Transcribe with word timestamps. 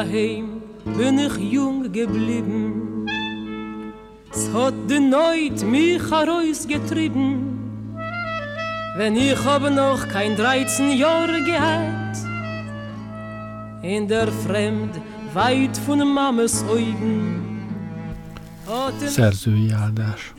Daheim 0.00 0.62
bin 0.96 1.18
ich 1.18 1.36
jung 1.52 1.92
geblieben. 1.92 3.06
Es 4.32 4.50
hat 4.54 4.72
die 4.88 4.98
Neut 4.98 5.62
mich 5.62 6.00
herausgetrieben. 6.10 7.58
Wenn 8.96 9.14
ich 9.14 9.44
habe 9.44 9.70
noch 9.70 10.08
kein 10.08 10.36
13 10.36 10.92
Jahre 10.96 11.44
gehabt. 11.44 12.16
In 13.82 14.08
der 14.08 14.28
Fremd, 14.28 14.94
weit 15.34 15.76
von 15.76 15.98
Mames 16.14 16.64
Augen. 16.64 17.49
Szerzői 19.06 19.70
áldás. 19.70 20.32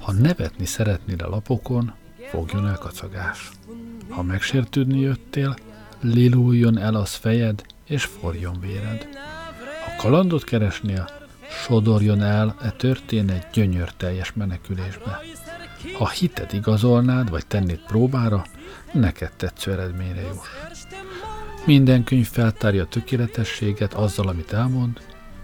Ha 0.00 0.12
nevetni 0.12 0.64
szeretnél 0.64 1.18
a 1.18 1.28
lapokon, 1.28 1.92
fogjon 2.30 2.66
el 2.68 2.78
kacagás. 2.78 3.50
Ha 4.08 4.22
megsértődni 4.22 5.00
jöttél, 5.00 5.56
liluljon 6.00 6.78
el 6.78 6.94
az 6.94 7.14
fejed, 7.14 7.62
és 7.86 8.04
forjon 8.04 8.60
véred. 8.60 9.08
Ha 9.84 10.02
kalandot 10.02 10.44
keresnél, 10.44 11.08
sodorjon 11.64 12.22
el 12.22 12.56
e 12.62 12.70
történet 12.70 13.48
gyönyör 13.52 13.92
teljes 13.92 14.32
menekülésbe. 14.32 15.20
Ha 15.98 16.08
hited 16.08 16.52
igazolnád, 16.52 17.30
vagy 17.30 17.46
tennéd 17.46 17.80
próbára, 17.86 18.44
neked 18.92 19.32
tetsző 19.36 19.72
eredményre 19.72 20.20
juss. 20.20 20.48
Minden 21.64 22.04
könyv 22.04 22.28
feltárja 22.28 22.82
a 22.82 22.86
tökéletességet 22.86 23.94
azzal, 23.94 24.28
amit 24.28 24.52
elmond, 24.52 25.00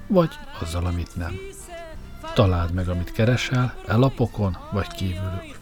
vagy 0.06 0.30
azzal, 0.60 0.86
amit 0.86 1.16
nem. 1.16 1.38
Találd 2.40 2.72
meg, 2.74 2.88
amit 2.88 3.12
keresel, 3.12 3.74
elapokon 3.86 4.56
vagy 4.72 4.86
kívülük. 4.86 5.56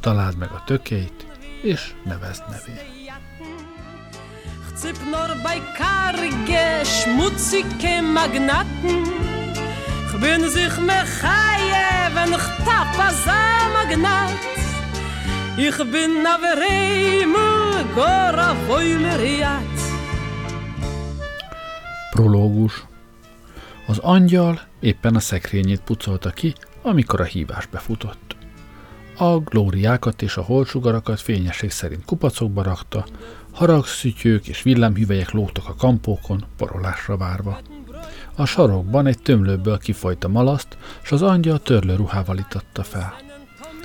Találd 0.00 0.36
meg 0.36 0.50
a 0.50 0.62
tökeit, 0.66 1.26
és 1.62 1.94
nevezd 2.04 2.42
nevét. 2.50 2.84
Zipp 4.76 4.96
nur 5.04 5.36
bei 5.42 5.62
karge, 5.78 6.84
schmutzige 6.84 8.00
Magnaten. 8.00 9.02
Ich 10.06 10.20
bin 10.20 10.48
sich 10.48 10.78
mehr 10.86 11.06
chaie, 11.20 12.14
wenn 12.14 12.32
ich 12.32 12.46
tapp 12.64 12.98
als 13.06 13.26
ein 13.26 13.72
Magnat. 13.72 14.38
Ich 15.56 15.78
bin 15.90 16.26
aber 16.34 16.60
immer 17.22 17.84
gar 17.94 18.38
a. 18.38 19.60
Prológus 22.10 22.93
Az 23.86 23.98
angyal 23.98 24.60
éppen 24.80 25.14
a 25.14 25.20
szekrényét 25.20 25.80
pucolta 25.80 26.30
ki, 26.30 26.54
amikor 26.82 27.20
a 27.20 27.24
hívás 27.24 27.66
befutott. 27.66 28.36
A 29.18 29.38
glóriákat 29.38 30.22
és 30.22 30.36
a 30.36 30.42
holtsugarakat 30.42 31.20
fényesség 31.20 31.70
szerint 31.70 32.04
kupacokba 32.04 32.62
rakta, 32.62 33.06
haragszütyők 33.52 34.48
és 34.48 34.62
villámhüvelyek 34.62 35.30
lógtak 35.30 35.68
a 35.68 35.74
kampókon, 35.74 36.44
porolásra 36.56 37.16
várva. 37.16 37.60
A 38.36 38.44
sarokban 38.44 39.06
egy 39.06 39.22
tömlőből 39.22 39.78
kifolyt 39.78 40.24
a 40.24 40.28
malaszt, 40.28 40.76
s 41.02 41.12
az 41.12 41.22
angyal 41.22 41.58
törlő 41.58 41.94
ruhával 41.94 42.38
itatta 42.38 42.82
fel. 42.82 43.14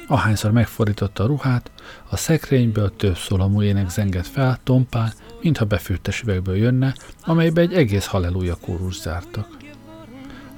Ahányszor 0.08 0.52
megfordította 0.52 1.24
a 1.24 1.28
ruhát, 1.28 1.72
a 2.10 2.18
szekrényből 2.18 2.96
több 2.96 3.18
szólamú 3.18 3.62
ének 3.62 3.90
zengett 3.90 4.28
fel, 4.28 4.60
tompán, 4.64 5.14
mintha 5.42 5.66
befűttes 5.66 6.22
üvegből 6.22 6.56
jönne, 6.56 6.96
amelybe 7.24 7.62
egy 7.62 7.74
egész 7.74 8.06
halleluja 8.06 8.56
kórus 8.56 9.00
zártak. 9.00 9.59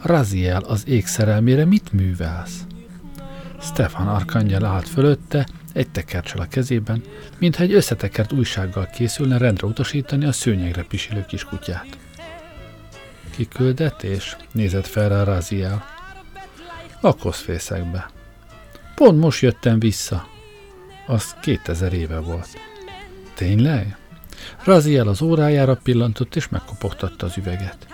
Raziel 0.01 0.61
az 0.61 0.87
ég 0.87 1.05
szerelmére 1.05 1.65
mit 1.65 1.93
művelsz? 1.93 2.59
Stefan 3.61 4.07
Arkangyal 4.07 4.65
állt 4.65 4.89
fölötte, 4.89 5.47
egy 5.73 5.89
tekercsel 5.89 6.41
a 6.41 6.47
kezében, 6.47 7.03
mintha 7.37 7.63
egy 7.63 7.73
összetekert 7.73 8.31
újsággal 8.31 8.85
készülne 8.85 9.37
rendre 9.37 9.67
utasítani 9.67 10.25
a 10.25 10.31
szőnyegre 10.31 10.83
pisilő 10.83 11.25
kiskutyát. 11.27 11.97
Kiküldetés? 13.29 14.37
Nézett 14.51 14.87
fel 14.87 15.09
rá 15.09 15.23
Raziel. 15.23 15.85
A 17.01 17.15
koszfészekbe. 17.15 18.09
Pont 18.95 19.19
most 19.19 19.41
jöttem 19.41 19.79
vissza. 19.79 20.27
Az 21.07 21.35
2000 21.41 21.93
éve 21.93 22.19
volt. 22.19 22.49
Tényleg? 23.33 23.97
Raziel 24.63 25.07
az 25.07 25.21
órájára 25.21 25.79
pillantott 25.83 26.35
és 26.35 26.49
megkopogtatta 26.49 27.25
az 27.25 27.37
üveget. 27.37 27.87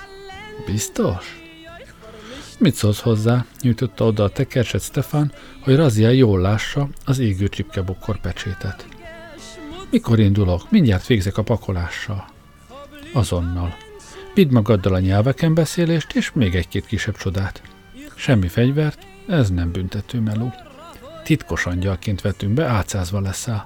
Biztos? 0.66 1.47
Mit 2.58 2.76
szólsz 2.76 3.00
hozzá? 3.00 3.46
Nyújtotta 3.62 4.06
oda 4.06 4.24
a 4.24 4.30
tekercset 4.30 4.82
Stefan, 4.82 5.32
hogy 5.62 5.76
Razia 5.76 6.10
jól 6.10 6.42
lássa 6.42 6.90
az 7.06 7.20
égő 7.20 7.48
csipkebokkor 7.48 8.20
pecsétet. 8.20 8.88
Mikor 9.90 10.20
indulok? 10.20 10.72
Mindjárt 10.72 11.08
végzek 11.08 11.38
a 11.38 11.44
pakolással. 11.44 12.28
Azonnal. 13.14 13.76
Vidd 14.34 14.52
magaddal 14.52 14.94
a 14.94 15.00
nyelveken 15.00 15.54
beszélést, 15.54 16.16
és 16.16 16.32
még 16.34 16.56
egy-két 16.56 16.86
kisebb 16.86 17.18
csodát. 17.18 17.62
Semmi 18.16 18.48
fegyvert, 18.48 19.08
ez 19.28 19.50
nem 19.50 19.72
büntető 19.72 20.20
meló. 20.20 20.54
Titkos 21.24 21.66
angyalként 21.66 22.22
vetünk 22.22 22.54
be, 22.54 22.66
átszázva 22.66 23.20
leszel. 23.20 23.66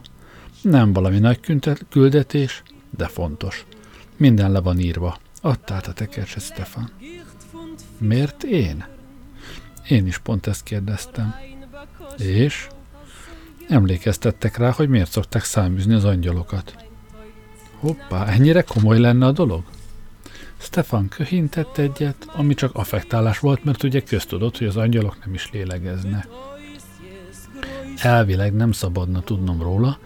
Nem 0.61 0.93
valami 0.93 1.19
nagy 1.19 1.39
küldetés, 1.89 2.63
de 2.97 3.07
fontos. 3.07 3.65
Minden 4.17 4.51
le 4.51 4.59
van 4.59 4.79
írva. 4.79 5.17
Adtál 5.41 5.81
a 5.87 5.93
tekercset, 5.93 6.43
Stefan. 6.43 6.89
Miért 8.01 8.43
én? 8.43 8.85
Én 9.87 10.07
is 10.07 10.17
pont 10.17 10.47
ezt 10.47 10.63
kérdeztem. 10.63 11.35
És? 12.17 12.67
Emlékeztettek 13.67 14.57
rá, 14.57 14.71
hogy 14.71 14.89
miért 14.89 15.11
szokták 15.11 15.43
száműzni 15.43 15.93
az 15.93 16.05
angyalokat. 16.05 16.75
Hoppá, 17.79 18.25
ennyire 18.25 18.61
komoly 18.61 18.99
lenne 18.99 19.25
a 19.25 19.31
dolog? 19.31 19.63
Stefan 20.57 21.07
köhintett 21.07 21.77
egyet, 21.77 22.27
ami 22.27 22.53
csak 22.53 22.75
affektálás 22.75 23.39
volt, 23.39 23.63
mert 23.63 23.83
ugye 23.83 24.01
köztudott, 24.01 24.57
hogy 24.57 24.67
az 24.67 24.77
angyalok 24.77 25.25
nem 25.25 25.33
is 25.33 25.49
lélegezne. 25.51 26.25
Elvileg 27.97 28.53
nem 28.53 28.71
szabadna 28.71 29.21
tudnom 29.21 29.61
róla, 29.61 29.99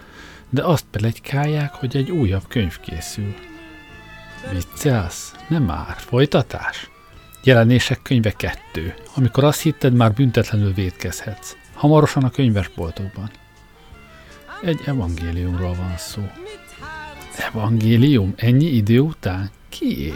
de 0.50 0.64
azt 0.64 0.86
pelegykálják, 0.92 1.74
hogy 1.74 1.96
egy 1.96 2.12
újabb 2.12 2.48
könyv 2.48 2.80
készül. 2.80 3.34
Viccelsz? 4.52 5.36
Nem 5.48 5.64
már. 5.64 5.96
Folytatás? 5.98 6.90
Jelenések 7.46 8.02
könyve 8.02 8.32
2. 8.32 8.94
Amikor 9.16 9.44
azt 9.44 9.62
hitted, 9.62 9.94
már 9.94 10.14
büntetlenül 10.14 10.74
védkezhetsz. 10.74 11.56
Hamarosan 11.74 12.24
a 12.24 12.30
könyvesboltokban. 12.30 13.30
Egy 14.62 14.80
evangéliumról 14.86 15.74
van 15.74 15.98
szó. 15.98 16.22
Evangélium? 17.38 18.34
Ennyi 18.36 18.66
idő 18.66 19.00
után? 19.00 19.50
Kié? 19.70 20.14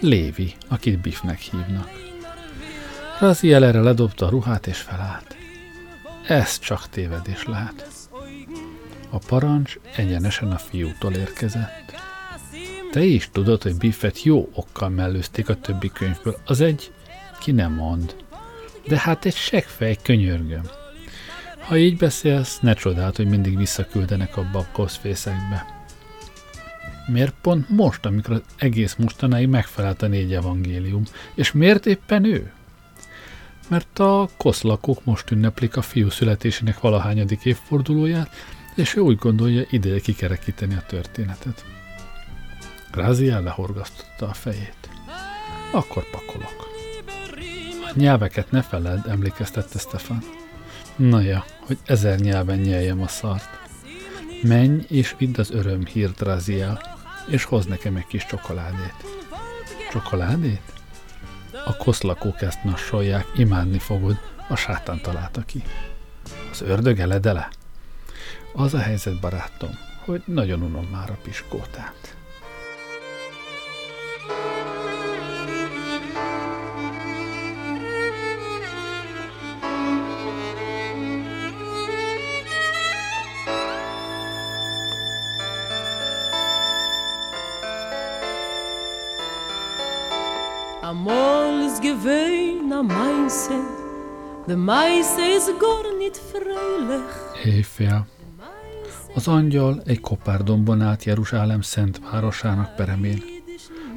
Lévi, 0.00 0.54
akit 0.68 0.98
Biffnek 0.98 1.38
hívnak. 1.38 1.90
Raziel 3.18 3.64
erre 3.64 3.80
ledobta 3.80 4.26
a 4.26 4.30
ruhát 4.30 4.66
és 4.66 4.78
felállt. 4.78 5.36
Ez 6.26 6.58
csak 6.58 6.88
tévedés 6.88 7.44
lehet. 7.44 7.88
A 9.10 9.18
parancs 9.18 9.78
egyenesen 9.96 10.50
a 10.50 10.58
fiútól 10.58 11.12
érkezett. 11.12 12.09
Te 12.90 13.04
is 13.04 13.28
tudod, 13.32 13.62
hogy 13.62 13.76
Biffet 13.76 14.22
jó 14.22 14.48
okkal 14.54 14.88
mellőzték 14.88 15.48
a 15.48 15.54
többi 15.54 15.90
könyvből. 15.92 16.36
Az 16.44 16.60
egy, 16.60 16.92
ki 17.40 17.52
nem 17.52 17.72
mond. 17.72 18.16
De 18.86 18.98
hát 18.98 19.24
egy 19.24 19.34
seggfej, 19.34 19.96
könyörgöm. 20.02 20.62
Ha 21.58 21.76
így 21.76 21.96
beszélsz, 21.96 22.58
ne 22.60 22.74
csodáld, 22.74 23.16
hogy 23.16 23.26
mindig 23.26 23.56
visszaküldenek 23.56 24.36
abba 24.36 24.58
a 24.58 24.66
koszfészekbe. 24.72 25.66
Miért 27.06 27.34
pont 27.40 27.68
most, 27.68 28.06
amikor 28.06 28.34
az 28.34 28.42
egész 28.56 28.94
mostanáig 28.94 29.48
megfelelt 29.48 30.02
a 30.02 30.06
négy 30.06 30.34
evangélium? 30.34 31.02
És 31.34 31.52
miért 31.52 31.86
éppen 31.86 32.24
ő? 32.24 32.52
Mert 33.68 33.98
a 33.98 34.28
koszlakók 34.36 35.04
most 35.04 35.30
ünneplik 35.30 35.76
a 35.76 35.82
fiú 35.82 36.08
születésének 36.08 36.80
valahányadik 36.80 37.44
évfordulóját, 37.44 38.34
és 38.74 38.96
ő 38.96 39.00
úgy 39.00 39.16
gondolja 39.16 39.64
ideje 39.70 40.00
kikerekíteni 40.00 40.74
a 40.74 40.84
történetet. 40.86 41.64
Grázia 42.92 43.40
lehorgasztotta 43.40 44.28
a 44.28 44.32
fejét. 44.32 44.88
Akkor 45.72 46.10
pakolok. 46.10 46.68
A 47.82 47.92
nyelveket 47.94 48.50
ne 48.50 48.62
feled, 48.62 49.06
emlékeztette 49.06 49.78
Stefan. 49.78 50.18
Na 50.96 51.20
ja, 51.20 51.44
hogy 51.66 51.78
ezer 51.84 52.18
nyelven 52.18 52.58
nyeljem 52.58 53.02
a 53.02 53.08
szart. 53.08 53.48
Menj 54.42 54.84
és 54.88 55.14
vidd 55.18 55.38
az 55.40 55.50
öröm 55.50 55.84
hírt 55.84 56.20
Raziel, 56.20 56.98
és 57.28 57.44
hoz 57.44 57.66
nekem 57.66 57.96
egy 57.96 58.06
kis 58.06 58.26
csokoládét. 58.26 59.04
Csokoládét? 59.90 60.72
A 61.64 61.76
koszlakók 61.76 62.42
ezt 62.42 62.64
nassolják, 62.64 63.26
imádni 63.36 63.78
fogod, 63.78 64.18
a 64.48 64.56
sátán 64.56 65.00
találta 65.00 65.42
ki. 65.42 65.62
Az 66.50 66.60
ördög 66.60 66.98
eledele? 67.00 67.48
Az 68.54 68.74
a 68.74 68.78
helyzet, 68.78 69.20
barátom, 69.20 69.70
hogy 70.04 70.22
nagyon 70.26 70.62
unom 70.62 70.84
már 70.84 71.10
a 71.10 71.18
piskótát. 71.22 72.09
Amol 90.90 91.62
is 91.66 91.78
gewein 91.78 92.72
a 92.72 92.82
meise, 92.82 93.58
de 94.46 94.56
meise 94.56 95.34
is 95.36 95.46
gar 95.58 95.84
nit 95.98 96.16
fröhlich. 96.16 97.12
Éjfél. 97.44 98.06
Az 99.14 99.28
angyal 99.28 99.82
egy 99.84 100.00
kopárdombon 100.00 100.80
állt 100.80 101.04
Jeruzsálem 101.04 101.60
szent 101.60 102.00
városának 102.10 102.74
peremén. 102.76 103.22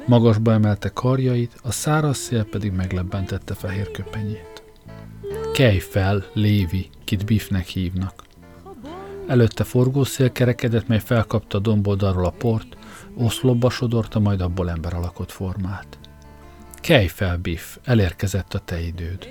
Magasba 0.06 0.52
emelte 0.52 0.88
karjait, 0.88 1.52
a 1.62 1.72
száraz 1.72 2.16
szél 2.16 2.44
pedig 2.44 2.72
meglebbentette 2.72 3.54
fehér 3.54 3.90
köpenyét. 3.90 4.62
Kelj 5.52 5.78
fel, 5.78 6.24
Lévi, 6.32 6.90
kit 7.04 7.24
Bifnek 7.24 7.66
hívnak. 7.66 8.22
Előtte 9.26 9.64
forgószél 9.64 10.32
kerekedett, 10.32 10.86
mely 10.86 11.00
felkapta 11.00 11.58
domboldalról 11.58 12.26
a 12.26 12.34
port, 12.38 12.76
oszlopba 13.16 13.70
sodorta, 13.70 14.18
majd 14.18 14.40
abból 14.40 14.70
ember 14.70 14.94
alakot 14.94 15.32
formált. 15.32 15.98
Kelj 16.84 17.06
fel, 17.06 17.36
Biff, 17.36 17.76
elérkezett 17.84 18.54
a 18.54 18.58
te 18.58 18.80
időd. 18.80 19.28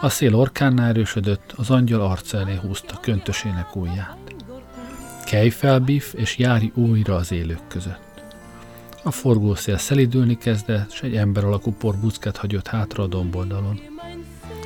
A 0.00 0.08
szél 0.08 0.34
orkánnál 0.34 0.88
erősödött, 0.88 1.52
az 1.56 1.70
angyal 1.70 2.00
arca 2.00 2.38
elé 2.38 2.54
húzta 2.54 3.00
köntösének 3.00 3.76
ujját. 3.76 4.34
Kelj 5.24 5.48
fel, 5.48 5.78
Biff, 5.78 6.14
és 6.14 6.38
járj 6.38 6.70
újra 6.74 7.14
az 7.14 7.32
élők 7.32 7.66
között. 7.68 8.22
A 9.02 9.10
forgószél 9.10 9.78
szelidülni 9.78 10.38
kezdett, 10.38 10.92
s 10.92 11.02
egy 11.02 11.16
ember 11.16 11.44
alakú 11.44 11.72
porbuckát 11.72 12.36
hagyott 12.36 12.66
hátra 12.66 13.02
a 13.02 13.06
domboldalon. 13.06 13.80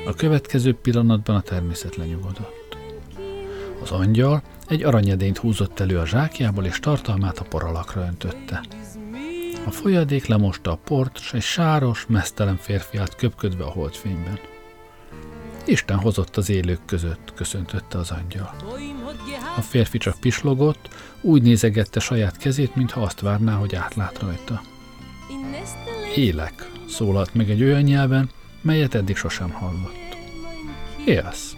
A 0.07 0.15
következő 0.15 0.75
pillanatban 0.75 1.37
a 1.37 1.41
természet 1.41 1.97
lenyugodott. 1.97 2.77
Az 3.83 3.91
angyal 3.91 4.43
egy 4.67 4.83
aranyedényt 4.83 5.39
húzott 5.39 5.81
elő 5.81 5.99
a 5.99 6.07
zsákjából, 6.07 6.65
és 6.65 6.81
tartalmát 6.81 7.39
a 7.39 7.45
poralakra 7.45 8.01
öntötte. 8.01 8.63
A 9.69 9.71
folyadék 9.71 10.27
lemosta 10.27 10.71
a 10.73 10.79
port, 10.85 11.19
s 11.19 11.33
egy 11.33 11.43
sáros, 11.43 12.07
mesztelen 12.09 12.57
férfi 12.57 12.97
állt 12.97 13.15
köpködve 13.15 13.65
a 13.65 13.71
holdfényben. 13.71 14.39
Isten 15.67 15.99
hozott 15.99 16.37
az 16.37 16.51
élők 16.51 16.85
között, 16.85 17.33
köszöntötte 17.35 17.99
az 17.99 18.11
angyal. 18.11 18.55
A 19.57 19.61
férfi 19.61 19.99
csak 19.99 20.21
pislogott, 20.21 20.89
úgy 21.21 21.43
nézegette 21.43 22.01
saját 22.01 22.37
kezét, 22.37 22.75
mintha 22.75 23.01
azt 23.01 23.21
várná, 23.21 23.55
hogy 23.55 23.75
átlát 23.75 24.19
rajta. 24.19 24.61
Élek, 26.17 26.71
szólalt 26.89 27.35
meg 27.35 27.51
egy 27.51 27.63
olyan 27.63 27.83
nyelven, 27.83 28.31
melyet 28.61 28.95
eddig 28.95 29.17
sosem 29.17 29.51
hallott. 29.51 30.17
Élsz. 31.05 31.55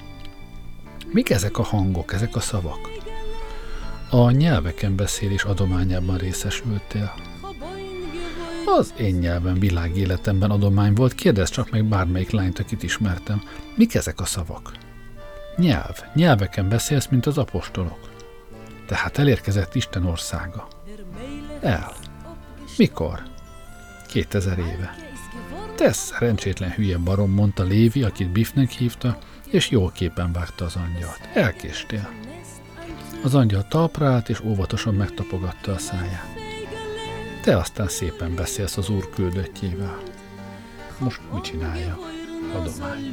Mik 1.13 1.31
ezek 1.31 1.59
a 1.59 1.63
hangok, 1.63 2.13
ezek 2.13 2.37
a 2.37 2.41
szavak? 2.41 2.91
A 4.11 4.31
nyelveken 4.31 4.97
beszélés 4.97 5.45
adományában 5.45 6.17
részesültél. 6.17 7.30
Az 8.65 8.95
én 8.99 9.15
nyelven 9.15 9.59
világéletemben 9.59 10.51
adomány 10.51 10.95
volt, 10.95 11.15
kérdezz 11.15 11.51
csak 11.51 11.71
meg 11.71 11.85
bármelyik 11.85 12.31
lányt, 12.31 12.59
akit 12.59 12.83
ismertem. 12.83 13.43
Mik 13.75 13.95
ezek 13.95 14.21
a 14.21 14.25
szavak? 14.25 14.73
Nyelv. 15.57 15.99
Nyelveken 16.15 16.69
beszélsz, 16.69 17.07
mint 17.07 17.27
az 17.27 17.39
apostolok. 17.39 18.11
Tehát 18.87 19.19
elérkezett 19.19 19.75
Isten 19.75 20.07
országa. 20.07 20.69
El. 21.61 21.93
Mikor? 22.77 23.23
2000 24.09 24.59
éve. 24.59 24.95
Te 25.77 25.93
szerencsétlen 25.93 26.71
hülye 26.71 26.99
barom, 26.99 27.31
mondta 27.31 27.63
Lévi, 27.63 28.03
akit 28.03 28.33
Biffnek 28.33 28.71
hívta, 28.71 29.19
és 29.51 29.71
jól 29.71 29.91
képen 29.91 30.33
vágta 30.33 30.65
az 30.65 30.77
angyalt. 30.77 31.29
Elkéstél. 31.35 32.09
Az 33.25 33.35
angyal 33.35 33.67
talpra 33.69 34.23
és 34.27 34.41
óvatosan 34.41 34.95
megtapogatta 34.95 35.73
a 35.73 35.79
száját. 35.79 36.30
Te 37.43 37.57
aztán 37.57 37.89
szépen 37.89 38.35
beszélsz 38.35 38.77
az 38.77 38.89
úr 38.89 39.11
küldöttjével. 39.11 40.03
Most 40.99 41.21
mit 41.33 41.43
csinálja? 41.43 41.99
Adomány. 42.55 43.11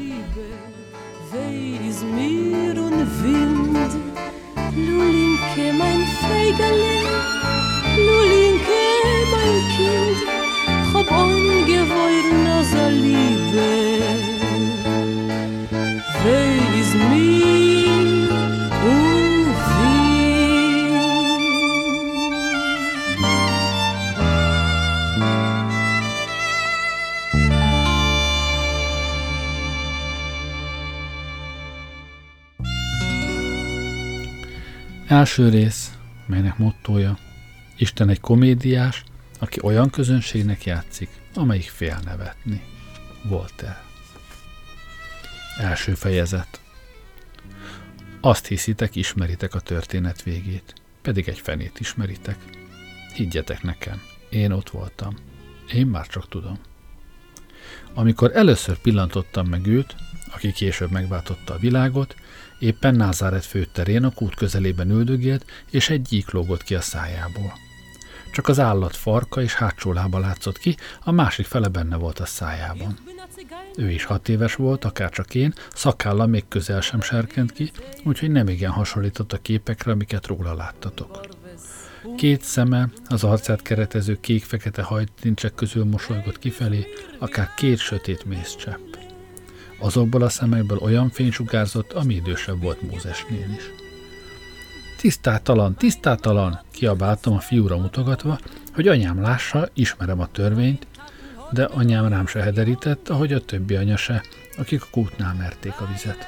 Első 35.08 35.50
rész, 35.50 35.92
melynek 36.26 36.58
mottója, 36.58 37.18
Isten 37.78 38.10
egy 38.10 38.20
komédiás, 38.20 39.04
aki 39.40 39.60
olyan 39.62 39.90
közönségnek 39.90 40.66
játszik, 40.66 41.10
amelyik 41.34 41.70
fél 41.70 42.00
nevetni. 42.04 42.64
Voltaire. 43.24 43.84
Első 45.60 45.94
fejezet. 45.94 46.60
Azt 48.22 48.48
hiszitek, 48.48 48.96
ismeritek 48.96 49.56
a 49.56 49.60
történet 49.60 50.24
végét, 50.24 50.74
pedig 51.02 51.28
egy 51.28 51.40
fenét 51.40 51.80
ismeritek. 51.80 52.38
Higgyetek 53.14 53.64
nekem, 53.64 54.02
én 54.30 54.52
ott 54.52 54.70
voltam. 54.70 55.16
Én 55.74 55.88
már 55.88 56.08
csak 56.08 56.30
tudom. 56.30 56.60
Amikor 57.94 58.32
először 58.36 58.78
pillantottam 58.78 59.48
meg 59.48 59.68
őt, 59.68 59.96
aki 60.34 60.52
később 60.52 60.92
megváltotta 60.92 61.54
a 61.54 61.60
világot, 61.60 62.16
éppen 62.60 62.96
Názáret 62.96 63.46
főterén 63.46 64.04
a 64.04 64.12
kút 64.12 64.36
közelében 64.36 64.90
üldögélt, 64.90 65.46
és 65.72 65.90
egy 65.90 66.02
gyík 66.02 66.32
lógott 66.32 66.64
ki 66.64 66.76
a 66.76 66.82
szájából. 66.82 67.54
Csak 68.32 68.48
az 68.48 68.60
állat 68.60 68.96
farka 68.96 69.42
és 69.42 69.54
hátsó 69.54 69.94
lába 69.94 70.20
látszott 70.20 70.58
ki, 70.58 70.76
a 71.04 71.12
másik 71.12 71.46
fele 71.46 71.68
benne 71.68 71.96
volt 71.96 72.20
a 72.20 72.26
szájában. 72.26 72.98
Ő 73.76 73.92
is 73.92 74.04
hat 74.04 74.30
éves 74.30 74.56
volt, 74.56 74.86
akárcsak 74.86 75.36
én, 75.36 75.54
szakálla 75.74 76.26
még 76.26 76.48
közel 76.48 76.82
sem 76.82 77.02
serkent 77.02 77.52
ki, 77.52 77.72
úgyhogy 78.04 78.32
nem 78.32 78.48
igen 78.48 78.72
hasonlított 78.72 79.34
a 79.34 79.42
képekre, 79.42 79.92
amiket 79.92 80.28
róla 80.28 80.54
láttatok. 80.54 81.20
Két 82.16 82.42
szeme, 82.42 82.90
az 83.08 83.24
arcát 83.24 83.62
keretező 83.62 84.20
kék-fekete 84.20 84.82
hajtincsek 84.82 85.54
közül 85.56 85.86
mosolygott 85.86 86.40
kifelé, 86.40 86.88
akár 87.20 87.54
két 87.56 87.78
sötét 87.78 88.26
mézcsepp. 88.26 89.07
Azokból 89.80 90.22
a 90.22 90.30
szemekből 90.30 90.78
olyan 90.78 91.10
fény 91.10 91.32
sugárzott, 91.32 91.94
ami 91.94 92.14
idősebb 92.14 92.62
volt 92.62 92.92
Mózesnél 92.92 93.50
is. 93.58 93.64
Tisztátalan, 94.98 95.76
tisztátalan, 95.76 96.60
kiabáltam 96.72 97.34
a 97.34 97.40
fiúra 97.40 97.78
mutogatva, 97.78 98.40
hogy 98.74 98.88
anyám 98.88 99.22
lássa, 99.22 99.70
ismerem 99.74 100.20
a 100.20 100.28
törvényt, 100.32 100.88
de 101.52 101.64
anyám 101.64 102.08
rám 102.08 102.28
se 102.28 102.42
hederített, 102.42 103.10
ahogy 103.10 103.34
a 103.34 103.42
többi 103.42 103.76
anya 103.76 103.98
se, 103.98 104.24
akik 104.58 104.82
a 104.82 104.88
kútnál 104.92 105.34
merték 105.34 105.74
a 105.80 105.88
vizet. 105.92 106.28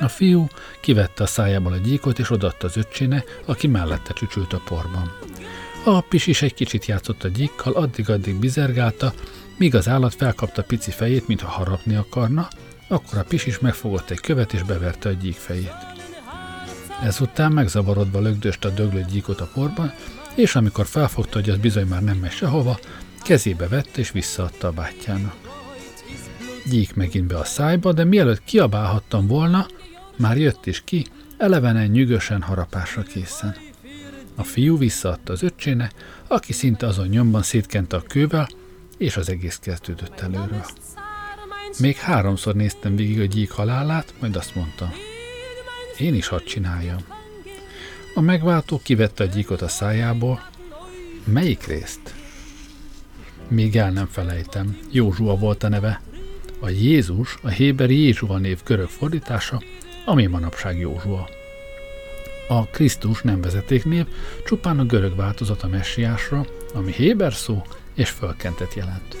A 0.00 0.08
fiú 0.08 0.46
kivette 0.80 1.22
a 1.22 1.26
szájából 1.26 1.72
a 1.72 1.76
gyíkot, 1.76 2.18
és 2.18 2.30
odatta 2.30 2.66
az 2.66 2.76
öccséne, 2.76 3.24
aki 3.44 3.66
mellette 3.66 4.12
csücsült 4.12 4.52
a 4.52 4.62
porban. 4.64 5.12
A 5.84 6.00
pis 6.00 6.26
is 6.26 6.42
egy 6.42 6.54
kicsit 6.54 6.86
játszott 6.86 7.24
a 7.24 7.28
gyíkkal, 7.28 7.72
addig-addig 7.72 8.38
bizergálta, 8.38 9.12
míg 9.62 9.74
az 9.74 9.88
állat 9.88 10.14
felkapta 10.14 10.62
pici 10.62 10.90
fejét, 10.90 11.26
mintha 11.26 11.48
harapni 11.48 11.94
akarna, 11.94 12.48
akkor 12.88 13.18
a 13.18 13.24
pis 13.24 13.46
is 13.46 13.58
megfogott 13.58 14.10
egy 14.10 14.20
követ, 14.20 14.52
és 14.52 14.62
beverte 14.62 15.08
a 15.08 15.12
gyík 15.12 15.34
fejét. 15.34 15.74
Ezután 17.02 17.52
megzavarodva 17.52 18.20
lögdöst 18.20 18.64
a 18.64 18.70
döglött 18.70 19.08
gyíkot 19.08 19.40
a 19.40 19.50
porban, 19.54 19.92
és 20.34 20.54
amikor 20.54 20.86
felfogta, 20.86 21.38
hogy 21.38 21.50
az 21.50 21.56
bizony 21.56 21.86
már 21.86 22.02
nem 22.02 22.16
megy 22.16 22.30
sehova, 22.30 22.78
kezébe 23.24 23.68
vette 23.68 24.00
és 24.00 24.10
visszaadta 24.10 24.66
a 24.66 24.72
bátyjának. 24.72 25.36
Gyík 26.70 26.94
megint 26.94 27.26
be 27.26 27.38
a 27.38 27.44
szájba, 27.44 27.92
de 27.92 28.04
mielőtt 28.04 28.44
kiabálhattam 28.44 29.26
volna, 29.26 29.66
már 30.16 30.36
jött 30.36 30.66
is 30.66 30.82
ki, 30.84 31.06
elevenen 31.38 31.86
nyűgösen 31.86 32.42
harapásra 32.42 33.02
készen. 33.02 33.56
A 34.34 34.42
fiú 34.42 34.78
visszaadta 34.78 35.32
az 35.32 35.42
öccséne, 35.42 35.90
aki 36.28 36.52
szinte 36.52 36.86
azon 36.86 37.06
nyomban 37.06 37.42
szétkente 37.42 37.96
a 37.96 38.02
kővel, 38.02 38.48
és 39.02 39.16
az 39.16 39.28
egész 39.28 39.58
kezdődött 39.58 40.20
előről. 40.20 40.64
Még 41.78 41.96
háromszor 41.96 42.54
néztem 42.54 42.96
végig 42.96 43.20
a 43.20 43.24
gyík 43.24 43.50
halálát, 43.50 44.14
majd 44.20 44.36
azt 44.36 44.54
mondta, 44.54 44.92
én 45.98 46.14
is 46.14 46.26
hadd 46.26 46.44
csináljam. 46.44 46.98
A 48.14 48.20
megváltó 48.20 48.80
kivette 48.82 49.24
a 49.24 49.26
gyíkot 49.26 49.62
a 49.62 49.68
szájából. 49.68 50.48
Melyik 51.24 51.66
részt? 51.66 52.14
Még 53.48 53.76
el 53.76 53.90
nem 53.90 54.06
felejtem. 54.06 54.78
Józsua 54.90 55.36
volt 55.36 55.62
a 55.62 55.68
neve. 55.68 56.00
A 56.60 56.68
Jézus, 56.68 57.38
a 57.42 57.48
Héberi 57.48 57.98
Jézsua 57.98 58.38
név 58.38 58.60
görög 58.64 58.88
fordítása, 58.88 59.62
ami 60.04 60.26
manapság 60.26 60.78
Józsua. 60.78 61.28
A 62.48 62.66
Krisztus 62.66 63.22
nem 63.22 63.40
vezetéknév, 63.40 64.06
csupán 64.46 64.78
a 64.78 64.84
görög 64.84 65.16
változat 65.16 65.62
a 65.62 65.68
messiásra, 65.68 66.46
ami 66.74 66.92
Héber 66.92 67.32
szó 67.32 67.62
és 67.94 68.10
fölkentet 68.10 68.74
jelent. 68.74 69.16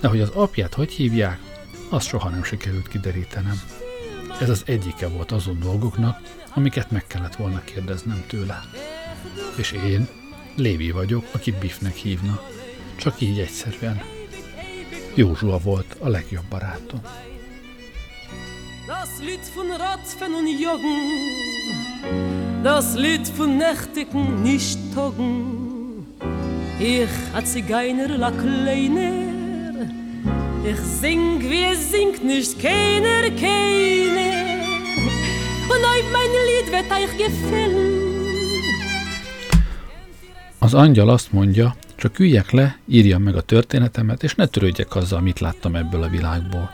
de 0.00 0.08
hogy 0.08 0.20
az 0.20 0.28
apját 0.28 0.74
hogy 0.74 0.92
hívják, 0.92 1.38
azt 1.88 2.08
soha 2.08 2.28
nem 2.28 2.44
sikerült 2.44 2.88
kiderítenem. 2.88 3.62
Ez 4.40 4.48
az 4.48 4.62
egyike 4.66 5.08
volt 5.08 5.32
azon 5.32 5.60
dolgoknak, 5.60 6.20
amiket 6.54 6.90
meg 6.90 7.06
kellett 7.06 7.36
volna 7.36 7.62
kérdeznem 7.64 8.24
tőle. 8.26 8.60
És 9.56 9.72
én, 9.72 10.08
Lévi 10.56 10.90
vagyok, 10.90 11.24
akit 11.32 11.58
Biffnek 11.58 11.94
hívna. 11.94 12.40
Csak 12.96 13.20
így 13.20 13.38
egyszerűen. 13.38 14.02
Józsua 15.14 15.58
volt 15.58 15.96
a 15.98 16.08
legjobb 16.08 16.44
barátom. 16.48 17.00
Das 18.86 19.08
Lied 19.20 19.52
von 19.54 19.66
Rotfen 19.66 20.34
und 20.34 20.60
Joggen 20.60 21.22
Das 22.62 22.94
Lied 22.94 23.36
von 23.36 23.56
nächtigen 23.56 24.42
Nicht-Toggen 24.42 25.71
Ich 26.84 27.08
a 27.32 27.40
Zigeiner 27.44 28.10
Ich 30.64 30.80
sing, 31.00 31.40
wie 31.48 31.62
es 31.62 31.90
singt 31.92 32.24
nicht 32.24 32.58
keiner, 32.58 33.30
keiner 33.30 34.64
Und 35.70 35.82
euch 35.92 36.08
mein 36.12 36.32
Lied 36.48 36.72
wird 36.72 36.90
euch 36.90 37.16
gefällt 37.16 38.02
Az 40.58 40.74
angyal 40.74 41.08
azt 41.08 41.32
mondja, 41.32 41.76
csak 41.96 42.18
üljek 42.18 42.50
le, 42.50 42.78
írjam 42.86 43.22
meg 43.22 43.36
a 43.36 43.40
történetemet, 43.40 44.22
és 44.22 44.34
ne 44.34 44.46
törődjek 44.46 44.96
azzal, 44.96 45.20
mit 45.20 45.40
láttam 45.40 45.76
ebből 45.76 46.02
a 46.02 46.08
világból. 46.08 46.70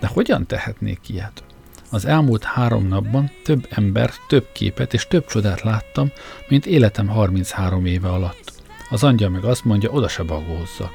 De 0.00 0.06
hogyan 0.06 0.46
tehetnék 0.46 1.08
ilyet? 1.08 1.42
Az 1.90 2.04
elmúlt 2.04 2.44
három 2.44 2.88
napban 2.88 3.30
több 3.44 3.66
ember, 3.70 4.12
több 4.28 4.46
képet 4.52 4.94
és 4.94 5.06
több 5.06 5.26
csodát 5.26 5.62
láttam, 5.62 6.10
mint 6.48 6.66
életem 6.66 7.08
33 7.08 7.86
éve 7.86 8.08
alatt. 8.08 8.59
Az 8.90 9.04
angyal 9.04 9.30
meg 9.30 9.44
azt 9.44 9.64
mondja, 9.64 9.90
oda 9.90 10.08
se 10.08 10.22
bagózzak. 10.22 10.92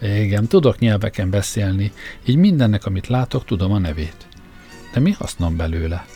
Igen, 0.00 0.46
tudok 0.46 0.78
nyelveken 0.78 1.30
beszélni, 1.30 1.92
így 2.24 2.36
mindennek, 2.36 2.86
amit 2.86 3.06
látok, 3.06 3.44
tudom 3.44 3.72
a 3.72 3.78
nevét. 3.78 4.26
De 4.92 5.00
mi 5.00 5.10
hasznom 5.10 5.56
belőle? 5.56 6.06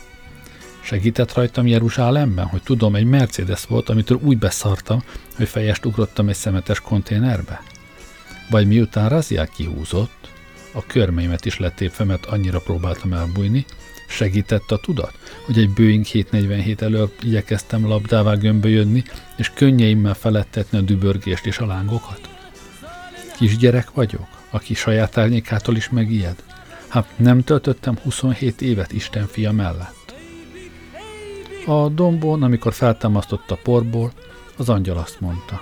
Segített 0.83 1.33
rajtam 1.33 1.67
Jeruzsálemben, 1.67 2.45
hogy 2.45 2.61
tudom, 2.63 2.95
egy 2.95 3.05
Mercedes 3.05 3.65
volt, 3.65 3.89
amitől 3.89 4.19
úgy 4.23 4.37
beszartam, 4.37 5.03
hogy 5.35 5.47
fejest 5.47 5.85
ugrottam 5.85 6.29
egy 6.29 6.35
szemetes 6.35 6.79
konténerbe? 6.79 7.61
Vagy 8.49 8.67
miután 8.67 9.09
Raziel 9.09 9.47
kihúzott, 9.47 10.29
a 10.73 10.85
körmeimet 10.85 11.45
is 11.45 11.59
letépve, 11.59 12.03
mert 12.03 12.25
annyira 12.25 12.59
próbáltam 12.59 13.13
elbújni, 13.13 13.65
segített 14.11 14.71
a 14.71 14.77
tudat, 14.77 15.13
hogy 15.45 15.57
egy 15.57 15.69
Boeing 15.69 16.05
747 16.05 16.81
elől 16.81 17.11
igyekeztem 17.21 17.87
labdává 17.87 18.33
gömbölyödni, 18.33 19.03
és 19.37 19.51
könnyeimmel 19.53 20.13
felettetni 20.13 20.77
a 20.77 20.81
dübörgést 20.81 21.45
és 21.45 21.57
a 21.57 21.65
lángokat? 21.65 22.29
Kisgyerek 23.37 23.91
vagyok, 23.91 24.27
aki 24.49 24.73
saját 24.73 25.17
árnyékától 25.17 25.75
is 25.75 25.89
megijed? 25.89 26.43
Hát 26.87 27.07
nem 27.15 27.43
töltöttem 27.43 27.97
27 28.03 28.61
évet 28.61 28.91
Isten 28.91 29.27
fia 29.27 29.51
mellett. 29.51 30.13
A 31.65 31.89
dombon, 31.89 32.43
amikor 32.43 32.73
feltámasztott 32.73 33.51
a 33.51 33.59
porból, 33.63 34.11
az 34.57 34.69
angyal 34.69 34.97
azt 34.97 35.19
mondta. 35.19 35.61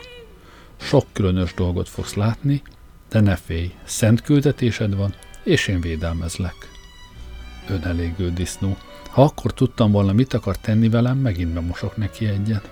Sok 0.77 1.05
különös 1.13 1.53
dolgot 1.53 1.89
fogsz 1.89 2.13
látni, 2.13 2.61
de 3.09 3.19
ne 3.19 3.35
félj, 3.35 3.71
szent 3.83 4.21
küldetésed 4.21 4.95
van, 4.95 5.13
és 5.43 5.67
én 5.67 5.81
védelmezlek. 5.81 6.68
Önelégő 7.69 8.31
disznó. 8.33 8.77
Ha 9.09 9.23
akkor 9.23 9.53
tudtam 9.53 9.91
volna, 9.91 10.13
mit 10.13 10.33
akar 10.33 10.57
tenni 10.57 10.89
velem, 10.89 11.17
megint 11.17 11.53
bemosok 11.53 11.97
neki 11.97 12.25
egyet. 12.25 12.69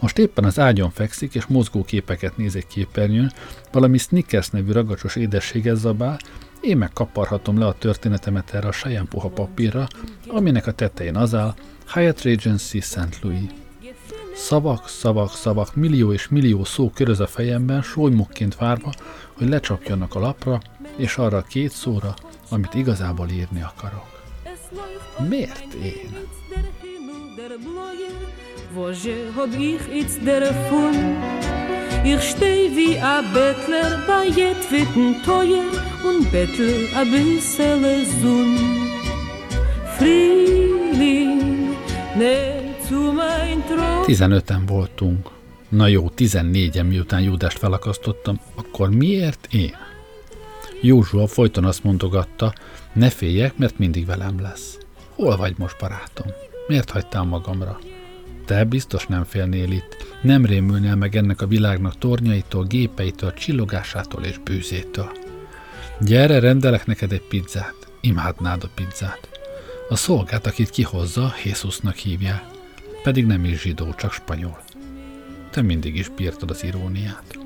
Most 0.00 0.18
éppen 0.18 0.44
az 0.44 0.58
ágyon 0.58 0.90
fekszik, 0.90 1.34
és 1.34 1.46
mozgó 1.46 1.84
képeket 1.84 2.36
néz 2.36 2.56
egy 2.56 2.66
képernyőn, 2.66 3.32
valami 3.72 3.98
Snickers 3.98 4.50
nevű 4.50 4.72
ragacsos 4.72 5.16
édességet 5.16 5.76
zabál, 5.76 6.18
én 6.60 6.76
meg 6.76 6.90
kaparhatom 6.92 7.58
le 7.58 7.66
a 7.66 7.74
történetemet 7.78 8.54
erre 8.54 8.68
a 8.68 8.72
saján 8.72 9.08
puha 9.08 9.28
papírra, 9.28 9.86
aminek 10.26 10.66
a 10.66 10.72
tetején 10.72 11.16
az 11.16 11.34
áll 11.34 11.54
Hyatt 11.86 12.22
Regency 12.22 12.80
St. 12.80 13.18
Louis. 13.22 13.50
Szavak, 14.34 14.88
szavak, 14.88 15.30
szavak, 15.30 15.74
millió 15.74 16.12
és 16.12 16.28
millió 16.28 16.64
szó 16.64 16.90
köröz 16.90 17.20
a 17.20 17.26
fejemben, 17.26 17.82
solymokként 17.82 18.56
várva, 18.56 18.92
hogy 19.32 19.48
lecsapjanak 19.48 20.14
a 20.14 20.18
lapra, 20.18 20.60
és 20.96 21.16
arra 21.16 21.36
a 21.36 21.42
két 21.42 21.70
szóra, 21.70 22.14
amit 22.48 22.74
igazából 22.74 23.28
írni 23.28 23.62
akarok. 23.62 24.22
Miért 25.28 25.72
én? 25.72 26.16
Woje 28.74 29.32
hob 29.34 29.54
ich 29.58 30.22
der 30.24 30.42
steh 32.20 32.74
wie 32.74 33.00
a 33.00 33.22
Bettler 33.32 34.04
bei 34.06 34.28
jet 34.36 34.70
witten 34.70 35.22
teuer 35.24 35.64
und 36.04 36.30
bettel 36.30 36.86
a 36.94 37.02
bissele 37.04 38.04
sun 38.20 38.56
Frühling, 39.96 41.76
ne 42.16 42.34
zu 42.88 43.12
mein 43.12 43.62
Tron 43.66 44.04
15-en 44.06 44.66
voltunk. 44.66 45.30
Na 45.68 45.86
jó, 45.86 46.10
14-en 46.16 46.86
miután 46.86 47.20
Júdást 47.20 47.58
felakasztottam, 47.58 48.40
akkor 48.54 48.90
miért 48.90 49.48
én? 49.50 49.74
Józsua 50.80 51.26
folyton 51.26 51.64
azt 51.64 51.84
mondogatta, 51.84 52.52
ne 52.92 53.10
féljek, 53.10 53.56
mert 53.56 53.78
mindig 53.78 54.06
velem 54.06 54.40
lesz. 54.40 54.78
Hol 55.14 55.36
vagy 55.36 55.54
most, 55.58 55.76
barátom? 55.78 56.26
Miért 56.66 56.90
hagytál 56.90 57.24
magamra? 57.24 57.78
Te 58.44 58.64
biztos 58.64 59.06
nem 59.06 59.24
félnél 59.24 59.70
itt, 59.70 59.96
nem 60.22 60.44
rémülnél 60.44 60.94
meg 60.94 61.16
ennek 61.16 61.40
a 61.40 61.46
világnak 61.46 61.98
tornyaitól, 61.98 62.64
gépeitől, 62.64 63.34
csillogásától 63.34 64.22
és 64.22 64.38
bűzétől. 64.38 65.10
Gyere, 66.00 66.38
rendelek 66.38 66.86
neked 66.86 67.12
egy 67.12 67.26
pizzát. 67.28 67.74
Imádnád 68.00 68.64
a 68.64 68.70
pizzát. 68.74 69.28
A 69.88 69.96
szolgát, 69.96 70.46
akit 70.46 70.70
kihozza, 70.70 71.34
Jézusnak 71.44 71.96
hívják. 71.96 72.44
Pedig 73.02 73.26
nem 73.26 73.44
is 73.44 73.60
zsidó, 73.60 73.94
csak 73.94 74.12
spanyol. 74.12 74.62
Te 75.50 75.62
mindig 75.62 75.96
is 75.96 76.08
bírtad 76.08 76.50
az 76.50 76.64
iróniát. 76.64 77.45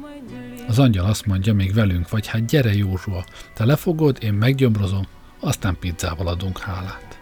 Az 0.70 0.78
angyal 0.78 1.06
azt 1.06 1.26
mondja, 1.26 1.54
még 1.54 1.74
velünk 1.74 2.08
vagy, 2.08 2.26
hát 2.26 2.46
gyere 2.46 2.74
Józsua, 2.74 3.24
te 3.54 3.64
lefogod, 3.64 4.18
én 4.20 4.32
meggyomrozom, 4.32 5.06
aztán 5.40 5.76
pizzával 5.80 6.26
adunk 6.26 6.58
hálát. 6.58 7.18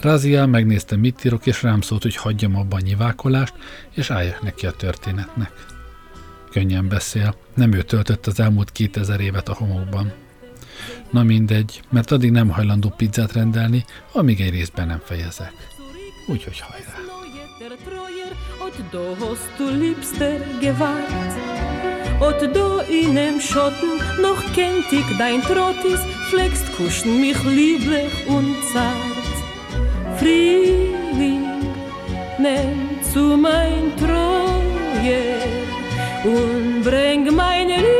Raziel 0.00 0.46
megnézte, 0.46 0.96
mit 0.96 1.24
írok, 1.24 1.46
és 1.46 1.62
rám 1.62 1.80
szólt, 1.80 2.02
hogy 2.02 2.16
hagyjam 2.16 2.56
abban 2.56 2.80
a 2.80 2.84
nyivákolást, 2.84 3.54
és 3.90 4.10
álljak 4.10 4.42
neki 4.42 4.66
a 4.66 4.70
történetnek. 4.70 5.52
Könnyen 6.50 6.88
beszél, 6.88 7.36
nem 7.54 7.72
ő 7.72 7.82
töltött 7.82 8.26
az 8.26 8.40
elmúlt 8.40 8.72
2000 8.72 9.20
évet 9.20 9.48
a 9.48 9.54
homokban. 9.54 10.12
Na 11.10 11.22
mindegy, 11.22 11.82
mert 11.90 12.10
addig 12.10 12.30
nem 12.30 12.48
hajlandó 12.48 12.88
pizzát 12.96 13.32
rendelni, 13.32 13.84
amíg 14.12 14.40
egy 14.40 14.50
részben 14.50 14.86
nem 14.86 15.00
fejezek. 15.04 15.52
Úgyhogy 16.26 16.60
hajrá! 16.60 17.03
Und 22.20 22.56
do 22.56 22.80
in 22.88 23.16
em 23.16 23.40
Schotten 23.40 23.98
noch 24.22 24.40
kennt 24.54 24.92
ich 24.92 25.18
dein 25.18 25.42
Trottis, 25.42 26.00
flext 26.30 26.64
kuschen 26.76 27.20
mich 27.20 27.42
lieblich 27.44 28.12
und 28.28 28.56
zart. 28.72 29.34
Frühling, 30.18 31.44
nimm 32.38 33.02
zu 33.12 33.36
mein 33.36 33.92
Treue 33.96 35.34
und 36.24 36.82
bring 36.82 37.34
meine 37.34 37.76
Liebsten, 37.76 37.93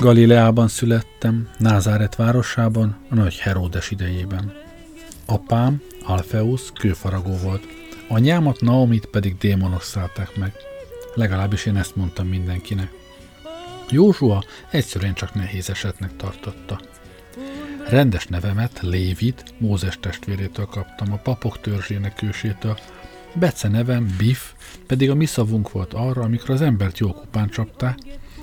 Galileában 0.00 0.68
születtem, 0.68 1.48
Názáret 1.58 2.16
városában, 2.16 2.96
a 3.10 3.14
nagy 3.14 3.38
Heródes 3.38 3.90
idejében. 3.90 4.52
Apám, 5.26 5.82
Alfeusz, 6.04 6.72
kőfaragó 6.74 7.36
volt, 7.36 7.66
anyámat, 8.08 8.60
Naomit 8.60 9.06
pedig 9.06 9.36
démonok 9.38 9.82
szállták 9.82 10.36
meg. 10.36 10.52
Legalábbis 11.14 11.66
én 11.66 11.76
ezt 11.76 11.96
mondtam 11.96 12.26
mindenkinek. 12.26 12.90
Józsua 13.90 14.44
egyszerűen 14.70 15.14
csak 15.14 15.34
nehéz 15.34 15.70
esetnek 15.70 16.16
tartotta. 16.16 16.80
Rendes 17.88 18.26
nevemet, 18.26 18.80
Lévit, 18.82 19.54
Mózes 19.58 19.98
testvérétől 20.00 20.66
kaptam, 20.66 21.12
a 21.12 21.16
papok 21.16 21.60
törzsének 21.60 22.22
ősétől. 22.22 22.78
Bece 23.34 23.68
nevem, 23.68 24.14
Biff, 24.18 24.40
pedig 24.86 25.10
a 25.10 25.14
mi 25.14 25.26
szavunk 25.26 25.72
volt 25.72 25.94
arra, 25.94 26.22
amikor 26.22 26.50
az 26.50 26.60
embert 26.60 26.98
jó 26.98 27.12
kupán 27.12 27.48
csapták, 27.48 27.98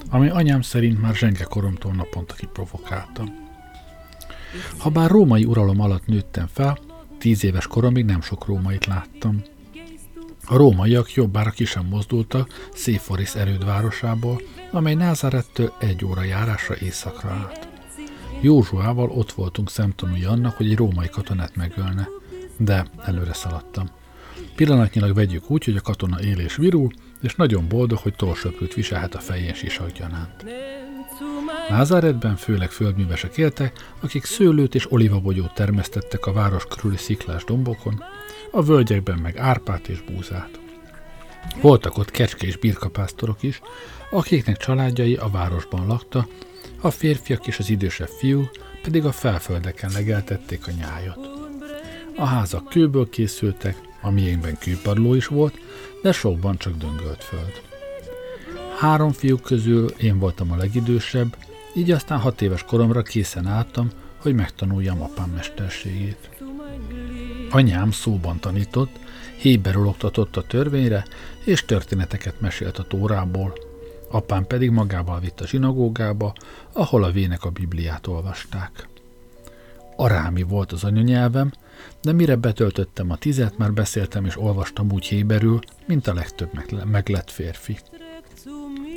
ami 0.10 0.30
anyám 0.30 0.62
szerint 0.62 1.02
már 1.02 1.16
zsenge 1.16 1.44
koromtól 1.44 1.94
naponta 1.94 2.34
kiprovokáltam. 2.34 3.44
Habár 4.78 5.10
római 5.10 5.46
uralom 5.46 5.80
alatt 5.80 6.06
nőttem 6.06 6.48
fel, 6.54 6.78
tíz 7.20 7.44
éves 7.44 7.68
koromig 7.68 8.06
nem 8.06 8.22
sok 8.22 8.46
rómait 8.46 8.86
láttam. 8.86 9.42
A 10.46 10.58
rómaiak 10.58 11.14
jobbára 11.14 11.50
ki 11.50 11.66
sem 11.66 11.86
mozdultak 11.86 12.70
Széforis 12.74 13.36
erődvárosából, 13.36 14.42
amely 14.72 14.94
Názárettől 14.94 15.74
egy 15.80 16.06
óra 16.06 16.24
járásra 16.24 16.76
északra 16.76 17.30
állt. 17.30 17.68
Józsuával 18.42 19.10
ott 19.10 19.32
voltunk 19.32 19.70
szemtanúi 19.70 20.24
annak, 20.24 20.58
hogy 20.58 20.70
egy 20.70 20.76
római 20.76 21.10
katonát 21.10 21.56
megölne, 21.56 22.08
de 22.58 22.86
előre 23.06 23.34
szaladtam. 23.34 23.90
Pillanatnyilag 24.56 25.16
vegyük 25.16 25.50
úgy, 25.52 25.64
hogy 25.64 25.76
a 25.76 25.82
katona 25.82 26.22
él 26.22 26.40
és 26.40 26.56
virul, 26.56 26.92
és 27.22 27.36
nagyon 27.36 27.68
boldog, 27.68 27.98
hogy 27.98 28.16
torsöprőt 28.16 28.74
viselhet 28.74 29.16
a 29.16 29.20
fején 29.20 29.54
sisak 29.54 29.92
gyanánt. 29.92 30.46
Názáretben 31.70 32.36
főleg 32.36 32.72
földművesek 32.72 33.38
éltek, 33.38 33.94
akik 34.00 34.26
szőlőt 34.26 34.76
és 34.76 34.92
olivabogyót 34.92 35.54
termesztettek 35.54 36.26
a 36.26 36.34
város 36.34 36.66
körüli 36.66 36.98
sziklás 36.98 37.44
dombokon, 37.44 38.04
a 38.52 38.64
völgyekben 38.64 39.20
meg 39.20 39.38
árpát 39.38 39.88
és 39.88 40.02
búzát. 40.02 40.60
Voltak 41.62 41.98
ott 41.98 42.12
kecske 42.12 42.48
és 42.48 42.58
birkapásztorok 42.58 43.44
is, 43.44 43.62
akiknek 44.10 44.58
családjai 44.58 45.16
a 45.16 45.30
városban 45.30 45.88
lakta, 45.88 46.28
a 46.82 46.90
férfiak 46.90 47.48
és 47.48 47.60
az 47.60 47.70
idősebb 47.70 48.08
fiú 48.08 48.50
pedig 48.82 49.06
a 49.06 49.12
felföldeken 49.12 49.92
legeltették 49.92 50.68
a 50.68 50.72
nyájat. 50.72 51.30
A 52.16 52.26
házak 52.26 52.70
kőből 52.70 53.10
készültek, 53.10 53.78
a 54.06 54.12
miénkben 54.12 54.58
kőpadló 54.58 55.14
is 55.14 55.28
volt, 55.28 55.60
de 56.02 56.12
sokban 56.12 56.58
csak 56.58 56.78
döngölt 56.78 57.24
föld. 57.24 57.62
Három 58.80 59.12
fiúk 59.12 59.42
közül 59.42 59.90
én 59.90 60.20
voltam 60.20 60.52
a 60.52 60.56
legidősebb, 60.56 61.36
így 61.74 61.92
aztán 61.92 62.20
hat 62.20 62.42
éves 62.42 62.64
koromra 62.64 63.02
készen 63.02 63.48
álltam, 63.48 63.90
hogy 64.22 64.34
megtanuljam 64.34 65.02
apám 65.02 65.30
mesterségét. 65.30 66.30
Anyám 67.50 67.92
szóban 67.92 68.40
tanított, 68.40 69.00
héberül 69.38 69.88
oktatott 69.88 70.36
a 70.38 70.44
törvényre, 70.48 71.06
és 71.44 71.66
történeteket 71.66 72.42
mesélt 72.42 72.78
a 72.78 72.84
tórából. 72.84 73.54
Apám 74.12 74.48
pedig 74.48 74.70
magával 74.70 75.20
vitt 75.20 75.42
a 75.42 75.48
zsinagógába, 75.48 76.34
ahol 76.72 77.04
a 77.04 77.12
vének 77.12 77.44
a 77.44 77.50
Bibliát 77.50 78.08
olvasták. 78.08 78.88
Arámi 79.96 80.44
volt 80.44 80.72
az 80.72 80.84
anyanyelvem, 80.84 81.52
de 82.02 82.12
mire 82.12 82.36
betöltöttem 82.36 83.12
a 83.12 83.16
tizet, 83.16 83.58
már 83.58 83.74
beszéltem 83.74 84.26
és 84.26 84.38
olvastam 84.38 84.92
úgy 84.92 85.06
héberül, 85.06 85.60
mint 85.86 86.08
a 86.08 86.14
legtöbb 86.14 86.50
meglett 86.86 87.32
férfi. 87.32 87.78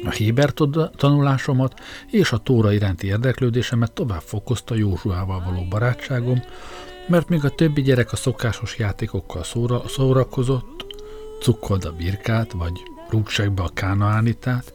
A 0.04 0.10
Héber 0.10 0.52
tanulásomat 0.96 1.80
és 2.10 2.32
a 2.32 2.36
Tóra 2.36 2.72
iránti 2.72 3.06
érdeklődésemet 3.06 3.92
tovább 3.92 4.20
fokozta 4.20 4.74
Józsuával 4.74 5.42
való 5.44 5.66
barátságom, 5.68 6.42
mert 7.08 7.28
még 7.28 7.44
a 7.44 7.50
többi 7.50 7.82
gyerek 7.82 8.12
a 8.12 8.16
szokásos 8.16 8.78
játékokkal 8.78 9.44
szóra, 9.44 9.82
szórakozott, 9.88 10.86
cukkold 11.40 11.84
a 11.84 11.92
birkát, 11.92 12.52
vagy 12.52 12.72
rúgseg 13.10 13.52
be 13.52 13.62
a 13.62 13.70
kánaánitát, 13.74 14.72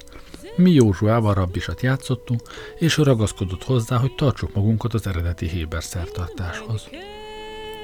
mi 0.55 0.71
Józsuával 0.71 1.33
rabbisat 1.33 1.81
játszottunk, 1.81 2.41
és 2.79 2.97
ő 2.97 3.03
ragaszkodott 3.03 3.63
hozzá, 3.63 3.97
hogy 3.97 4.15
tartsuk 4.15 4.53
magunkat 4.53 4.93
az 4.93 5.07
eredeti 5.07 5.47
Héber 5.47 5.83
szertartáshoz. 5.83 6.89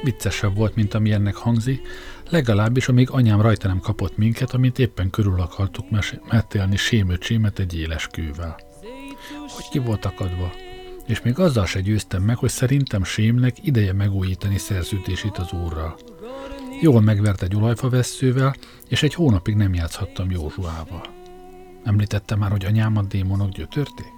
Viccesebb 0.04 0.56
volt, 0.56 0.76
mint 0.76 0.94
ami 0.94 1.12
ennek 1.12 1.36
hangzik, 1.36 1.88
legalábbis 2.30 2.88
amíg 2.88 3.10
anyám 3.10 3.42
rajta 3.42 3.68
nem 3.68 3.80
kapott 3.80 4.18
minket, 4.18 4.54
amint 4.54 4.80
éppen 4.80 5.10
körül 5.10 5.42
akartuk 5.42 5.86
metélni 6.30 6.76
sémöcsémet 6.76 7.60
egy 7.60 7.80
éles 7.80 8.08
kővel. 8.08 8.60
Hogy 9.48 9.70
ki 9.72 9.80
volt 9.80 10.06
akadva? 10.06 10.52
És 11.08 11.22
még 11.22 11.40
azzal 11.40 11.66
se 11.66 11.82
győztem 11.82 12.24
meg, 12.24 12.38
hogy 12.38 12.50
szerintem 12.50 13.04
sémnek 13.04 13.66
ideje 13.66 13.94
megújítani 13.94 14.58
szerződését 14.58 15.38
az 15.38 15.52
úrral. 15.52 15.98
Jól 16.82 17.02
megvert 17.02 17.42
egy 17.42 17.56
olajfavesszővel, 17.56 18.56
és 18.88 19.04
egy 19.04 19.14
hónapig 19.14 19.56
nem 19.56 19.74
játszhattam 19.74 20.32
Józsuával. 20.32 21.02
Említettem 21.84 22.40
már, 22.40 22.52
hogy 22.52 22.66
anyámat 22.66 23.08
démonok 23.08 23.50
gyötörték? 23.50 24.12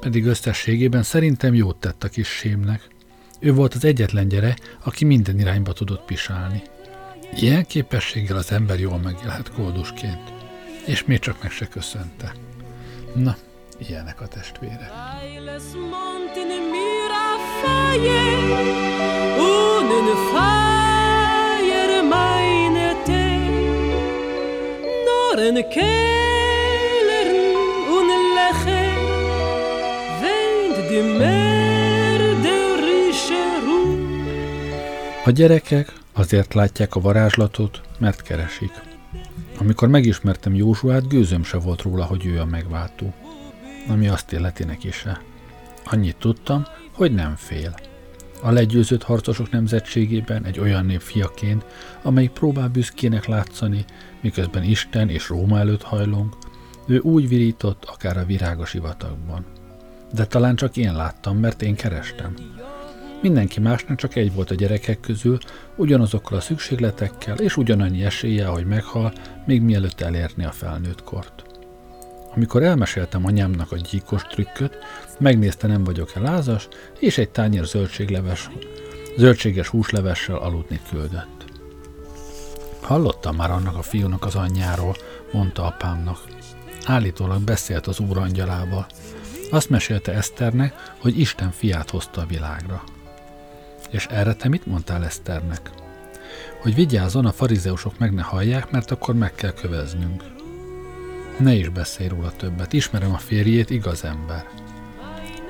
Pedig 0.00 0.24
összességében 0.24 1.02
szerintem 1.02 1.54
jót 1.54 1.76
tett 1.76 2.04
a 2.04 2.08
kis 2.08 2.28
sémnek. 2.28 2.88
Ő 3.38 3.52
volt 3.52 3.74
az 3.74 3.84
egyetlen 3.84 4.28
gyere, 4.28 4.56
aki 4.84 5.04
minden 5.04 5.38
irányba 5.38 5.72
tudott 5.72 6.04
pisálni. 6.04 6.62
Ilyen 7.34 7.66
képességgel 7.66 8.36
az 8.36 8.52
ember 8.52 8.80
jól 8.80 8.98
megélhet 8.98 9.52
koldusként. 9.52 10.32
És 10.86 11.04
még 11.04 11.18
csak 11.18 11.42
meg 11.42 11.50
se 11.50 11.66
köszönte. 11.66 12.32
Na, 13.14 13.36
ilyenek 13.78 14.20
a 14.20 14.26
testvérek. 14.26 14.90
Norren 25.04 25.68
kelern 25.68 27.36
un 27.88 28.08
lecher, 28.34 28.98
weint 30.20 30.88
die 30.88 31.55
A 35.26 35.30
gyerekek 35.30 35.92
azért 36.12 36.54
látják 36.54 36.94
a 36.94 37.00
varázslatot, 37.00 37.80
mert 37.98 38.22
keresik. 38.22 38.70
Amikor 39.58 39.88
megismertem 39.88 40.54
Józsuát, 40.54 41.08
gőzöm 41.08 41.44
se 41.44 41.58
volt 41.58 41.82
róla, 41.82 42.04
hogy 42.04 42.26
ő 42.26 42.40
a 42.40 42.44
megváltó. 42.44 43.14
Ami 43.88 44.08
azt 44.08 44.32
illeti 44.32 44.64
neki 44.64 44.90
se. 44.90 45.20
Annyit 45.84 46.16
tudtam, 46.16 46.66
hogy 46.92 47.14
nem 47.14 47.34
fél. 47.36 47.74
A 48.42 48.50
legyőzött 48.50 49.02
harcosok 49.02 49.50
nemzetségében 49.50 50.44
egy 50.44 50.58
olyan 50.58 50.86
nép 50.86 51.00
fiaként, 51.00 51.64
amelyik 52.02 52.30
próbál 52.30 52.68
büszkének 52.68 53.26
látszani, 53.26 53.84
miközben 54.20 54.62
Isten 54.62 55.08
és 55.08 55.28
Róma 55.28 55.58
előtt 55.58 55.82
hajlunk, 55.82 56.34
ő 56.86 56.98
úgy 56.98 57.28
virított, 57.28 57.84
akár 57.84 58.16
a 58.16 58.24
virágos 58.24 58.74
ivatagban. 58.74 59.44
De 60.12 60.26
talán 60.26 60.56
csak 60.56 60.76
én 60.76 60.94
láttam, 60.94 61.38
mert 61.38 61.62
én 61.62 61.74
kerestem. 61.74 62.34
Mindenki 63.22 63.60
másnak 63.60 63.96
csak 63.96 64.14
egy 64.14 64.32
volt 64.32 64.50
a 64.50 64.54
gyerekek 64.54 65.00
közül, 65.00 65.38
ugyanazokkal 65.76 66.38
a 66.38 66.40
szükségletekkel 66.40 67.36
és 67.36 67.56
ugyanannyi 67.56 68.04
esélye, 68.04 68.46
hogy 68.46 68.66
meghal, 68.66 69.12
még 69.46 69.62
mielőtt 69.62 70.00
elérni 70.00 70.44
a 70.44 70.50
felnőtt 70.50 71.02
kort. 71.02 71.44
Amikor 72.34 72.62
elmeséltem 72.62 73.26
anyámnak 73.26 73.72
a 73.72 73.76
gyíkos 73.76 74.22
trükköt, 74.22 74.76
megnézte 75.18 75.66
nem 75.66 75.84
vagyok-e 75.84 76.20
lázas, 76.20 76.68
és 76.98 77.18
egy 77.18 77.30
tányér 77.30 77.64
zöldségleves, 77.64 78.50
zöldséges 79.16 79.68
húslevessel 79.68 80.36
aludni 80.36 80.80
küldött. 80.90 81.44
Hallottam 82.80 83.36
már 83.36 83.50
annak 83.50 83.76
a 83.76 83.82
fiúnak 83.82 84.24
az 84.24 84.34
anyjáról, 84.34 84.96
mondta 85.32 85.64
apámnak. 85.64 86.18
Állítólag 86.84 87.42
beszélt 87.42 87.86
az 87.86 88.00
úr 88.00 88.18
angyalával. 88.18 88.86
Azt 89.50 89.70
mesélte 89.70 90.12
Eszternek, 90.12 90.92
hogy 90.98 91.18
Isten 91.18 91.50
fiát 91.50 91.90
hozta 91.90 92.20
a 92.20 92.26
világra. 92.26 92.82
És 93.90 94.06
erre 94.06 94.34
te 94.34 94.48
mit 94.48 94.66
mondtál 94.66 95.04
Eszternek? 95.04 95.70
Hogy 96.60 96.74
vigyázzon, 96.74 97.26
a 97.26 97.32
farizeusok 97.32 97.98
meg 97.98 98.12
ne 98.12 98.22
hallják, 98.22 98.70
mert 98.70 98.90
akkor 98.90 99.14
meg 99.14 99.34
kell 99.34 99.52
köveznünk. 99.52 100.22
Ne 101.38 101.54
is 101.54 101.68
beszélj 101.68 102.08
róla 102.08 102.32
többet, 102.36 102.72
ismerem 102.72 103.12
a 103.12 103.18
férjét, 103.18 103.70
igaz 103.70 104.04
ember. 104.04 104.46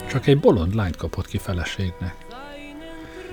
Csak 0.08 0.26
egy 0.26 0.40
bolond 0.40 0.74
lányt 0.74 0.96
kapott 0.96 1.26
ki 1.26 1.38
feleségnek. 1.38 2.14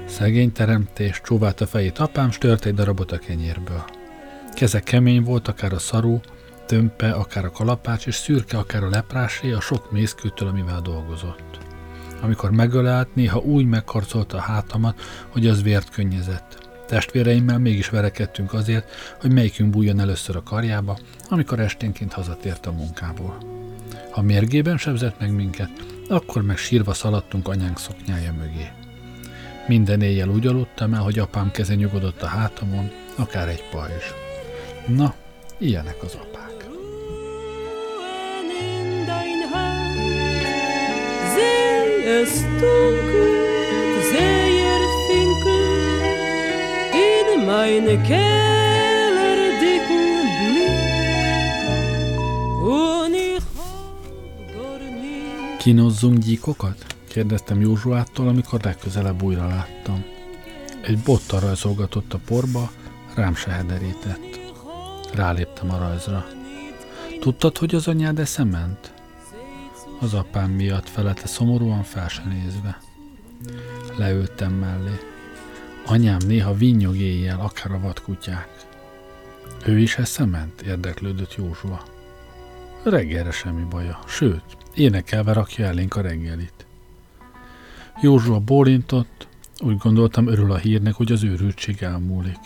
Szegény 0.06 0.52
teremtés, 0.52 1.22
csóvált 1.24 1.62
a 1.62 1.68
fejét 1.68 2.00
apám, 2.00 2.32
stört 2.32 2.66
egy 2.66 2.74
darabot 2.74 3.12
a 3.12 3.18
kenyérből. 3.18 3.84
Keze 4.54 4.80
kemény 4.80 5.24
volt, 5.24 5.48
akár 5.48 5.74
a 5.74 5.80
szarú, 5.80 6.22
tömpe, 6.66 7.12
akár 7.12 7.46
a 7.46 7.52
kalapács, 7.52 8.08
és 8.08 8.16
szürke, 8.16 8.58
akár 8.58 8.84
a 8.84 8.90
leprásé 8.90 9.52
a 9.52 9.60
sok 9.60 9.92
mészkőtől, 9.92 10.48
amivel 10.48 10.82
dolgozott. 10.82 11.63
Amikor 12.24 12.52
megölelt, 12.52 13.16
néha 13.16 13.40
úgy 13.40 13.66
megkarcolta 13.66 14.38
a 14.38 14.42
hátamat, 14.42 15.02
hogy 15.30 15.48
az 15.48 15.64
vért 15.64 15.90
könnyezett. 15.90 16.70
Testvéreimmel 16.88 17.60
mégis 17.60 17.90
verekedtünk 17.90 18.54
azért, 18.54 18.90
hogy 19.22 19.32
melyikünk 19.32 19.70
bújjon 19.70 20.00
először 20.00 20.36
a 20.36 20.44
karjába, 20.44 20.98
amikor 21.30 21.60
esténként 21.60 22.14
hazatért 22.14 22.66
a 22.66 22.72
munkából. 22.72 23.38
Ha 24.12 24.22
mérgében 24.22 24.78
sebzett 24.78 25.20
meg 25.20 25.32
minket, 25.36 25.70
akkor 26.10 26.42
meg 26.42 26.58
sírva 26.58 26.94
szaladtunk 26.94 27.48
anyánk 27.48 27.80
szoknyája 27.80 28.34
mögé. 28.34 28.72
Minden 29.68 30.02
éjjel 30.02 30.30
úgy 30.30 30.48
aludtam 30.48 30.94
el, 30.94 31.02
hogy 31.02 31.20
apám 31.20 31.52
keze 31.52 31.76
nyugodott 31.76 32.22
a 32.22 32.28
hátamon, 32.28 32.92
akár 33.16 33.48
egy 33.48 33.64
pajzs. 33.72 34.12
Na, 34.88 35.14
ilyenek 35.58 36.04
az 36.04 36.14
apák. 36.14 36.43
Es 42.06 42.44
dunkelt 42.60 44.04
sehr 44.12 44.82
finkel 45.08 45.64
in 46.92 47.46
meine 47.46 47.98
Keller 48.04 49.52
dicken 49.62 50.28
Blick 50.40 50.78
und 52.62 53.16
ich 53.16 53.44
Kínozzunk 55.60 56.18
gyíkokat? 56.20 56.86
kérdeztem 57.08 57.62
Józsuától, 57.62 58.28
amikor 58.28 58.60
legközelebb 58.64 59.24
újra 59.24 59.48
láttam. 59.48 60.04
Egy 60.82 61.00
bottal 61.00 61.40
rajzolgatott 61.40 62.14
a 62.14 62.20
porba, 62.26 62.72
rám 63.16 63.36
se 63.36 63.52
hederített. 63.52 64.40
Ráléptem 65.14 65.72
a 65.72 65.78
rajzra. 65.78 66.26
Tudtad, 67.20 67.58
hogy 67.58 67.76
az 67.76 67.88
anyád 67.88 68.20
esze 68.20 68.44
ment? 68.44 68.94
Az 70.04 70.14
apám 70.14 70.52
miatt 70.52 70.90
felette 70.90 71.28
szomorúan 71.28 71.84
fel 71.84 72.08
se 72.08 72.24
nézve. 72.24 72.80
Leültem 73.98 74.54
mellé. 74.54 75.00
Anyám 75.86 76.18
néha 76.28 76.54
vinnyog 76.54 76.96
éjjel, 76.96 77.40
akár 77.40 77.72
a 77.72 77.80
vadkutyák. 77.80 78.66
Ő 79.66 79.80
is 79.80 79.98
eszement? 79.98 80.62
érdeklődött 80.62 81.36
Józsua. 81.36 81.84
Reggelre 82.84 83.32
semmi 83.32 83.64
baja, 83.70 84.00
sőt, 84.08 84.44
énekelve 84.74 85.34
rakja 85.34 85.66
elénk 85.66 85.96
a 85.96 86.02
reggelit. 86.02 86.66
Józsua 88.02 88.40
bólintott, 88.40 89.28
úgy 89.60 89.78
gondoltam 89.78 90.28
örül 90.28 90.52
a 90.52 90.58
hírnek, 90.58 90.94
hogy 90.94 91.12
az 91.12 91.24
őrültség 91.24 91.84
elmúlik. 91.84 92.42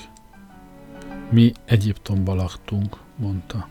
Mi 1.29 1.51
Egyiptomba 1.65 2.33
laktunk, 2.33 2.97
mondta. 3.15 3.67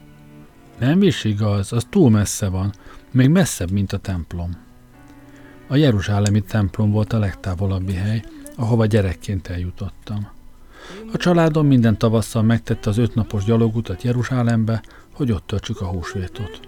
Nem 0.78 1.02
is 1.02 1.24
igaz, 1.24 1.72
az 1.72 1.86
túl 1.90 2.10
messze 2.10 2.48
van, 2.48 2.72
még 3.16 3.28
messzebb, 3.28 3.70
mint 3.70 3.92
a 3.92 3.98
templom. 3.98 4.50
A 5.68 5.76
Jeruzsálemi 5.76 6.40
templom 6.40 6.90
volt 6.90 7.12
a 7.12 7.18
legtávolabbi 7.18 7.92
hely, 7.92 8.22
ahova 8.56 8.86
gyerekként 8.86 9.46
eljutottam. 9.46 10.28
A 11.12 11.16
családom 11.16 11.66
minden 11.66 11.98
tavasszal 11.98 12.42
megtette 12.42 12.90
az 12.90 12.98
ötnapos 12.98 13.44
gyalogutat 13.44 14.02
Jeruzsálembe, 14.02 14.82
hogy 15.12 15.32
ott 15.32 15.46
töltsük 15.46 15.80
a 15.80 15.86
húsvétot. 15.86 16.60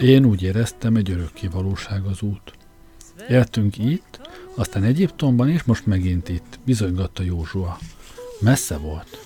Én 0.00 0.24
úgy 0.24 0.42
éreztem, 0.42 0.96
egy 0.96 1.10
örökké 1.10 1.46
valóság 1.46 2.04
az 2.04 2.22
út. 2.22 2.52
Éltünk 3.28 3.78
itt, 3.78 4.20
aztán 4.54 4.82
Egyiptomban, 4.82 5.48
és 5.48 5.62
most 5.62 5.86
megint 5.86 6.28
itt, 6.28 6.58
bizonygatta 6.64 7.22
Józsua. 7.22 7.78
Messze 8.40 8.76
volt. 8.76 9.18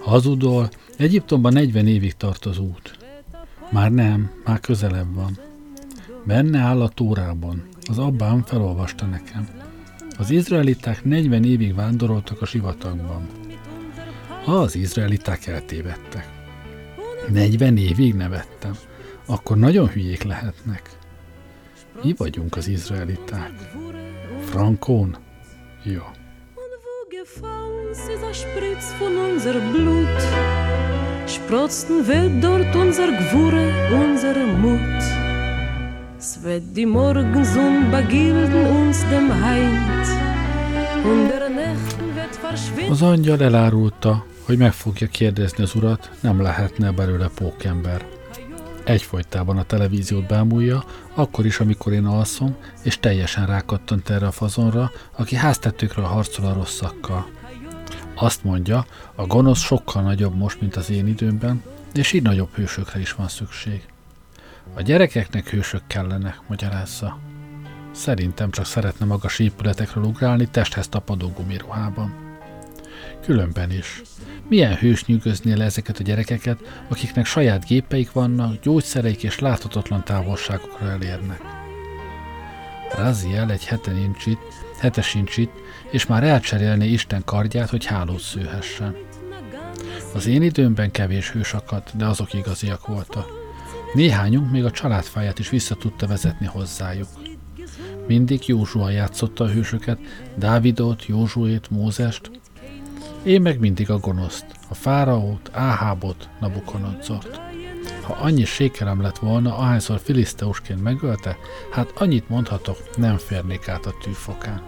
Hazudol, 0.00 0.68
Egyiptomban 0.96 1.52
40 1.52 1.86
évig 1.86 2.12
tart 2.12 2.44
az 2.44 2.58
út. 2.58 2.98
Már 3.70 3.90
nem, 3.90 4.30
már 4.44 4.60
közelebb 4.60 5.14
van. 5.14 5.38
Benne 6.26 6.58
áll 6.58 6.82
a 6.82 6.88
Tórában. 6.88 7.68
Az 7.88 7.98
abbám 7.98 8.42
felolvasta 8.42 9.06
nekem. 9.06 9.48
Az 10.18 10.30
izraeliták 10.30 11.04
40 11.04 11.44
évig 11.44 11.74
vándoroltak 11.74 12.40
a 12.42 12.46
sivatagban. 12.46 13.26
Az 14.46 14.74
izraeliták 14.74 15.46
eltévedtek. 15.46 16.28
40 17.28 17.76
évig 17.76 18.14
nevettem. 18.14 18.72
Akkor 19.26 19.56
nagyon 19.56 19.88
hülyék 19.88 20.22
lehetnek. 20.22 20.98
Mi 22.02 22.14
vagyunk 22.16 22.56
az 22.56 22.68
izraeliták. 22.68 23.52
Frankón? 24.40 25.16
Jó. 25.82 26.02
Sprotzen 31.26 32.04
wird 32.06 32.40
dort 32.40 32.74
unser 32.74 33.08
Gwure, 33.30 33.88
unsere 33.92 34.44
Mut. 34.44 35.23
Es 36.24 36.38
wird 36.42 36.62
die 36.72 36.86
Morgenson 36.86 37.90
begilden 37.90 38.66
uns 38.66 38.98
dem 39.10 39.28
Heint, 39.42 40.08
und 41.04 41.28
der 41.28 41.48
Nächten 41.50 42.14
wird 42.14 42.36
verschwinden. 42.36 42.92
Az 42.92 43.02
angyal 43.02 43.42
elárulta, 43.42 44.24
hogy 44.44 44.58
meg 44.58 44.72
fogja 44.72 45.06
kérdezni 45.06 45.62
az 45.62 45.74
urat, 45.74 46.10
nem 46.20 46.42
lehetne 46.42 46.90
belőle 46.90 47.28
pókember. 47.34 48.06
Egyfolytában 48.84 49.56
a 49.56 49.62
televíziót 49.62 50.26
bámulja, 50.26 50.84
akkor 51.14 51.46
is, 51.46 51.60
amikor 51.60 51.92
én 51.92 52.04
alszom, 52.04 52.56
és 52.82 52.98
teljesen 52.98 53.46
rákattant 53.46 54.10
erre 54.10 54.26
a 54.26 54.30
fazonra, 54.30 54.90
aki 55.16 55.36
háztetőkről 55.36 56.04
harcol 56.04 56.46
a 56.46 56.52
rosszakkal. 56.52 57.26
Azt 58.14 58.44
mondja, 58.44 58.86
a 59.14 59.26
gonosz 59.26 59.62
sokkal 59.62 60.02
nagyobb 60.02 60.36
most, 60.36 60.60
mint 60.60 60.76
az 60.76 60.90
én 60.90 61.06
időmben, 61.06 61.62
és 61.94 62.12
így 62.12 62.22
nagyobb 62.22 62.54
hősökre 62.54 63.00
is 63.00 63.12
van 63.12 63.28
szükség. 63.28 63.82
A 64.74 64.82
gyerekeknek 64.82 65.48
hősök 65.48 65.82
kellenek, 65.86 66.40
magyarázza. 66.48 67.18
Szerintem 67.92 68.50
csak 68.50 68.66
szeretne 68.66 69.06
magas 69.06 69.38
épületekről 69.38 70.04
ugrálni 70.04 70.48
testhez 70.50 70.88
tapadó 70.88 71.28
gumiruhában. 71.28 72.38
Különben 73.22 73.70
is. 73.70 74.02
Milyen 74.48 74.76
hős 74.76 75.04
nyűgöznél 75.04 75.62
ezeket 75.62 75.98
a 75.98 76.02
gyerekeket, 76.02 76.58
akiknek 76.88 77.26
saját 77.26 77.66
gépeik 77.66 78.12
vannak, 78.12 78.60
gyógyszereik 78.60 79.22
és 79.22 79.38
láthatatlan 79.38 80.04
távolságokra 80.04 80.90
elérnek. 80.90 81.40
Raziel 82.96 83.50
egy 83.50 83.66
hete 83.66 83.90
nincs 83.90 84.26
itt, 84.26 84.52
hete 84.78 85.02
sincs 85.02 85.36
itt, 85.36 85.52
és 85.90 86.06
már 86.06 86.24
elcserélné 86.24 86.86
Isten 86.86 87.22
kardját, 87.24 87.70
hogy 87.70 87.84
hálót 87.84 88.20
szőhessen. 88.20 88.96
Az 90.14 90.26
én 90.26 90.42
időmben 90.42 90.90
kevés 90.90 91.30
hős 91.30 91.54
akadt, 91.54 91.96
de 91.96 92.06
azok 92.06 92.34
igaziak 92.34 92.86
voltak. 92.86 93.43
Néhányunk 93.94 94.50
még 94.50 94.64
a 94.64 94.70
családfáját 94.70 95.38
is 95.38 95.48
vissza 95.48 95.74
tudta 95.74 96.06
vezetni 96.06 96.46
hozzájuk. 96.46 97.08
Mindig 98.06 98.46
Józsua 98.46 98.90
játszotta 98.90 99.44
a 99.44 99.48
hősöket, 99.48 99.98
Dávidot, 100.36 101.06
Józsuét, 101.06 101.70
Mózest, 101.70 102.30
én 103.22 103.42
meg 103.42 103.58
mindig 103.58 103.90
a 103.90 103.98
gonoszt, 103.98 104.46
a 104.68 104.74
fáraót, 104.74 105.50
Áhábot, 105.52 106.28
Nabukonodzort. 106.40 107.40
Ha 108.02 108.12
annyi 108.12 108.44
sékerem 108.44 109.00
lett 109.00 109.18
volna, 109.18 109.56
ahányszor 109.56 110.00
filiszteusként 110.02 110.82
megölte, 110.82 111.36
hát 111.70 111.92
annyit 111.96 112.28
mondhatok, 112.28 112.76
nem 112.96 113.16
férnék 113.16 113.68
át 113.68 113.86
a 113.86 113.94
tűfokán. 114.02 114.62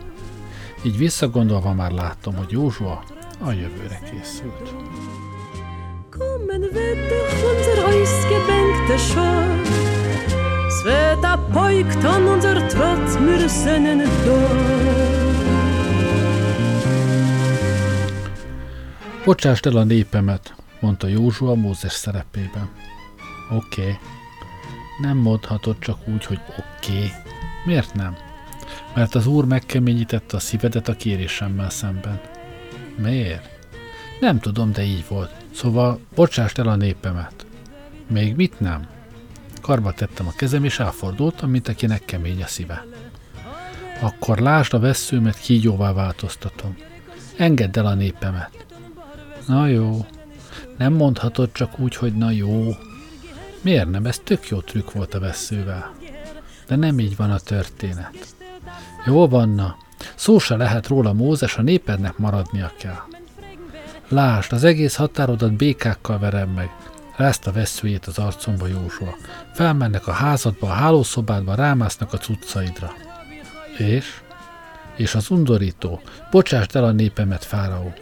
Így 0.82 0.96
visszagondolva 0.96 1.72
már 1.72 1.90
látom, 1.90 2.34
hogy 2.34 2.50
Józsua 2.50 3.04
a 3.40 3.50
jövőre 3.50 4.00
készült. 4.10 4.74
Kommen 6.10 6.62
wird 8.88 8.94
unser 8.94 8.94
ausgebenkte 8.94 8.98
Schor 8.98 9.46
Es 10.66 10.84
wird 10.84 11.24
abbeugt 11.24 12.04
an 12.04 12.26
unser 12.26 12.68
Trott 12.68 13.20
mürsennen 13.20 14.08
Dor 14.24 14.56
Bocsásd 19.24 19.66
el 19.66 19.76
a 19.76 19.84
népemet, 19.84 20.54
mondta 20.80 21.06
Józsua 21.06 21.54
Mózes 21.54 21.92
szerepében. 21.92 22.70
Oké. 23.50 23.80
Okay. 23.80 23.98
Nem 25.00 25.16
mondhatod 25.16 25.76
csak 25.78 25.98
úgy, 26.08 26.24
hogy 26.24 26.40
oké. 26.48 26.92
Okay. 26.92 27.10
Miért 27.64 27.94
nem? 27.94 28.16
Mert 28.94 29.14
az 29.14 29.26
Úr 29.26 29.44
megkeményítette 29.44 30.36
a 30.36 30.40
szívedet 30.40 30.88
a 30.88 30.96
kérésemmel 30.96 31.70
szemben. 31.70 32.20
Miért? 32.96 33.48
Nem 34.20 34.38
tudom, 34.38 34.72
de 34.72 34.82
így 34.82 35.04
volt. 35.08 35.30
Szóval 35.54 36.00
bocsásd 36.14 36.58
el 36.58 36.68
a 36.68 36.76
népemet. 36.76 37.45
Még 38.10 38.34
mit 38.36 38.60
nem? 38.60 38.86
Karba 39.60 39.92
tettem 39.92 40.26
a 40.26 40.32
kezem, 40.36 40.64
és 40.64 40.78
elfordultam, 40.78 41.50
mint 41.50 41.68
akinek 41.68 42.04
kemény 42.04 42.42
a 42.42 42.46
szíve. 42.46 42.84
Akkor 44.00 44.38
lásd 44.38 44.74
a 44.74 44.78
veszőmet, 44.78 45.38
kígyóvá 45.38 45.92
változtatom. 45.92 46.76
Engedd 47.36 47.78
el 47.78 47.86
a 47.86 47.94
népemet. 47.94 48.66
Na 49.46 49.66
jó. 49.66 50.06
Nem 50.76 50.92
mondhatod 50.92 51.52
csak 51.52 51.78
úgy, 51.78 51.96
hogy 51.96 52.14
na 52.14 52.30
jó. 52.30 52.76
Miért 53.60 53.90
nem? 53.90 54.06
Ez 54.06 54.18
tök 54.18 54.48
jó 54.48 54.60
trükk 54.60 54.92
volt 54.92 55.14
a 55.14 55.20
veszővel. 55.20 55.94
De 56.66 56.76
nem 56.76 56.98
így 56.98 57.16
van 57.16 57.30
a 57.30 57.38
történet. 57.38 58.34
Jó 59.06 59.28
van, 59.28 59.48
na. 59.48 59.76
Szó 60.14 60.38
se 60.38 60.56
lehet 60.56 60.86
róla, 60.86 61.12
Mózes, 61.12 61.56
a 61.56 61.62
népednek 61.62 62.18
maradnia 62.18 62.72
kell. 62.78 63.02
Lásd, 64.08 64.52
az 64.52 64.64
egész 64.64 64.94
határodat 64.94 65.52
békákkal 65.52 66.18
verem 66.18 66.48
meg. 66.48 66.70
Rázta 67.16 67.52
veszőjét 67.52 68.06
az 68.06 68.18
arcomba 68.18 68.66
Józsua. 68.66 69.16
Felmennek 69.54 70.06
a 70.06 70.12
házadba, 70.12 70.66
a 70.66 70.72
hálószobádba, 70.72 71.54
rámásznak 71.54 72.12
a 72.12 72.18
cuccaidra. 72.18 72.92
És? 73.78 74.20
És 74.96 75.14
az 75.14 75.30
undorító. 75.30 76.00
Bocsásd 76.30 76.76
el 76.76 76.84
a 76.84 76.90
népemet, 76.90 77.44
fáraó. 77.44 77.92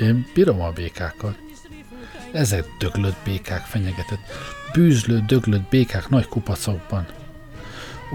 Én 0.00 0.26
bírom 0.34 0.60
a 0.60 0.70
békákat. 0.70 1.36
Ezek 2.32 2.64
döglött 2.78 3.16
békák 3.24 3.64
fenyegetett, 3.64 4.20
bűzlő, 4.72 5.22
döglött 5.26 5.68
békák 5.68 6.08
nagy 6.08 6.28
kupacokban. 6.28 7.06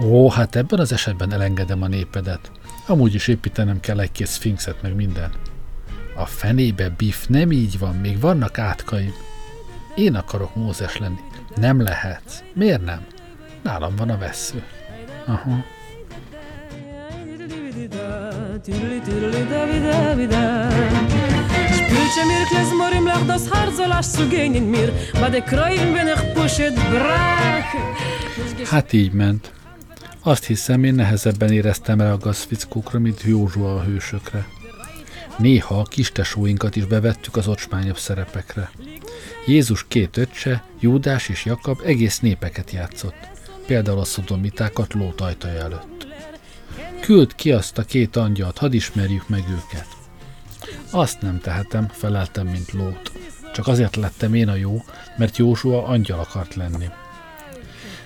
Ó, 0.00 0.30
hát 0.30 0.56
ebben 0.56 0.78
az 0.78 0.92
esetben 0.92 1.32
elengedem 1.32 1.82
a 1.82 1.88
népedet. 1.88 2.50
Amúgy 2.86 3.14
is 3.14 3.28
építenem 3.28 3.80
kell 3.80 4.00
egy-két 4.00 4.26
szfinxet, 4.26 4.82
meg 4.82 4.94
minden. 4.94 5.32
A 6.16 6.26
fenébe, 6.26 6.88
Biff, 6.88 7.26
nem 7.26 7.52
így 7.52 7.78
van, 7.78 7.94
még 7.94 8.20
vannak 8.20 8.58
átkaim. 8.58 9.12
Én 9.94 10.14
akarok 10.14 10.54
Mózes 10.54 10.98
lenni. 10.98 11.20
Nem 11.54 11.82
lehetsz. 11.82 12.42
Miért 12.52 12.84
nem? 12.84 13.06
Nálam 13.62 13.96
van 13.96 14.10
a 14.10 14.18
vesző. 14.18 14.62
Aha. 15.26 15.64
Haar 23.50 23.72
soll 23.76 23.90
as 23.90 24.06
zu 24.06 24.28
gehen 24.28 24.54
in 24.54 24.62
mir, 24.62 24.92
ba 25.20 25.28
de 25.28 25.40
kreuen 25.40 25.92
bin 25.92 26.06
ich 26.06 26.32
pushet 26.32 26.74
brak. 26.74 27.64
Hát 28.64 28.92
így 28.92 29.12
ment. 29.12 29.52
Azt 30.22 30.44
hiszem, 30.44 30.84
én 30.84 30.94
nehezebben 30.94 31.52
éreztem 31.52 32.00
rá 32.00 32.12
a 32.12 32.16
gazfickókra, 32.16 32.98
mint 32.98 33.22
Józsua 33.22 33.74
a 33.74 33.82
hősökre. 33.82 34.46
Néha 35.38 35.78
a 35.78 35.82
kistesóinkat 35.82 36.76
is 36.76 36.84
bevettük 36.84 37.36
az 37.36 37.48
ocsmányabb 37.48 37.98
szerepekre. 37.98 38.70
Jézus 39.46 39.84
két 39.88 40.16
öccse, 40.16 40.64
Júdás 40.80 41.28
és 41.28 41.44
Jakab 41.44 41.80
egész 41.84 42.20
népeket 42.20 42.70
játszott. 42.70 43.28
például 43.66 43.98
a 43.98 44.04
szodomitákat 44.04 44.94
lót 44.94 45.20
ajtaja 45.20 45.60
előtt. 45.60 46.06
Küld 47.00 47.34
ki 47.34 47.52
azt 47.52 47.78
a 47.78 47.82
két 47.82 48.16
angyalt, 48.16 48.58
hadd 48.58 48.72
ismerjük 48.72 49.28
meg 49.28 49.44
őket. 49.48 49.86
Azt 50.90 51.20
nem 51.20 51.40
tehetem, 51.40 51.88
feleltem, 51.88 52.46
mint 52.46 52.72
lót. 52.72 53.12
Csak 53.54 53.66
azért 53.66 53.96
lettem 53.96 54.34
én 54.34 54.48
a 54.48 54.54
jó, 54.54 54.84
mert 55.16 55.36
Józsua 55.36 55.84
angyal 55.84 56.18
akart 56.18 56.54
lenni. 56.54 56.88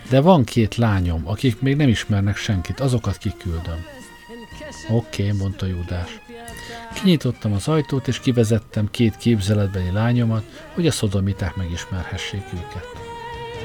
De 0.09 0.21
van 0.21 0.45
két 0.45 0.77
lányom, 0.77 1.29
akik 1.29 1.61
még 1.61 1.77
nem 1.77 1.89
ismernek 1.89 2.37
senkit, 2.37 2.81
azokat 2.81 3.19
kiküldöm. 3.19 3.85
Oké, 4.91 5.27
okay, 5.27 5.39
mondta 5.39 5.67
Júdás. 5.67 6.21
Kinyitottam 6.95 7.53
az 7.53 7.69
ajtót, 7.69 8.09
és 8.09 8.21
kivezettem 8.21 8.91
két 8.91 9.17
képzeletbeli 9.17 9.91
lányomat, 9.91 10.45
hogy 10.75 10.87
a 10.87 10.91
szodomiták 10.91 11.57
megismerhessék 11.57 12.45
őket. 12.55 12.87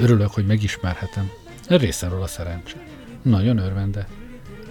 Örülök, 0.02 0.32
hogy 0.32 0.46
megismerhetem. 0.46 1.32
Részemről 1.68 2.22
a 2.22 2.28
szerencse. 2.28 2.78
Nagyon 3.22 3.58
örvende. 3.58 4.08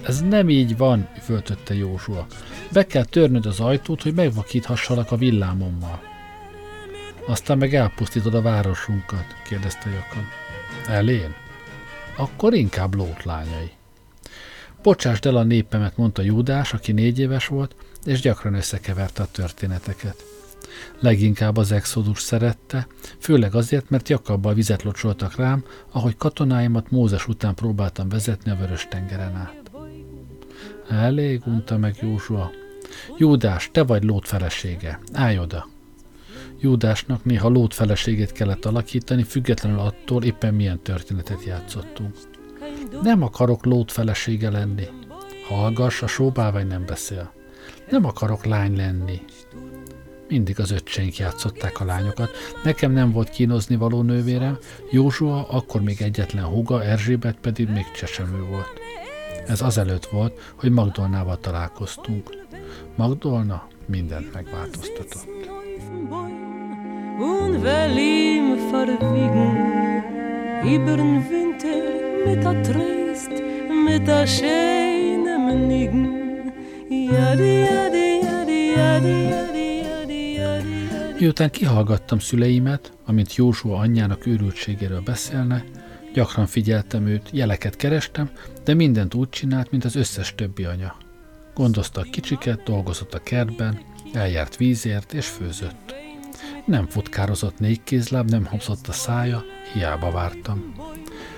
Ez 0.02 0.20
nem 0.20 0.48
így 0.48 0.76
van, 0.76 1.08
föltötte 1.22 1.74
Józsua. 1.74 2.26
Be 2.72 2.86
kell 2.86 3.04
törnöd 3.04 3.46
az 3.46 3.60
ajtót, 3.60 4.02
hogy 4.02 4.14
megvakíthassalak 4.14 5.12
a 5.12 5.16
villámommal. 5.16 6.00
Aztán 7.26 7.58
meg 7.58 7.74
elpusztítod 7.74 8.34
a 8.34 8.42
városunkat, 8.42 9.24
kérdezte 9.48 9.88
Jakab. 9.90 10.24
Elén? 10.86 11.34
Akkor 12.16 12.54
inkább 12.54 12.94
Lót 12.94 13.24
lányai. 13.24 13.70
Bocsásd 14.82 15.26
el 15.26 15.36
a 15.36 15.42
népemet, 15.42 15.96
mondta 15.96 16.22
Júdás, 16.22 16.72
aki 16.72 16.92
négy 16.92 17.18
éves 17.18 17.46
volt, 17.46 17.74
és 18.04 18.20
gyakran 18.20 18.54
összekeverte 18.54 19.22
a 19.22 19.28
történeteket. 19.30 20.24
Leginkább 21.00 21.56
az 21.56 21.72
exodus 21.72 22.20
szerette, 22.20 22.86
főleg 23.18 23.54
azért, 23.54 23.90
mert 23.90 24.08
Jakabbal 24.08 24.54
vizet 24.54 24.82
locsoltak 24.82 25.36
rám, 25.36 25.64
ahogy 25.90 26.16
katonáimat 26.16 26.90
Mózes 26.90 27.28
után 27.28 27.54
próbáltam 27.54 28.08
vezetni 28.08 28.50
a 28.50 28.56
vörös 28.56 28.86
tengeren 28.90 29.34
át. 29.34 29.70
Elég, 30.88 31.42
unta 31.46 31.78
meg 31.78 31.96
Józsua. 32.00 32.50
Júdás, 33.16 33.70
te 33.72 33.82
vagy 33.82 34.04
Lót 34.04 34.28
felesége. 34.28 35.00
Állj 35.12 35.38
oda! 35.38 35.68
Júdásnak 36.60 37.24
néha 37.24 37.48
Lót 37.48 37.74
feleségét 37.74 38.32
kellett 38.32 38.64
alakítani, 38.64 39.22
függetlenül 39.22 39.78
attól 39.78 40.24
éppen 40.24 40.54
milyen 40.54 40.82
történetet 40.82 41.44
játszottunk. 41.44 42.16
Nem 43.02 43.22
akarok 43.22 43.64
Lót 43.64 43.92
felesége 43.92 44.50
lenni. 44.50 44.86
Hallgass, 45.48 46.02
a 46.02 46.06
sóbávaj 46.06 46.64
nem 46.64 46.86
beszél. 46.86 47.37
Nem 47.90 48.04
akarok 48.04 48.44
lány 48.44 48.76
lenni. 48.76 49.20
Mindig 50.28 50.60
az 50.60 50.70
öccseink 50.70 51.16
játszották 51.16 51.80
a 51.80 51.84
lányokat. 51.84 52.30
Nekem 52.64 52.92
nem 52.92 53.12
volt 53.12 53.28
kínozni 53.28 53.76
való 53.76 54.02
nővérem, 54.02 54.58
Józsua 54.90 55.48
akkor 55.48 55.80
még 55.82 56.02
egyetlen 56.02 56.44
húga, 56.44 56.84
Erzsébet 56.84 57.36
pedig 57.40 57.68
még 57.68 57.90
csecsemő 57.96 58.42
volt. 58.42 58.80
Ez 59.46 59.60
azelőtt 59.60 60.06
volt, 60.06 60.52
hogy 60.56 60.70
Magdolnával 60.70 61.38
találkoztunk. 61.38 62.30
Magdolna 62.96 63.66
mindent 63.86 64.32
megváltoztatott. 64.32 65.28
Und 67.18 67.62
Berlin 67.62 68.56
verwiegen, 68.70 69.56
übern 70.64 71.26
Winter 71.30 71.98
mit 72.24 72.44
a 72.44 72.60
Trist, 72.60 73.42
mit 73.84 74.08
a 74.08 74.26
schönen 74.26 75.56
Nigen. 75.66 76.27
Miután 81.18 81.50
kihallgattam 81.50 82.18
szüleimet, 82.18 82.92
amint 83.04 83.34
Jósua 83.34 83.78
anyjának 83.78 84.26
őrültségéről 84.26 85.00
beszélne, 85.00 85.64
gyakran 86.14 86.46
figyeltem 86.46 87.06
őt, 87.06 87.28
jeleket 87.32 87.76
kerestem, 87.76 88.30
de 88.64 88.74
mindent 88.74 89.14
úgy 89.14 89.28
csinált, 89.28 89.70
mint 89.70 89.84
az 89.84 89.96
összes 89.96 90.34
többi 90.34 90.64
anya. 90.64 90.96
Gondozta 91.54 92.00
a 92.00 92.06
kicsiket, 92.10 92.62
dolgozott 92.62 93.14
a 93.14 93.22
kertben, 93.22 93.80
eljárt 94.12 94.56
vízért 94.56 95.12
és 95.12 95.26
főzött. 95.26 95.94
Nem 96.66 96.86
futkározott 96.86 97.58
négy 97.58 97.82
kézláb, 97.82 98.30
nem 98.30 98.44
hopszott 98.44 98.88
a 98.88 98.92
szája, 98.92 99.44
hiába 99.72 100.10
vártam. 100.10 100.74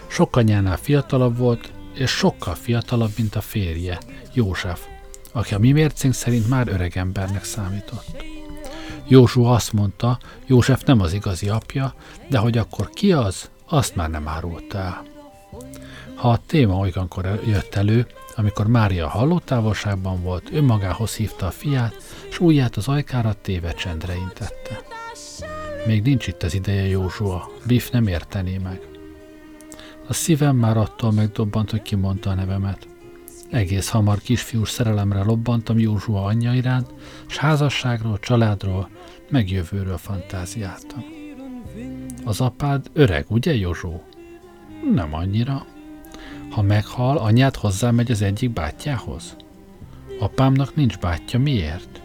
Sok 0.08 0.36
anyánál 0.36 0.76
fiatalabb 0.76 1.36
volt, 1.36 1.72
és 1.94 2.10
sokkal 2.10 2.54
fiatalabb, 2.54 3.12
mint 3.16 3.34
a 3.34 3.40
férje, 3.40 3.98
József, 4.32 4.86
aki 5.32 5.54
a 5.54 5.58
mi 5.58 5.72
mércénk 5.72 6.14
szerint 6.14 6.48
már 6.48 6.68
öreg 6.68 6.96
embernek 6.96 7.44
számított. 7.44 8.24
Józsu 9.08 9.44
azt 9.44 9.72
mondta, 9.72 10.18
József 10.46 10.82
nem 10.84 11.00
az 11.00 11.12
igazi 11.12 11.48
apja, 11.48 11.94
de 12.28 12.38
hogy 12.38 12.58
akkor 12.58 12.90
ki 12.90 13.12
az, 13.12 13.50
azt 13.68 13.96
már 13.96 14.10
nem 14.10 14.28
árulta 14.28 14.78
el. 14.78 15.02
Ha 16.14 16.30
a 16.30 16.40
téma 16.46 16.74
olyankor 16.74 17.40
jött 17.46 17.74
elő, 17.74 18.06
amikor 18.36 18.66
Mária 18.66 19.08
hallótávolságban 19.08 20.22
volt, 20.22 20.52
önmagához 20.52 21.14
hívta 21.14 21.46
a 21.46 21.50
fiát, 21.50 21.94
és 22.28 22.40
ujját 22.40 22.76
az 22.76 22.88
ajkára 22.88 23.34
téve 23.42 23.72
csendre 23.72 24.14
intette. 24.16 24.80
Még 25.86 26.02
nincs 26.02 26.26
itt 26.26 26.42
az 26.42 26.54
ideje, 26.54 26.86
Józsua, 26.86 27.50
Biff 27.66 27.90
nem 27.90 28.06
értené 28.06 28.58
meg. 28.58 28.80
A 30.08 30.12
szívem 30.12 30.56
már 30.56 30.76
attól 30.76 31.12
megdobbant, 31.12 31.70
hogy 31.70 31.82
kimondta 31.82 32.30
a 32.30 32.34
nevemet. 32.34 32.89
Egész 33.50 33.88
hamar 33.88 34.20
kisfiús 34.20 34.70
szerelemre 34.70 35.22
lobbantam 35.22 35.78
Józsua 35.78 36.24
anyja 36.24 36.54
iránt, 36.54 36.94
s 37.26 37.36
házasságról, 37.36 38.18
családról, 38.18 38.88
meg 39.30 39.50
jövőről 39.50 39.98
fantáziáltam. 39.98 41.04
Az 42.24 42.40
apád 42.40 42.86
öreg, 42.92 43.24
ugye, 43.28 43.54
Józsó? 43.54 44.02
Nem 44.94 45.14
annyira. 45.14 45.66
Ha 46.50 46.62
meghal, 46.62 47.18
anyád 47.18 47.56
hozzámegy 47.56 48.10
az 48.10 48.22
egyik 48.22 48.50
bátyjához? 48.50 49.36
Apámnak 50.20 50.74
nincs 50.74 50.98
bátyja, 50.98 51.38
miért? 51.38 52.00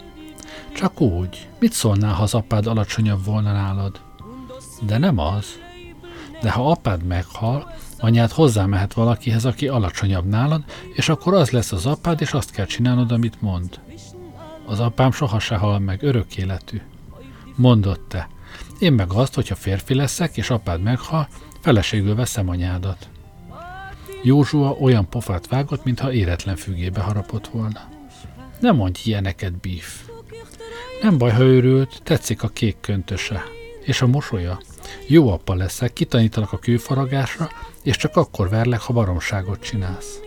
Csak 0.74 1.00
úgy. 1.00 1.48
Mit 1.58 1.72
szólnál, 1.72 2.14
ha 2.14 2.22
az 2.22 2.34
apád 2.34 2.66
alacsonyabb 2.66 3.24
volna 3.24 3.52
nálad? 3.52 4.00
De 4.86 4.98
nem 4.98 5.18
az. 5.18 5.46
De 6.40 6.50
ha 6.50 6.70
apád 6.70 7.02
meghal, 7.02 7.74
anyád 7.98 8.30
hozzámehet 8.30 8.92
valakihez, 8.92 9.44
aki 9.44 9.68
alacsonyabb 9.68 10.24
nálad, 10.24 10.64
és 10.94 11.08
akkor 11.08 11.34
az 11.34 11.50
lesz 11.50 11.72
az 11.72 11.86
apád, 11.86 12.20
és 12.20 12.32
azt 12.32 12.50
kell 12.50 12.66
csinálnod, 12.66 13.12
amit 13.12 13.42
mond. 13.42 13.80
Az 14.66 14.80
apám 14.80 15.12
soha 15.12 15.38
se 15.38 15.56
hal 15.56 15.78
meg, 15.78 16.02
örök 16.02 16.36
életű. 16.36 16.80
Mondott 17.56 18.08
te. 18.08 18.28
Én 18.78 18.92
meg 18.92 19.12
azt, 19.12 19.34
hogyha 19.34 19.54
férfi 19.54 19.94
leszek, 19.94 20.36
és 20.36 20.50
apád 20.50 20.82
meghal, 20.82 21.28
feleségül 21.60 22.14
veszem 22.14 22.48
anyádat. 22.48 23.08
Józsua 24.22 24.76
olyan 24.80 25.08
pofát 25.08 25.48
vágott, 25.48 25.84
mintha 25.84 26.12
éretlen 26.12 26.56
fügébe 26.56 27.00
harapott 27.00 27.46
volna. 27.46 27.88
Nem 28.60 28.76
mondj 28.76 29.00
ilyeneket, 29.04 29.52
Beef. 29.52 30.08
Nem 31.02 31.18
baj, 31.18 31.30
ha 31.30 31.42
őrült, 31.42 32.00
tetszik 32.02 32.42
a 32.42 32.48
kék 32.48 32.76
köntöse. 32.80 33.42
És 33.80 34.02
a 34.02 34.06
mosolya. 34.06 34.60
Jó 35.06 35.30
apa 35.30 35.54
leszek, 35.54 35.92
kitanítanak 35.92 36.52
a 36.52 36.58
kőfaragásra, 36.58 37.48
és 37.82 37.96
csak 37.96 38.16
akkor 38.16 38.48
verlek, 38.48 38.80
ha 38.80 38.92
baromságot 38.92 39.60
csinálsz. 39.60 40.20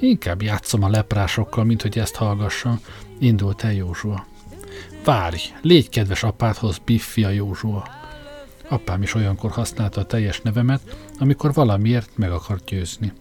Inkább 0.00 0.42
játszom 0.42 0.82
a 0.82 0.88
leprásokkal, 0.88 1.64
mint 1.64 1.82
hogy 1.82 1.98
ezt 1.98 2.14
hallgassam, 2.14 2.80
indult 3.18 3.64
el 3.64 3.72
Józsua. 3.72 4.26
Várj, 5.04 5.42
légy 5.62 5.88
kedves 5.88 6.22
apádhoz, 6.22 6.78
Biffi 6.84 7.24
a 7.24 7.28
Józsua. 7.28 7.88
Apám 8.68 9.02
is 9.02 9.14
olyankor 9.14 9.50
használta 9.50 10.00
a 10.00 10.06
teljes 10.06 10.40
nevemet, 10.40 10.96
amikor 11.18 11.52
valamiért 11.52 12.10
meg 12.14 12.30
akart 12.30 12.64
győzni. 12.64 13.12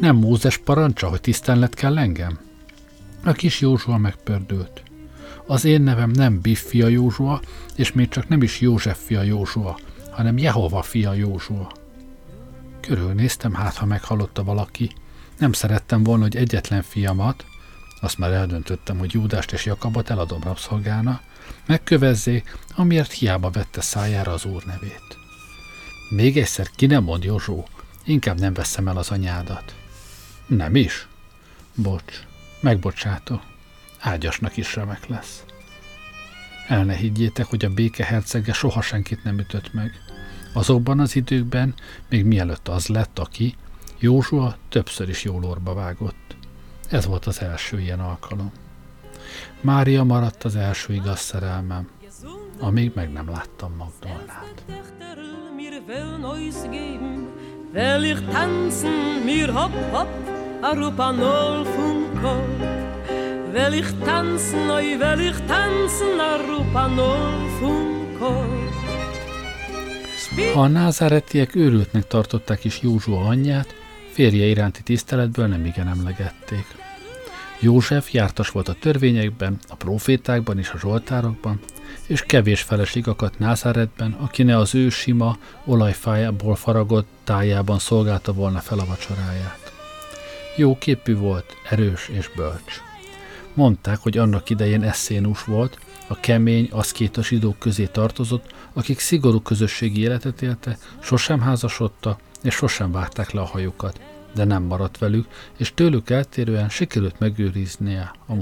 Nem 0.00 0.16
Mózes 0.16 0.56
parancsa, 0.56 1.08
hogy 1.08 1.20
tisztelet 1.20 1.74
kell 1.74 1.98
engem? 1.98 2.38
A 3.24 3.32
kis 3.32 3.60
Józsua 3.60 3.96
megpördült. 3.96 4.82
Az 5.52 5.64
én 5.64 5.82
nevem 5.82 6.10
nem 6.10 6.40
Biff 6.40 6.60
fia 6.60 6.88
Józsua, 6.88 7.40
és 7.76 7.92
még 7.92 8.08
csak 8.08 8.28
nem 8.28 8.42
is 8.42 8.60
József 8.60 9.04
fia 9.04 9.22
Józsua, 9.22 9.78
hanem 10.10 10.38
Jehova 10.38 10.82
fia 10.82 11.12
Józsua. 11.12 11.72
Körülnéztem, 12.80 13.54
hát 13.54 13.76
ha 13.76 13.86
meghallotta 13.86 14.44
valaki. 14.44 14.90
Nem 15.38 15.52
szerettem 15.52 16.02
volna, 16.02 16.22
hogy 16.22 16.36
egyetlen 16.36 16.82
fiamat, 16.82 17.44
azt 18.00 18.18
már 18.18 18.32
eldöntöttem, 18.32 18.98
hogy 18.98 19.12
Júdást 19.12 19.52
és 19.52 19.64
Jakabot 19.64 20.10
eladom 20.10 20.42
rabszolgána, 20.42 21.20
megkövezzék, 21.66 22.56
amiért 22.74 23.12
hiába 23.12 23.50
vette 23.50 23.80
szájára 23.80 24.32
az 24.32 24.44
úr 24.44 24.62
nevét. 24.64 25.16
Még 26.10 26.38
egyszer 26.38 26.70
ki 26.76 26.86
nem 26.86 27.04
mond, 27.04 27.24
Józsó, 27.24 27.68
inkább 28.04 28.40
nem 28.40 28.52
veszem 28.52 28.88
el 28.88 28.96
az 28.96 29.10
anyádat. 29.10 29.74
Nem 30.46 30.76
is? 30.76 31.08
Bocs, 31.74 32.20
megbocsátok 32.60 33.50
ágyasnak 34.02 34.56
is 34.56 34.74
remek 34.74 35.06
lesz. 35.06 35.44
El 36.68 36.84
ne 36.84 36.94
higgyétek, 36.94 37.46
hogy 37.46 37.64
a 37.64 37.70
béke 37.70 38.04
hercege 38.04 38.52
soha 38.52 38.82
senkit 38.82 39.24
nem 39.24 39.38
ütött 39.38 39.72
meg. 39.72 39.92
Azokban 40.52 41.00
az 41.00 41.16
időkben, 41.16 41.74
még 42.08 42.24
mielőtt 42.24 42.68
az 42.68 42.86
lett, 42.86 43.18
aki, 43.18 43.54
Józsua 43.98 44.56
többször 44.68 45.08
is 45.08 45.24
jól 45.24 45.44
orba 45.44 45.74
vágott. 45.74 46.36
Ez 46.88 47.06
volt 47.06 47.26
az 47.26 47.40
első 47.40 47.80
ilyen 47.80 48.00
alkalom. 48.00 48.52
Mária 49.60 50.04
maradt 50.04 50.44
az 50.44 50.56
első 50.56 50.92
igaz 50.92 51.18
szerelmem, 51.18 51.88
amíg 52.58 52.92
meg 52.94 53.12
nem 53.12 53.30
láttam 53.30 53.74
Magdolnát. 53.76 54.64
Will 57.74 58.04
ich 58.04 58.20
tanzen, 58.30 59.22
mir 59.24 59.48
hopp, 59.48 59.72
hopp, 59.90 60.28
a 60.60 60.74
rupa 60.74 61.10
nol 61.10 61.64
fun 61.64 62.20
kol. 62.20 62.71
Will 63.52 63.72
ich 63.72 63.90
tanzen, 64.04 64.70
oi, 64.70 64.96
will 64.98 65.20
ich 65.20 65.38
tanzen, 65.46 66.20
a 66.20 66.36
rupa 66.46 66.86
nol 66.86 67.48
fun 67.58 68.16
kol. 68.18 68.70
Ha 70.54 70.60
a 70.60 70.66
názáretiek 70.66 71.54
őrültnek 71.54 72.06
tartották 72.06 72.64
is 72.64 72.80
Józsua 72.82 73.26
anyját, 73.26 73.74
férje 74.10 74.44
iránti 74.44 74.82
tiszteletből 74.82 75.46
nem 75.46 75.64
igen 75.64 75.88
emlegették. 75.88 76.64
József 77.60 78.12
jártas 78.12 78.48
volt 78.48 78.68
a 78.68 78.76
törvényekben, 78.80 79.58
a 79.68 79.74
profétákban 79.74 80.58
és 80.58 80.70
a 80.70 80.78
zsoltárokban, 80.78 81.60
és 82.06 82.22
kevés 82.22 82.62
feleség 82.62 83.04
Názáretben, 83.38 84.12
aki 84.12 84.42
ne 84.42 84.56
az 84.56 84.74
ő 84.74 84.88
sima, 84.88 85.36
olajfájából 85.64 86.54
faragott 86.54 87.08
tájában 87.24 87.78
szolgálta 87.78 88.32
volna 88.32 88.58
fel 88.58 88.78
a 88.78 88.84
vacsoráját. 88.84 89.72
Jó 90.56 90.78
képű 90.78 91.16
volt, 91.16 91.56
erős 91.70 92.08
és 92.08 92.30
bölcs. 92.36 92.91
Mondták, 93.54 93.98
hogy 93.98 94.18
annak 94.18 94.50
idején 94.50 94.82
eszénus 94.82 95.44
volt, 95.44 95.78
a 96.06 96.20
kemény, 96.20 96.68
aszkéta 96.70 97.22
zsidók 97.22 97.58
közé 97.58 97.86
tartozott, 97.86 98.54
akik 98.72 98.98
szigorú 98.98 99.40
közösségi 99.40 100.00
életet 100.00 100.42
élte, 100.42 100.78
sosem 101.00 101.40
házasodta, 101.40 102.18
és 102.42 102.54
sosem 102.54 102.92
vágták 102.92 103.30
le 103.30 103.40
a 103.40 103.44
hajukat, 103.46 104.00
de 104.34 104.44
nem 104.44 104.62
maradt 104.62 104.98
velük, 104.98 105.26
és 105.56 105.74
tőlük 105.74 106.10
eltérően 106.10 106.68
sikerült 106.68 107.18
megőriznie 107.18 108.12
a 108.26 108.34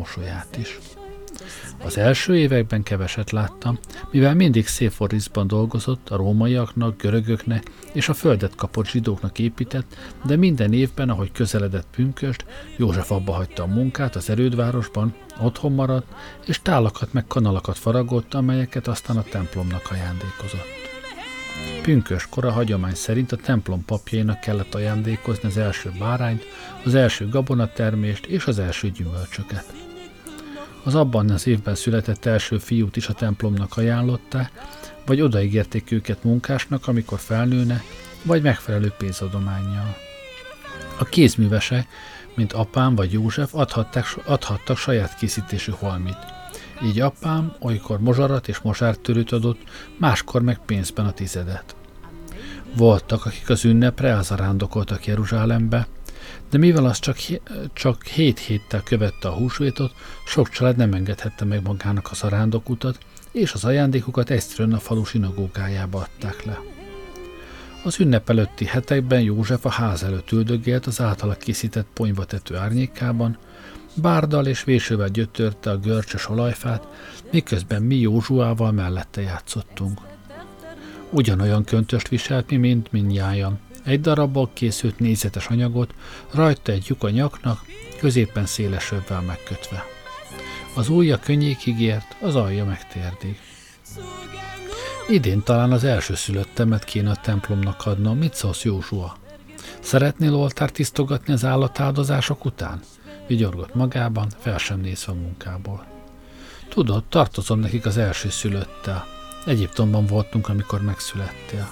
is. 0.59 0.79
Az 1.85 1.99
első 1.99 2.37
években 2.37 2.83
keveset 2.83 3.31
láttam, 3.31 3.79
mivel 4.11 4.35
mindig 4.35 4.67
Széforiszban 4.67 5.47
dolgozott, 5.47 6.09
a 6.11 6.17
rómaiaknak, 6.17 7.03
görögöknek 7.03 7.71
és 7.93 8.09
a 8.09 8.15
földet 8.15 8.55
kapott 8.55 8.87
zsidóknak 8.87 9.39
épített, 9.39 9.97
de 10.25 10.37
minden 10.37 10.73
évben, 10.73 11.09
ahogy 11.09 11.33
közeledett 11.33 11.87
pünköst, 11.91 12.45
József 12.77 13.11
abba 13.11 13.33
hagyta 13.33 13.63
a 13.63 13.67
munkát 13.67 14.17
az 14.17 14.31
erődvárosban, 14.31 15.15
otthon 15.41 15.73
maradt, 15.73 16.07
és 16.47 16.63
tálakat 16.63 17.13
meg 17.13 17.27
kanalakat 17.27 17.79
faragott, 17.79 18.35
amelyeket 18.35 18.87
aztán 18.87 19.17
a 19.17 19.23
templomnak 19.23 19.89
ajándékozott. 19.91 20.79
Pünkös 21.83 22.27
kora 22.31 22.51
hagyomány 22.51 22.95
szerint 22.95 23.33
a 23.33 23.37
templom 23.37 23.85
papjainak 23.85 24.41
kellett 24.41 24.75
ajándékozni 24.75 25.49
az 25.49 25.57
első 25.57 25.93
bárányt, 25.99 26.45
az 26.85 26.95
első 26.95 27.29
gabonatermést 27.29 28.27
és 28.27 28.47
az 28.47 28.59
első 28.59 28.91
gyümölcsöket. 28.91 29.90
Az 30.83 30.95
abban 30.95 31.31
az 31.31 31.47
évben 31.47 31.75
született 31.75 32.25
első 32.25 32.59
fiút 32.59 32.97
is 32.97 33.09
a 33.09 33.13
templomnak 33.13 33.77
ajánlotta, 33.77 34.49
vagy 35.07 35.21
odaígérték 35.21 35.91
őket 35.91 36.25
munkásnak, 36.25 36.89
amikor 36.89 37.19
felnőne, 37.19 37.83
vagy 38.23 38.43
megfelelő 38.43 38.93
pénzadományjal. 38.99 39.97
A 40.99 41.05
kézművese, 41.05 41.87
mint 42.35 42.53
apám 42.53 42.95
vagy 42.95 43.13
József, 43.13 43.55
adhattak, 43.55 44.21
adhattak 44.25 44.77
saját 44.77 45.17
készítésű 45.17 45.73
holmit. 45.79 46.19
Így 46.85 47.01
apám 47.01 47.53
olykor 47.61 48.01
mozsarat 48.01 48.49
és 48.49 48.59
mosártörőt 48.59 49.33
adott, 49.33 49.61
máskor 49.99 50.43
meg 50.43 50.59
pénzben 50.59 51.07
a 51.07 51.13
tizedet. 51.13 51.77
Voltak, 52.77 53.27
akik 53.27 53.51
az 53.51 53.65
ünnepre 53.65 54.09
elzarándokoltak 54.09 55.07
Jeruzsálembe, 55.07 55.87
de 56.51 56.59
mivel 56.59 56.85
az 56.85 56.99
csak, 56.99 57.17
csak 57.73 58.05
hét 58.05 58.39
héttel 58.39 58.83
követte 58.83 59.29
a 59.29 59.35
húsvétot, 59.35 59.95
sok 60.27 60.49
család 60.49 60.77
nem 60.77 60.93
engedhette 60.93 61.45
meg 61.45 61.63
magának 61.63 62.11
az 62.11 62.23
arándokutat, 62.23 62.99
és 63.33 63.53
az 63.53 63.65
ajándékukat 63.65 64.31
egyszerűen 64.31 64.73
a 64.73 64.79
falu 64.79 65.05
sinagógájába 65.05 65.99
adták 65.99 66.45
le. 66.45 66.61
Az 67.85 68.01
ünnep 68.01 68.31
előtti 68.31 68.65
hetekben 68.65 69.21
József 69.21 69.65
a 69.65 69.71
ház 69.71 70.03
előtt 70.03 70.33
üldögélt 70.33 70.87
az 70.87 71.01
általa 71.01 71.35
készített 71.35 71.87
ponyvatető 71.95 72.57
árnyékában, 72.57 73.39
bárdal 73.95 74.47
és 74.47 74.65
vésővel 74.65 75.09
gyötörte 75.09 75.71
a 75.71 75.79
görcsös 75.79 76.29
olajfát, 76.29 76.87
miközben 77.33 77.83
mi 77.83 77.97
Józsuával 77.97 78.73
mellette 78.73 79.21
játszottunk. 79.21 80.01
Ugyanolyan 81.11 81.65
köntöst 81.65 82.09
viselt 82.09 82.51
mi, 82.51 82.57
mint 82.57 82.93
mindnyájan, 82.93 83.59
egy 83.85 84.01
darabból 84.01 84.51
készült 84.53 84.99
négyzetes 84.99 85.47
anyagot, 85.47 85.95
rajta 86.31 86.73
egy 86.73 86.85
lyuk 86.89 87.03
a 87.03 87.11
nyaknak, 87.11 87.65
középen 87.99 88.47
széles 88.47 88.93
övvel 88.93 89.21
megkötve. 89.21 89.85
Az 90.75 90.89
ujja 90.89 91.19
könnyékig 91.19 91.81
ért, 91.81 92.17
az 92.21 92.37
alja 92.37 92.65
meg 92.65 92.89
térdig. 92.89 93.41
Idén 95.09 95.43
talán 95.43 95.73
az 95.73 95.85
első 95.85 96.15
szülöttemet 96.15 96.85
kéne 96.85 97.11
a 97.11 97.17
templomnak 97.17 97.87
adnom, 97.87 98.19
mit 98.19 98.35
szólsz 98.35 98.65
Józsua? 98.65 99.17
Szeretnél 99.81 100.35
oltárt 100.35 100.73
tisztogatni 100.73 101.33
az 101.33 101.45
állatáldozások 101.45 102.45
után? 102.45 102.81
Vigyorgott 103.27 103.75
magában, 103.75 104.29
fel 104.39 104.59
sem 104.59 104.81
nézve 104.81 105.13
a 105.13 105.15
munkából. 105.15 105.87
Tudod, 106.69 107.05
tartozom 107.05 107.61
nekik 107.61 107.87
az 107.87 107.97
első 107.97 108.29
szülöttel. 108.31 109.07
Egyiptomban 109.47 110.07
voltunk, 110.07 110.49
amikor 110.49 110.81
megszülettél. 110.81 111.71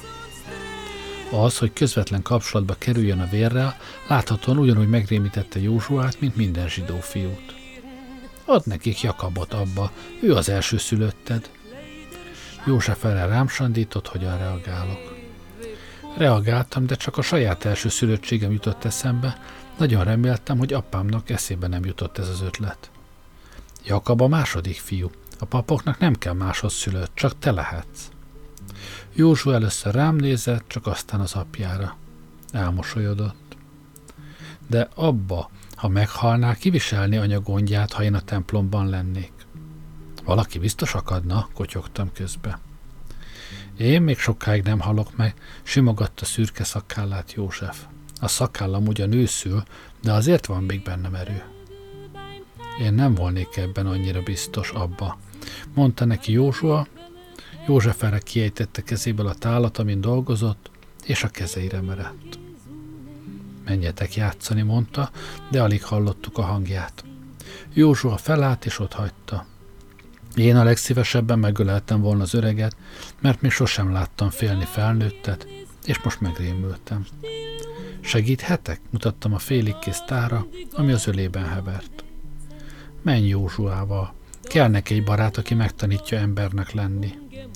Az, 1.31 1.59
hogy 1.59 1.73
közvetlen 1.73 2.23
kapcsolatba 2.23 2.75
kerüljön 2.79 3.21
a 3.21 3.29
vérrel, 3.29 3.77
láthatóan 4.09 4.59
ugyanúgy 4.59 4.89
megrémítette 4.89 5.61
Józsuát, 5.61 6.21
mint 6.21 6.37
minden 6.37 6.69
zsidó 6.69 7.01
fiút. 7.01 7.55
Add 8.45 8.61
nekik 8.65 9.01
Jakabot 9.01 9.53
abba, 9.53 9.91
ő 10.23 10.35
az 10.35 10.49
első 10.49 10.79
szülötted. 10.79 11.51
József 12.67 13.05
erre 13.05 13.27
rám 13.27 13.49
sandított, 13.49 14.09
hogyan 14.09 14.39
reagálok. 14.39 15.17
Reagáltam, 16.17 16.87
de 16.87 16.95
csak 16.95 17.17
a 17.17 17.23
saját 17.23 17.65
első 17.65 17.89
szülöttségem 17.89 18.53
jutott 18.53 18.85
eszembe, 18.85 19.39
nagyon 19.79 20.05
reméltem, 20.05 20.59
hogy 20.59 20.73
apámnak 20.73 21.31
eszébe 21.31 21.67
nem 21.67 21.85
jutott 21.85 22.19
ez 22.19 22.29
az 22.29 22.43
ötlet. 22.43 22.91
Jakab 23.85 24.21
a 24.21 24.29
második 24.29 24.77
fiú. 24.77 25.11
A 25.39 25.45
papoknak 25.45 25.99
nem 25.99 26.15
kell 26.15 26.33
máshoz 26.33 26.73
szülött, 26.73 27.11
csak 27.15 27.39
te 27.39 27.51
lehetsz. 27.51 28.09
Józsu 29.15 29.51
először 29.51 29.95
rám 29.95 30.17
nézett, 30.17 30.65
csak 30.67 30.87
aztán 30.87 31.21
az 31.21 31.35
apjára. 31.35 31.97
Elmosolyodott. 32.53 33.57
De 34.67 34.89
abba, 34.95 35.51
ha 35.75 35.89
meghalnál, 35.89 36.57
kiviselni 36.57 37.17
anya 37.17 37.41
gondját, 37.41 37.93
ha 37.93 38.03
én 38.03 38.15
a 38.15 38.21
templomban 38.21 38.89
lennék. 38.89 39.33
Valaki 40.25 40.59
biztos 40.59 40.95
akadna, 40.95 41.49
kotyogtam 41.55 42.13
közbe. 42.13 42.61
Én 43.77 44.03
még 44.03 44.19
sokáig 44.19 44.63
nem 44.63 44.81
halok 44.81 45.17
meg, 45.17 45.35
simogatta 45.63 46.25
szürke 46.25 46.65
szakállát 46.65 47.33
József. 47.33 47.85
A 48.21 48.29
szakállam 48.29 48.87
ugyan 48.87 49.13
őszül, 49.13 49.63
de 50.03 50.13
azért 50.13 50.47
van 50.47 50.63
még 50.63 50.83
bennem 50.83 51.15
erő. 51.15 51.43
Én 52.81 52.95
nem 52.95 53.15
volnék 53.15 53.57
ebben 53.57 53.87
annyira 53.87 54.23
biztos 54.23 54.71
abba, 54.71 55.19
mondta 55.75 56.05
neki 56.05 56.33
Józsua, 56.33 56.87
József 57.69 58.03
erre 58.03 58.19
kiejtette 58.19 58.83
kezéből 58.83 59.27
a 59.27 59.35
tálat, 59.35 59.79
amin 59.79 60.01
dolgozott, 60.01 60.71
és 61.05 61.25
a 61.25 61.29
kezeire 61.29 61.81
merett. 61.81 62.39
Menjetek 63.65 64.15
játszani, 64.15 64.63
mondta, 64.63 65.11
de 65.51 65.63
alig 65.63 65.85
hallottuk 65.85 66.39
a 66.39 66.43
hangját. 66.43 67.05
Józsua 67.73 68.17
felállt 68.17 68.67
és 68.67 68.79
ott 68.79 68.93
hagyta. 68.93 69.47
Én 70.35 70.57
a 70.57 70.65
legszívesebben 70.65 71.39
megöleltem 71.39 72.01
volna 72.01 72.23
az 72.23 72.35
öreget, 72.35 72.77
mert 73.21 73.41
még 73.41 73.51
sosem 73.51 73.93
láttam 73.93 74.31
félni 74.31 74.65
felnőttet, 74.65 75.47
és 75.85 76.03
most 76.03 76.21
megrémültem. 76.21 77.07
Segíthetek? 78.01 78.81
mutattam 78.91 79.35
a 79.35 79.39
félig 79.39 79.79
kész 79.79 80.03
tára, 80.07 80.47
ami 80.73 80.93
az 80.93 81.07
ölében 81.07 81.49
hevert. 81.49 82.05
Menj 83.03 83.27
Józsuával, 83.27 84.15
kell 84.49 84.69
neki 84.69 84.95
egy 84.95 85.05
barát, 85.05 85.37
aki 85.37 85.55
megtanítja 85.55 86.19
embernek 86.19 86.73
lenni. 86.73 87.13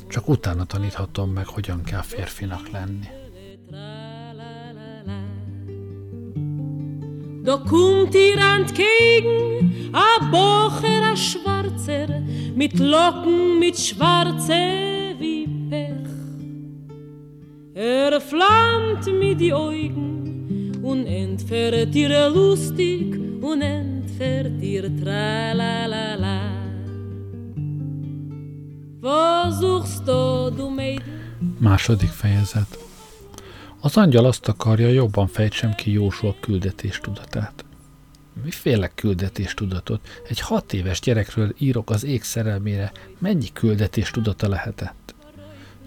Csak 0.08 0.28
utána 0.28 0.64
taníthatom 0.64 1.30
meg, 1.30 1.46
hogyan 1.46 1.82
kell 1.82 2.02
férfinak 2.02 2.70
lenni. 2.70 3.08
Da 7.42 7.62
kommt 7.68 8.14
ihr 8.14 8.38
entgegen 8.38 9.90
a 9.92 10.28
Bocher, 10.30 11.02
a 11.02 11.14
Schwarzer, 11.14 12.22
mit 12.54 12.78
Locken, 12.78 13.58
mit 13.58 13.76
Schwarze 13.76 15.16
wie 15.18 15.48
Pech. 15.68 16.08
Er 17.74 18.20
flammt 18.20 19.06
mit 19.18 19.40
die 19.40 19.52
Augen 19.52 20.70
und 20.82 21.06
entfährt 21.06 21.94
ihr 21.94 22.28
lustig 22.28 23.18
und 23.40 23.62
entfährt 23.62 24.62
ihr 24.62 24.90
tra 24.96 25.52
la 25.52 25.86
la 25.86 26.14
la. 26.14 26.41
Második 31.58 32.08
fejezet 32.08 32.78
Az 33.80 33.96
angyal 33.96 34.24
azt 34.24 34.48
akarja, 34.48 34.88
jobban 34.88 35.26
fejtsem 35.26 35.74
ki 35.74 35.92
Jósua 35.92 36.34
küldetés 36.40 37.00
tudatát. 37.00 37.64
Miféle 38.44 38.88
küldetés 38.94 39.54
tudatot? 39.54 40.22
Egy 40.28 40.40
hat 40.40 40.72
éves 40.72 41.00
gyerekről 41.00 41.54
írok 41.58 41.90
az 41.90 42.04
ég 42.04 42.22
szerelmére. 42.22 42.92
Mennyi 43.18 43.52
küldetés 43.52 44.10
tudata 44.10 44.48
lehetett? 44.48 45.14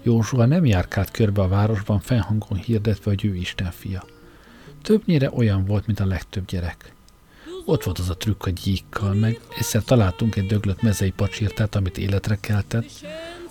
Józsua 0.02 0.46
nem 0.46 0.64
járkált 0.64 1.10
körbe 1.10 1.42
a 1.42 1.48
városban 1.48 2.00
fennhangon 2.00 2.58
hirdetve, 2.58 3.10
hogy 3.10 3.24
ő 3.24 3.34
Isten 3.34 3.70
fia. 3.70 4.04
Többnyire 4.82 5.30
olyan 5.30 5.64
volt, 5.64 5.86
mint 5.86 6.00
a 6.00 6.06
legtöbb 6.06 6.44
gyerek. 6.44 6.95
Ott 7.68 7.84
volt 7.84 7.98
az 7.98 8.10
a 8.10 8.16
trükk 8.16 8.44
a 8.46 8.50
gyíkkal, 8.50 9.14
meg 9.14 9.40
egyszer 9.58 9.82
találtunk 9.82 10.36
egy 10.36 10.46
döglött 10.46 10.82
mezei 10.82 11.10
pacsirtát, 11.10 11.74
amit 11.74 11.98
életre 11.98 12.38
keltett, 12.40 12.90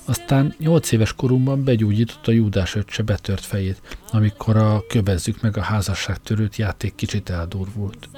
aztán 0.05 0.55
nyolc 0.57 0.91
éves 0.91 1.13
korunkban 1.13 1.63
begyújtított 1.63 2.28
a 2.28 2.32
Júdás 2.32 2.76
öccse 2.76 3.03
betört 3.03 3.45
fejét, 3.45 3.97
amikor 4.11 4.57
a 4.57 4.84
köbezzük 4.88 5.41
meg 5.41 5.57
a 5.57 5.61
házasságtörőt 5.61 6.55
játék 6.55 6.95
kicsit 6.95 7.30
eldurvult. 7.30 8.09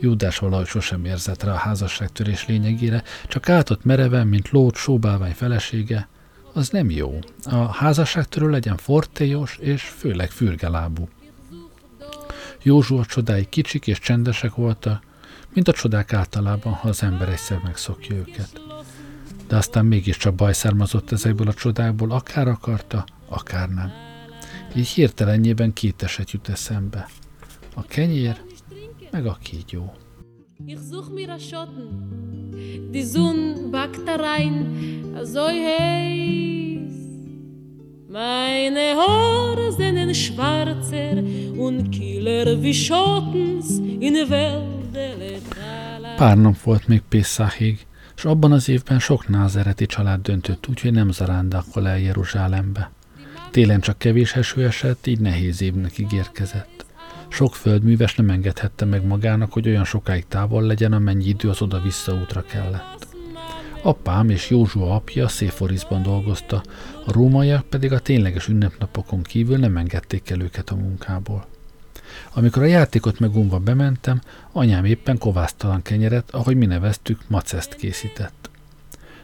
Júdás 0.00 0.38
valahogy 0.38 0.66
sosem 0.66 1.04
érzett 1.04 1.42
rá 1.42 1.52
a 1.52 1.56
házasságtörés 1.56 2.46
lényegére, 2.46 3.02
csak 3.28 3.48
átott 3.48 3.84
mereven, 3.84 4.26
mint 4.26 4.50
lót 4.50 4.76
sóbálvány 4.76 5.34
felesége. 5.34 6.08
Az 6.52 6.68
nem 6.68 6.90
jó. 6.90 7.18
A 7.44 7.56
házasságtörő 7.56 8.50
legyen 8.50 8.76
fortélyos 8.76 9.56
és 9.60 9.82
főleg 9.82 10.30
fürgelábú. 10.30 11.08
Józsua 12.64 13.04
csodái 13.04 13.46
kicsik 13.48 13.86
és 13.86 13.98
csendesek 13.98 14.54
voltak, 14.54 15.02
mint 15.54 15.68
a 15.68 15.72
csodák 15.72 16.12
általában, 16.12 16.72
ha 16.72 16.88
az 16.88 17.02
ember 17.02 17.28
egyszer 17.28 17.60
megszokja 17.64 18.16
őket. 18.16 18.60
De 19.48 19.56
aztán 19.56 19.86
mégiscsak 19.86 20.34
baj 20.34 20.52
származott 20.52 21.12
ezekből 21.12 21.48
a 21.48 21.54
csodákból, 21.54 22.10
akár 22.10 22.48
akarta, 22.48 23.04
akár 23.28 23.68
nem. 23.68 23.90
Így 24.74 24.88
hirtelenjében 24.88 25.72
két 25.72 26.02
eset 26.02 26.30
jut 26.30 26.48
eszembe. 26.48 27.08
A 27.74 27.82
kenyér, 27.82 28.40
meg 29.10 29.26
a 29.26 29.38
kígyó. 29.42 29.92
Ich 30.66 30.80
such 30.90 31.10
mir 31.10 31.30
a 31.30 31.38
Schotten, 31.38 32.50
die 32.90 33.04
Sonn 33.04 33.70
backt 33.70 34.04
da 34.04 34.16
rein, 34.16 35.14
so 35.32 35.46
heiß. 35.46 37.03
Meine 38.14 38.94
Haare 38.94 39.72
sind 39.72 40.14
schwarzer 40.14 41.16
und 41.58 41.90
killer 41.90 42.62
wie 42.62 42.72
Schottens 42.72 43.80
in. 44.00 44.14
Pár 46.16 46.36
nap 46.36 46.62
volt 46.62 46.88
még 46.88 47.02
Pészáhig, 47.08 47.86
és 48.16 48.24
abban 48.24 48.52
az 48.52 48.68
évben 48.68 48.98
sok 48.98 49.28
názereti 49.28 49.86
család 49.86 50.20
döntött 50.20 50.68
úgy, 50.68 50.80
hogy 50.80 50.92
nem 50.92 51.10
zarándakol 51.10 51.88
el 51.88 51.98
Jeruzsálembe. 51.98 52.90
Télen 53.50 53.80
csak 53.80 53.98
kevés 53.98 54.34
eső 54.34 54.64
esett, 54.64 55.06
így 55.06 55.20
nehéz 55.20 55.62
évnek 55.62 55.98
ígérkezett. 55.98 56.86
Sok 57.28 57.54
földműves 57.54 58.14
nem 58.14 58.30
engedhette 58.30 58.84
meg 58.84 59.06
magának, 59.06 59.52
hogy 59.52 59.68
olyan 59.68 59.84
sokáig 59.84 60.24
távol 60.28 60.62
legyen, 60.62 60.92
amennyi 60.92 61.24
idő 61.28 61.48
az 61.48 61.62
oda-vissza 61.62 62.14
útra 62.14 62.42
kellett. 62.42 63.13
Apám 63.84 64.30
és 64.30 64.50
Józsua 64.50 64.94
apja 64.94 65.28
Széforizban 65.28 66.02
dolgozta, 66.02 66.62
a 67.06 67.12
rómaiak 67.12 67.66
pedig 67.66 67.92
a 67.92 67.98
tényleges 67.98 68.48
ünnepnapokon 68.48 69.22
kívül 69.22 69.56
nem 69.56 69.76
engedték 69.76 70.30
el 70.30 70.40
őket 70.40 70.70
a 70.70 70.74
munkából. 70.74 71.46
Amikor 72.32 72.62
a 72.62 72.66
játékot 72.66 73.18
megunva 73.18 73.58
bementem, 73.58 74.20
anyám 74.52 74.84
éppen 74.84 75.18
kovásztalan 75.18 75.82
kenyeret, 75.82 76.30
ahogy 76.30 76.56
mi 76.56 76.66
neveztük, 76.66 77.20
maceszt 77.28 77.74
készített. 77.74 78.50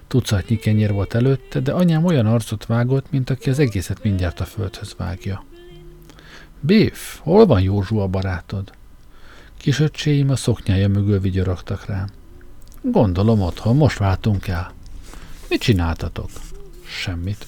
Tucatnyi 0.07 0.57
kenyér 0.57 0.93
volt 0.93 1.15
előtte, 1.15 1.61
de 1.61 1.73
anyám 1.73 2.05
olyan 2.05 2.27
arcot 2.27 2.67
vágott, 2.67 3.11
mint 3.11 3.31
aki 3.31 3.51
az 3.51 3.59
egészet 3.59 4.03
mindjárt 4.03 4.41
a 4.41 4.45
földhöz 4.45 4.95
vágja. 4.97 5.45
Biff, 6.61 7.19
hol 7.19 7.47
van 7.47 7.61
Józsua 7.61 8.07
barátod? 8.07 8.73
Kisöccséim 9.57 10.31
a 10.31 10.37
szoknyája 10.37 10.89
mögül 10.89 11.21
vigyorogtak 11.21 11.87
rám. 11.87 12.19
Gondolom 12.83 13.41
otthon, 13.41 13.77
most 13.77 13.99
váltunk 13.99 14.49
el. 14.49 14.73
Mit 15.49 15.61
csináltatok? 15.61 16.31
Semmit. 16.85 17.47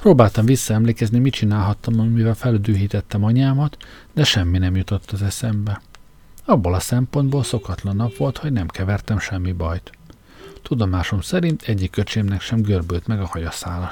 Próbáltam 0.00 0.44
visszaemlékezni, 0.44 1.18
mit 1.18 1.32
csinálhattam, 1.32 2.00
amivel 2.00 2.34
felüdűhítettem 2.34 3.24
anyámat, 3.24 3.76
de 4.12 4.24
semmi 4.24 4.58
nem 4.58 4.76
jutott 4.76 5.10
az 5.10 5.22
eszembe. 5.22 5.80
Abból 6.44 6.74
a 6.74 6.80
szempontból 6.80 7.42
szokatlan 7.42 7.96
nap 7.96 8.16
volt, 8.16 8.38
hogy 8.38 8.52
nem 8.52 8.66
kevertem 8.66 9.18
semmi 9.18 9.52
bajt. 9.52 9.92
Tudomásom 10.62 11.20
szerint 11.20 11.62
egyik 11.62 11.96
öcsémnek 11.96 12.40
sem 12.40 12.60
görbült 12.60 13.06
meg 13.06 13.20
a 13.20 13.26
hajaszála. 13.26 13.90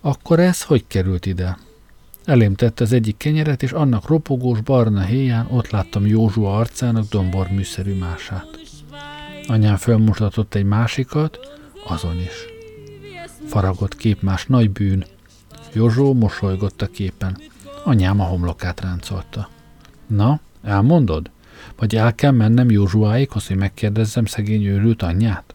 Akkor 0.00 0.40
ez 0.40 0.62
hogy 0.62 0.84
került 0.86 1.26
ide? 1.26 1.58
Elém 2.24 2.54
tette 2.54 2.84
az 2.84 2.92
egyik 2.92 3.16
kenyeret, 3.16 3.62
és 3.62 3.72
annak 3.72 4.08
ropogós 4.08 4.60
barna 4.60 5.00
héján 5.00 5.46
ott 5.50 5.70
láttam 5.70 6.06
Józsua 6.06 6.56
arcának 6.56 7.08
dombor 7.08 7.48
műszerű 7.48 7.94
mását. 7.94 8.61
Anyám 9.46 9.76
fölmutatott 9.76 10.54
egy 10.54 10.64
másikat, 10.64 11.38
azon 11.86 12.18
is. 12.18 12.46
Faragott 13.46 13.96
képmás 13.96 14.46
nagy 14.46 14.70
bűn. 14.70 15.04
Józsó 15.72 16.14
mosolygott 16.14 16.82
a 16.82 16.86
képen. 16.86 17.38
Anyám 17.84 18.20
a 18.20 18.24
homlokát 18.24 18.80
ráncolta. 18.80 19.48
Na, 20.06 20.40
elmondod? 20.62 21.30
Vagy 21.76 21.96
el 21.96 22.14
kell 22.14 22.30
mennem 22.30 22.70
Józsuáékhoz, 22.70 23.46
hogy 23.46 23.56
megkérdezzem 23.56 24.24
szegény 24.24 24.64
őrült 24.64 25.02
anyját? 25.02 25.54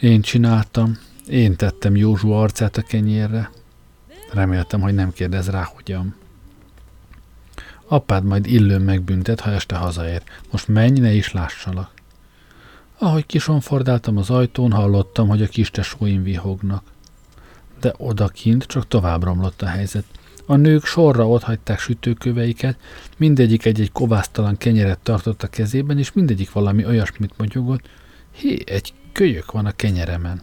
Én 0.00 0.20
csináltam. 0.20 0.98
Én 1.28 1.56
tettem 1.56 1.96
Józsua 1.96 2.40
arcát 2.40 2.76
a 2.76 2.82
kenyérre. 2.82 3.50
Reméltem, 4.32 4.80
hogy 4.80 4.94
nem 4.94 5.12
kérdez 5.12 5.48
rá, 5.48 5.62
hogyan. 5.74 6.14
Apád 7.86 8.24
majd 8.24 8.46
illőn 8.46 8.80
megbüntet, 8.80 9.40
ha 9.40 9.50
este 9.50 9.76
hazaér. 9.76 10.22
Most 10.50 10.68
menj, 10.68 11.00
ne 11.00 11.12
is 11.12 11.32
lássalak. 11.32 11.90
Ahogy 13.02 13.26
kisonfordáltam 13.26 14.16
az 14.16 14.30
ajtón, 14.30 14.72
hallottam, 14.72 15.28
hogy 15.28 15.42
a 15.42 15.46
kis 15.46 15.70
tesóim 15.70 16.22
vihognak. 16.22 16.82
De 17.80 17.94
odakint 17.96 18.64
csak 18.64 18.88
tovább 18.88 19.22
romlott 19.22 19.62
a 19.62 19.66
helyzet. 19.66 20.04
A 20.46 20.56
nők 20.56 20.84
sorra 20.84 21.28
otthagyták 21.28 21.78
sütőköveiket, 21.78 22.76
mindegyik 23.16 23.64
egy-egy 23.64 23.92
kovásztalan 23.92 24.56
kenyeret 24.56 24.98
tartott 24.98 25.42
a 25.42 25.48
kezében, 25.48 25.98
és 25.98 26.12
mindegyik 26.12 26.52
valami 26.52 26.86
olyasmit 26.86 27.38
motyogott. 27.38 27.88
Hé, 28.30 28.62
egy 28.66 28.92
kölyök 29.12 29.52
van 29.52 29.66
a 29.66 29.72
kenyeremen. 29.72 30.42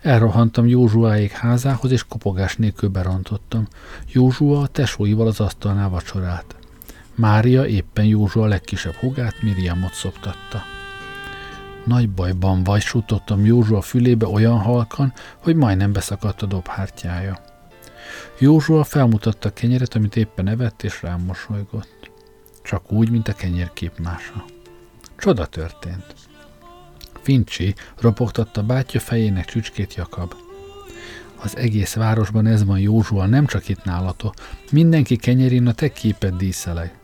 Elrohantam 0.00 0.66
Józsuáék 0.66 1.32
házához, 1.32 1.90
és 1.90 2.04
kopogás 2.04 2.56
nélkül 2.56 2.88
berontottam. 2.88 3.68
Józsua 4.12 4.60
a 4.60 4.66
tesóival 4.66 5.26
az 5.26 5.40
asztalnál 5.40 5.88
vacsorált. 5.88 6.56
Mária 7.14 7.66
éppen 7.66 8.04
Józsua 8.04 8.46
legkisebb 8.46 8.94
hugát, 8.94 9.42
Miriamot 9.42 9.94
szoptatta. 9.94 10.73
Nagy 11.84 12.10
bajban 12.10 12.64
vagy, 12.64 12.80
sutottam 12.80 13.44
Józsua 13.44 13.80
fülébe 13.80 14.26
olyan 14.26 14.58
halkan, 14.58 15.12
hogy 15.42 15.56
majdnem 15.56 15.92
beszakadt 15.92 16.42
a 16.42 16.46
dobhártyája. 16.46 17.38
Józsua 18.38 18.84
felmutatta 18.84 19.48
a 19.48 19.52
kenyeret, 19.52 19.94
amit 19.94 20.16
éppen 20.16 20.48
evett, 20.48 20.82
és 20.82 21.02
rám 21.02 21.20
mosolygott. 21.20 22.10
Csak 22.62 22.92
úgy, 22.92 23.10
mint 23.10 23.28
a 23.28 23.32
kenyér 23.32 23.70
képmása. 23.72 24.44
Csoda 25.16 25.46
történt. 25.46 26.14
Fincsi 27.22 27.74
ropogtatta 27.98 28.62
bátyja 28.62 29.00
fejének 29.00 29.44
csücskét 29.44 29.94
Jakab. 29.94 30.34
Az 31.42 31.56
egész 31.56 31.94
városban 31.94 32.46
ez 32.46 32.64
van 32.64 32.78
Józsua, 32.78 33.26
nem 33.26 33.46
csak 33.46 33.68
itt 33.68 33.84
nálatok. 33.84 34.34
Mindenki 34.70 35.16
kenyerén 35.16 35.66
a 35.66 35.72
te 35.72 35.92
képed 35.92 36.34
díszeleg. 36.36 36.98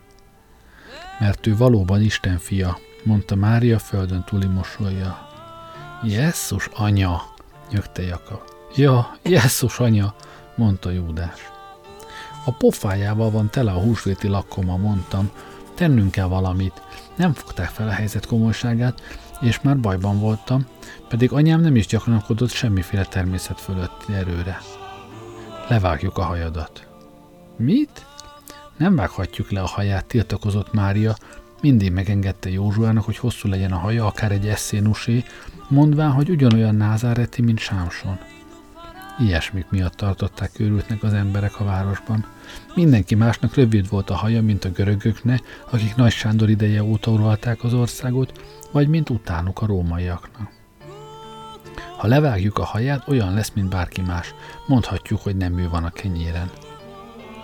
Mert 1.19 1.47
ő 1.47 1.57
valóban 1.57 2.03
Isten 2.03 2.39
fia, 2.39 2.79
mondta 3.05 3.35
Mária 3.35 3.79
földön 3.79 4.25
túli 4.25 4.47
mosolya. 4.47 5.29
Jesszus 6.03 6.69
anya, 6.75 7.23
nyögte 7.71 8.03
Jakab. 8.03 8.41
Ja, 8.75 9.17
Jesszus 9.23 9.79
anya, 9.79 10.15
mondta 10.57 10.91
Júdás. 10.91 11.51
A 12.45 12.53
pofájával 12.53 13.31
van 13.31 13.51
tele 13.51 13.71
a 13.71 13.81
húsvéti 13.81 14.29
lakoma, 14.29 14.77
mondtam. 14.77 15.31
Tennünk 15.75 16.11
kell 16.11 16.27
valamit. 16.27 16.83
Nem 17.17 17.33
fogták 17.33 17.69
fel 17.69 17.89
a 17.89 17.93
helyzet 17.93 18.27
komolyságát, 18.27 19.01
és 19.41 19.61
már 19.61 19.81
bajban 19.81 20.19
voltam, 20.19 20.67
pedig 21.09 21.33
anyám 21.33 21.61
nem 21.61 21.77
is 21.77 21.87
gyakrankodott 21.87 22.51
semmiféle 22.51 23.05
természet 23.05 23.61
fölötti 23.61 24.13
erőre. 24.13 24.61
Levágjuk 25.69 26.19
a 26.19 26.23
hajadat. 26.23 26.87
Mit? 27.57 28.07
Nem 28.77 28.97
vághatjuk 28.97 29.51
le 29.51 29.61
a 29.61 29.67
haját, 29.67 30.07
tiltakozott 30.07 30.73
Mária, 30.73 31.17
mindig 31.63 31.93
megengedte 31.93 32.51
Józsuának, 32.51 33.05
hogy 33.05 33.17
hosszú 33.17 33.49
legyen 33.49 33.73
a 33.73 33.79
haja, 33.79 34.07
akár 34.07 34.33
egy 34.33 34.49
eszénusé, 34.49 35.25
mondván, 35.69 36.11
hogy 36.11 36.31
ugyanolyan 36.31 36.75
názáreti, 36.75 37.43
mint 37.43 37.59
Sámson. 37.59 38.19
Ilyesmik 39.19 39.67
miatt 39.71 39.95
tartották 39.95 40.51
őrültnek 40.59 41.03
az 41.03 41.13
emberek 41.13 41.61
a 41.61 41.65
városban. 41.65 42.27
Mindenki 42.75 43.15
másnak 43.15 43.55
rövid 43.55 43.89
volt 43.89 44.11
a 44.11 44.15
haja, 44.15 44.43
mint 44.43 44.65
a 44.65 44.71
görögöknek, 44.71 45.41
akik 45.71 45.95
Nagy 45.95 46.13
Sándor 46.13 46.49
ideje 46.49 46.83
óta 46.83 47.11
uralták 47.11 47.65
az 47.65 47.75
országot, 47.75 48.41
vagy 48.73 48.89
mint 48.89 49.11
utánuk 49.11 49.63
a 49.63 49.67
rómaiaknak. 49.67 50.51
Ha 51.97 52.07
levágjuk 52.07 52.59
a 52.59 52.65
haját, 52.65 53.09
olyan 53.09 53.35
lesz, 53.35 53.53
mint 53.55 53.69
bárki 53.69 54.01
más. 54.01 54.35
Mondhatjuk, 54.67 55.21
hogy 55.21 55.37
nem 55.37 55.59
ő 55.59 55.69
van 55.69 55.85
a 55.85 55.91
kenyéren. 55.91 56.51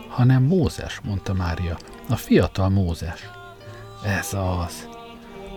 Hanem 0.09 0.43
Mózes, 0.43 1.01
mondta 1.05 1.35
Mária. 1.35 1.79
A 2.09 2.17
fiatal 2.17 2.69
Mózes. 2.69 3.31
Ez 4.05 4.35
az. 4.35 4.89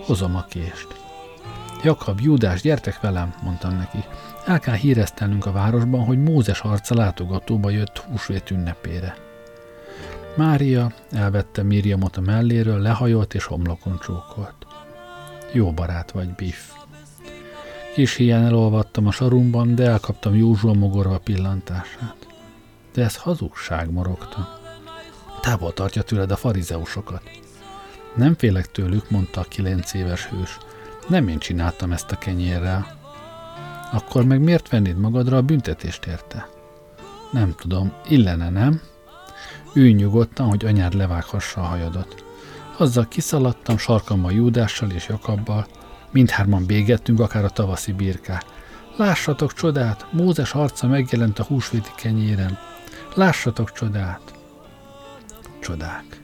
Hozom 0.06 0.36
a 0.36 0.46
kést. 0.50 0.88
Jakab, 1.84 2.20
Júdás, 2.20 2.62
gyertek 2.62 3.00
velem, 3.00 3.34
mondtam 3.44 3.78
neki. 3.78 4.04
El 4.46 4.60
kell 4.60 4.76
híresztelnünk 4.76 5.46
a 5.46 5.52
városban, 5.52 6.06
hogy 6.06 6.24
Mózes 6.24 6.60
arca 6.60 6.96
látogatóba 6.96 7.70
jött 7.70 7.98
húsvét 7.98 8.52
ünnepére. 8.52 9.16
Mária 10.38 10.92
elvette 11.12 11.64
Miriamot 11.64 12.18
a 12.18 12.22
melléről, 12.22 12.80
lehajolt 12.80 13.34
és 13.34 13.44
homlokon 13.44 14.00
csókolt. 14.00 14.56
Jó 15.52 15.72
barát 15.72 16.12
vagy, 16.12 16.36
Biff. 16.36 16.58
Kis 17.94 18.16
hiány 18.16 18.44
elolvattam 18.44 19.08
a 19.08 19.12
sarumban, 19.12 19.76
de 19.76 19.86
elkaptam 19.86 20.36
Józsua 20.36 20.74
mogorva 20.74 21.18
pillantását. 21.18 22.28
De 22.94 23.04
ez 23.04 23.16
hazugság, 23.16 23.92
morogta. 23.92 24.60
Távol 25.42 25.74
tartja 25.74 26.02
tőled 26.02 26.32
a 26.32 26.36
farizeusokat. 26.36 27.22
Nem 28.16 28.36
félek 28.36 28.72
tőlük, 28.72 29.10
mondta 29.10 29.39
a 29.39 29.43
kilenc 29.49 29.93
éves 29.93 30.26
hős. 30.26 30.57
Nem 31.07 31.28
én 31.28 31.39
csináltam 31.39 31.91
ezt 31.91 32.12
a 32.12 32.18
kenyérrel. 32.18 32.97
Akkor 33.91 34.26
meg 34.26 34.41
miért 34.41 34.70
vennéd 34.70 34.97
magadra 34.97 35.38
a 35.38 35.41
büntetést 35.41 36.05
érte? 36.05 36.49
Nem 37.32 37.55
tudom, 37.55 37.93
illene, 38.07 38.49
nem? 38.49 38.82
Ülj 39.74 39.91
nyugodtan, 39.91 40.47
hogy 40.47 40.66
anyád 40.66 40.93
levághassa 40.93 41.62
a 41.62 41.66
hajadat. 41.66 42.24
Azzal 42.78 43.07
kiszaladtam 43.07 43.78
sarkammal 43.78 44.32
Júdással 44.32 44.89
és 44.89 45.07
Jakabbal, 45.07 45.68
mindhárman 46.12 46.66
bégettünk, 46.66 47.20
akár 47.20 47.43
a 47.43 47.49
tavaszi 47.49 47.91
birkák. 47.91 48.43
Lássatok 48.95 49.53
csodát, 49.53 50.05
Mózes 50.12 50.53
arca 50.53 50.88
megjelent 50.88 51.39
a 51.39 51.43
húsvéti 51.43 51.89
kenyéren. 51.95 52.57
Lássatok 53.16 53.72
csodát! 53.72 54.34
Csodák. 55.60 56.22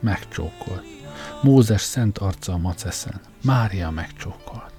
Megcsókolt. 0.00 1.03
Mózes 1.44 1.80
szent 1.80 2.18
arca 2.18 2.52
a 2.52 2.58
maceszen. 2.58 3.20
Mária 3.42 3.90
megcsókolt. 3.90 4.72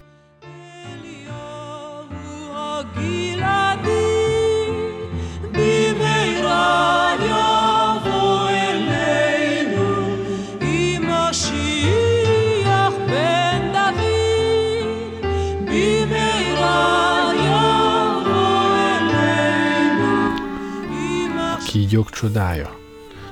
kígyók 21.65 22.09
csodája? 22.09 22.75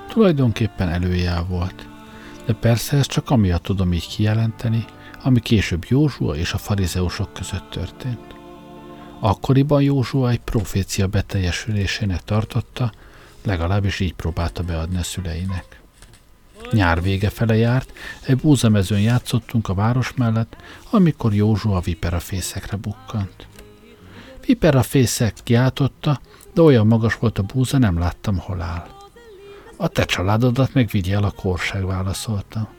Tulajdonképpen 0.08 0.90
előjel 0.90 1.46
volt. 1.50 1.93
De 2.46 2.54
persze 2.54 2.98
ezt 2.98 3.10
csak 3.10 3.30
amiatt 3.30 3.64
tudom 3.64 3.94
így 3.94 4.08
kijelenteni, 4.08 4.86
ami 5.24 5.40
később 5.40 5.86
Józsua 5.88 6.36
és 6.36 6.54
a 6.54 6.58
farizeusok 6.58 7.34
között 7.34 7.70
történt. 7.70 8.36
Akkoriban 9.20 9.82
Józsua 9.82 10.30
egy 10.30 10.40
profécia 10.40 11.08
beteljesülésének 11.08 12.24
tartotta, 12.24 12.92
legalábbis 13.44 14.00
így 14.00 14.14
próbálta 14.14 14.64
beadni 14.64 14.98
a 14.98 15.04
szüleinek. 15.04 15.82
Nyár 16.72 17.02
vége 17.02 17.30
fele 17.30 17.56
járt, 17.56 17.92
egy 18.26 18.38
búzamezőn 18.38 19.00
játszottunk 19.00 19.70
a 19.70 19.74
város 19.74 20.14
mellett, 20.14 20.56
amikor 20.90 21.34
Józsua 21.34 21.80
viperafészekre 21.80 22.78
bukkant. 22.78 23.48
Viperafészek 24.46 25.34
kiáltotta, 25.44 26.20
de 26.54 26.62
olyan 26.62 26.88
magas 26.88 27.16
volt 27.16 27.40
a 27.40 27.44
búza, 27.44 27.78
nem 27.78 28.00
láttam, 28.00 28.38
hol 28.38 28.62
áll. 28.62 29.03
A 29.84 29.88
te 29.88 30.06
családodat 30.06 30.74
meg 30.74 30.88
vigye 30.92 31.18
a 31.18 31.32
korság, 31.32 31.86
válaszolta. 31.86 32.70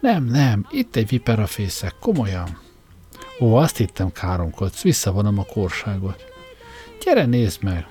Nem, 0.00 0.24
nem, 0.24 0.66
itt 0.70 0.96
egy 0.96 1.08
viperafészek, 1.08 1.94
komolyan. 2.00 2.58
Ó, 3.40 3.54
azt 3.54 3.76
hittem 3.76 4.12
káromkodsz, 4.12 4.82
visszavonom 4.82 5.38
a 5.38 5.44
korságot. 5.44 6.24
Gyere, 7.04 7.24
nézd 7.24 7.62
meg! 7.62 7.86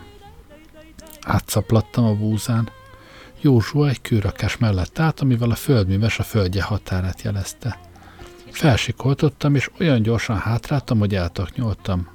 Átszaplattam 1.22 2.04
a 2.04 2.16
búzán. 2.16 2.70
Józsua 3.40 3.90
egy 3.90 4.02
kőrakás 4.02 4.58
mellett 4.58 5.00
állt, 5.00 5.20
amivel 5.20 5.52
a 5.52 5.56
földműves 5.56 6.20
a 6.20 6.24
földje 6.24 6.64
határát 6.64 7.22
jelezte. 7.22 7.80
Felsikoltottam, 8.50 9.56
és 9.56 9.70
olyan 9.80 10.02
gyorsan 10.02 10.38
hátráltam, 10.38 11.00
hogy 11.00 11.16
eltaknyoltam. 11.16 12.08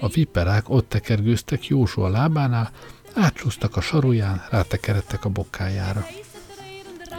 A 0.00 0.08
viperák 0.08 0.68
ott 0.68 0.88
tekergőztek 0.88 1.66
Józsua 1.66 2.08
lábánál, 2.08 2.70
átcsúsztak 3.14 3.76
a 3.76 3.80
saruján, 3.80 4.44
rátekeredtek 4.50 5.24
a 5.24 5.28
bokájára. 5.28 6.06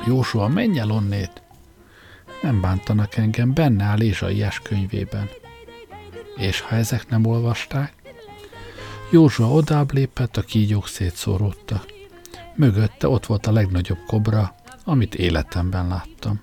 Józsua, 0.05 0.47
menj 0.47 0.79
el 0.79 0.91
onnét! 0.91 1.41
Nem 2.41 2.61
bántanak 2.61 3.15
engem, 3.15 3.53
benne 3.53 3.83
áll 3.83 4.01
Ézsaiás 4.01 4.59
könyvében. 4.59 5.29
És 6.35 6.61
ha 6.61 6.75
ezek 6.75 7.09
nem 7.09 7.25
olvasták? 7.25 7.93
Józsua 9.11 9.51
odább 9.51 9.93
lépett, 9.93 10.37
a 10.37 10.41
kígyók 10.41 10.87
szétszóródtak. 10.87 11.85
Mögötte 12.55 13.07
ott 13.07 13.25
volt 13.25 13.47
a 13.47 13.51
legnagyobb 13.51 13.99
kobra, 14.07 14.55
amit 14.83 15.15
életemben 15.15 15.87
láttam. 15.87 16.41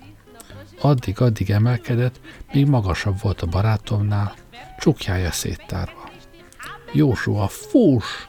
Addig-addig 0.80 1.51
emelkedett, 1.51 2.20
míg 2.53 2.66
magasabb 2.66 3.20
volt 3.20 3.42
a 3.42 3.46
barátomnál, 3.46 4.34
csukjája 4.78 5.30
széttárva. 5.30 6.11
Józsua, 6.92 7.49
fús! 7.49 8.28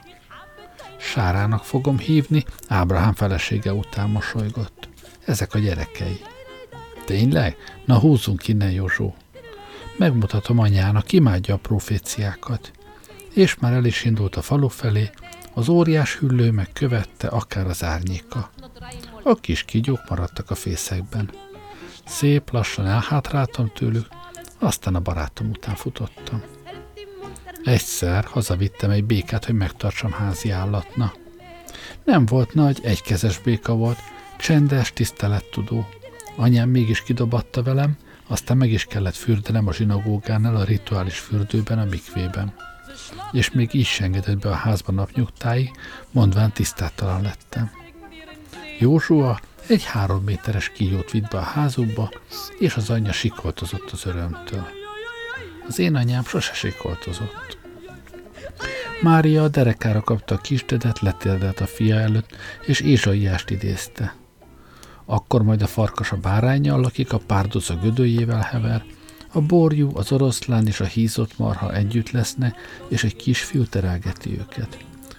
Sárának 1.00 1.64
fogom 1.64 1.98
hívni, 1.98 2.46
Ábrahám 2.68 3.14
felesége 3.14 3.74
után 3.74 4.10
mosolygott. 4.10 4.90
Ezek 5.26 5.54
a 5.54 5.60
gyerekei. 5.60 6.22
Tényleg? 7.06 7.56
Na 7.86 8.00
húzzunk 8.00 8.48
innen, 8.48 8.72
Józsó. 8.72 9.16
Megmutatom 9.98 10.60
anyának, 10.60 11.12
imádja 11.12 11.54
a 11.54 11.58
proféciákat. 11.58 12.72
És 13.34 13.56
már 13.56 13.74
el 13.74 13.86
is 13.86 14.04
indult 14.06 14.36
a 14.36 14.42
falu 14.42 14.68
felé, 14.68 15.10
az 15.54 15.70
óriás 15.70 16.16
hüllő 16.16 16.52
meg 16.52 16.70
követte 16.74 17.28
akár 17.28 17.68
az 17.68 17.84
árnyéka. 17.84 18.50
A 19.24 19.36
kis 19.36 19.64
kígyók 19.64 20.10
maradtak 20.10 20.52
a 20.52 20.56
fészekben. 20.56 21.32
Szép 22.06 22.52
lassan 22.52 22.88
elhátráltam 22.88 23.72
tőlük, 23.74 24.08
aztán 24.60 24.96
a 24.96 25.00
barátom 25.00 25.50
után 25.50 25.76
futottam. 25.76 26.44
Egyszer 27.64 28.24
hazavittem 28.24 28.90
egy 28.90 29.04
békát, 29.04 29.46
hogy 29.46 29.56
megtartsam 29.56 30.12
házi 30.12 30.50
állatna. 30.50 31.14
Nem 32.04 32.26
volt 32.26 32.54
nagy, 32.54 32.80
egykezes 32.84 33.40
béka 33.40 33.76
volt, 33.76 33.98
csendes, 34.38 34.94
tisztelettudó. 34.94 35.88
Anyám 36.36 36.70
mégis 36.70 37.04
kidobatta 37.04 37.64
velem, 37.64 37.98
aztán 38.28 38.58
meg 38.58 38.72
is 38.72 38.86
kellett 38.86 39.16
fürdenem 39.16 39.68
a 39.68 39.74
zsinagógánál 39.74 40.56
a 40.56 40.64
rituális 40.64 41.20
fürdőben, 41.20 41.80
a 41.80 41.86
mikvében. 41.86 42.54
És 43.32 43.52
még 43.52 43.74
így 43.74 43.98
engedett 44.00 44.38
be 44.38 44.50
a 44.50 44.54
házba 44.54 44.92
napnyugtáig, 44.92 45.72
mondván 46.12 46.52
tisztátalan 46.52 47.22
lettem. 47.22 47.72
Józsua 48.80 49.40
egy 49.68 49.86
három 49.86 50.24
méteres 50.24 50.70
kígyót 50.70 51.12
vitt 51.12 51.28
be 51.28 51.38
a 51.38 51.42
házukba, 51.42 52.12
és 52.60 52.76
az 52.76 52.90
anyja 52.90 53.12
sikoltozott 53.12 53.92
az 53.92 54.06
örömtől. 54.06 54.79
Az 55.70 55.80
én 55.80 55.96
anyám 55.96 56.24
sose 56.24 56.54
sikoltozott. 56.54 57.58
Mária 59.02 59.44
a 59.44 59.48
derekára 59.48 60.02
kapta 60.02 60.36
a 60.36 60.38
kisdedet, 60.38 61.00
letérdelt 61.00 61.60
a 61.60 61.66
fia 61.66 61.96
előtt, 61.96 62.36
és 62.66 62.80
Ézsaiást 62.80 63.50
idézte. 63.50 64.16
Akkor 65.06 65.44
majd 65.44 65.62
a 65.62 65.68
farkas 65.68 66.12
a 66.12 66.18
bárányjal 66.18 66.82
lakik, 66.82 67.14
a 67.14 67.18
párduc 67.18 67.70
a 67.70 67.76
gödőjével 67.76 68.42
hever, 68.42 68.84
a 69.32 69.42
borjú, 69.42 69.92
az 69.94 70.12
oroszlán 70.12 70.68
és 70.68 70.80
a 70.80 70.86
hízott 70.86 71.38
marha 71.38 71.74
együtt 71.74 72.12
lesznek, 72.12 72.56
és 72.88 73.04
egy 73.04 73.16
kisfiú 73.16 73.64
terelgeti 73.64 74.32
őket. 74.40 74.78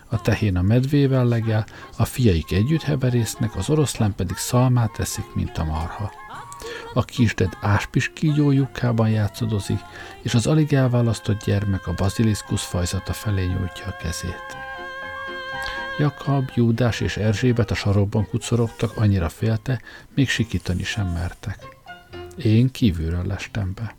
A 0.08 0.20
tehén 0.20 0.56
a 0.56 0.62
medvével 0.62 1.26
legel, 1.26 1.66
a 1.96 2.04
fiaik 2.04 2.52
együtt 2.52 2.82
heverésznek, 2.82 3.56
az 3.56 3.70
oroszlán 3.70 4.14
pedig 4.14 4.36
szalmát 4.36 4.98
eszik, 4.98 5.34
mint 5.34 5.58
a 5.58 5.64
marha. 5.64 6.19
A 6.94 7.04
kisded 7.04 7.56
áspis 7.60 8.12
kígyó 8.12 8.52
játszadozik, 9.06 9.78
és 10.22 10.34
az 10.34 10.46
alig 10.46 10.72
elválasztott 10.72 11.44
gyermek 11.44 11.86
a 11.86 11.94
baziliszkusz 11.96 12.64
fajzata 12.64 13.12
felé 13.12 13.44
nyújtja 13.44 13.86
a 13.86 13.96
kezét. 14.02 14.56
Jakab, 15.98 16.50
Júdás 16.54 17.00
és 17.00 17.16
Erzsébet 17.16 17.70
a 17.70 17.74
sarokban 17.74 18.28
kucorogtak, 18.28 18.96
annyira 18.96 19.28
félte, 19.28 19.80
még 20.14 20.28
sikítani 20.28 20.82
sem 20.82 21.06
mertek. 21.06 21.66
Én 22.36 22.70
kívülről 22.70 23.26
lestem 23.26 23.72
be. 23.74 23.94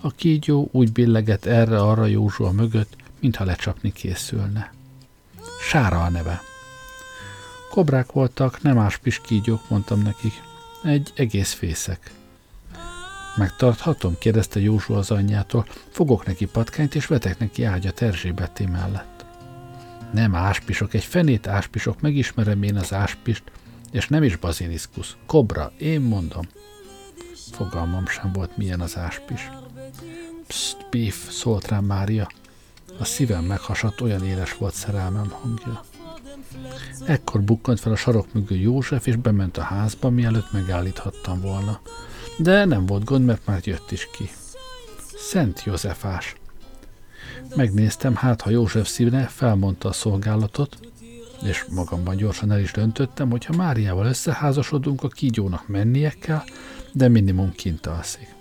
A 0.00 0.10
kígyó 0.10 0.68
úgy 0.72 0.92
billegett 0.92 1.44
erre-arra 1.44 2.06
Józsua 2.06 2.52
mögött, 2.52 2.96
mintha 3.20 3.44
lecsapni 3.44 3.92
készülne. 3.92 4.72
Sára 5.60 6.02
a 6.02 6.08
neve. 6.08 6.42
Kobrák 7.70 8.12
voltak, 8.12 8.62
nem 8.62 8.78
áspis 8.78 9.20
kígyók, 9.20 9.68
mondtam 9.68 10.02
nekik. 10.02 10.47
Egy 10.82 11.12
egész 11.14 11.52
fészek. 11.52 12.10
Megtarthatom? 13.36 14.18
kérdezte 14.18 14.60
Józsua 14.60 14.96
az 14.96 15.10
anyjától. 15.10 15.66
Fogok 15.90 16.26
neki 16.26 16.46
patkányt, 16.46 16.94
és 16.94 17.06
vetek 17.06 17.38
neki 17.38 17.64
ágyat 17.64 18.02
Erzsébetté 18.02 18.66
mellett. 18.66 19.24
Nem 20.12 20.34
áspisok, 20.34 20.94
egy 20.94 21.04
fenét 21.04 21.46
áspisok, 21.46 22.00
megismerem 22.00 22.62
én 22.62 22.76
az 22.76 22.92
áspist, 22.92 23.42
és 23.90 24.08
nem 24.08 24.22
is 24.22 24.36
baziliszkusz. 24.36 25.16
Kobra, 25.26 25.72
én 25.78 26.00
mondom. 26.00 26.48
Fogalmam 27.52 28.06
sem 28.06 28.32
volt, 28.32 28.56
milyen 28.56 28.80
az 28.80 28.96
áspis. 28.96 29.50
Psst, 30.46 30.86
Biff, 30.90 31.28
szólt 31.28 31.68
rám 31.68 31.84
Mária. 31.84 32.28
A 32.98 33.04
szívem 33.04 33.44
meghasadt, 33.44 34.00
olyan 34.00 34.26
éles 34.26 34.56
volt 34.56 34.74
szerelmem 34.74 35.30
hangja. 35.30 35.84
Ekkor 37.04 37.42
bukkant 37.42 37.80
fel 37.80 37.92
a 37.92 37.96
sarok 37.96 38.32
mögül 38.32 38.58
József, 38.58 39.06
és 39.06 39.16
bement 39.16 39.56
a 39.56 39.62
házba, 39.62 40.10
mielőtt 40.10 40.52
megállíthattam 40.52 41.40
volna. 41.40 41.80
De 42.38 42.64
nem 42.64 42.86
volt 42.86 43.04
gond, 43.04 43.24
mert 43.24 43.46
már 43.46 43.60
jött 43.64 43.90
is 43.90 44.08
ki. 44.12 44.30
Szent 45.16 45.62
Józsefás! 45.64 46.36
Megnéztem, 47.56 48.14
hát 48.14 48.40
ha 48.40 48.50
József 48.50 48.88
színe 48.88 49.26
felmondta 49.26 49.88
a 49.88 49.92
szolgálatot, 49.92 50.78
és 51.42 51.64
magamban 51.70 52.16
gyorsan 52.16 52.52
el 52.52 52.60
is 52.60 52.72
döntöttem, 52.72 53.30
hogy 53.30 53.44
ha 53.44 53.56
Máriával 53.56 54.06
összeházasodunk, 54.06 55.02
a 55.02 55.08
kígyónak 55.08 55.68
mennie 55.68 56.10
kell, 56.10 56.42
de 56.92 57.08
minimum 57.08 57.52
kint 57.52 57.86
alszik. 57.86 58.34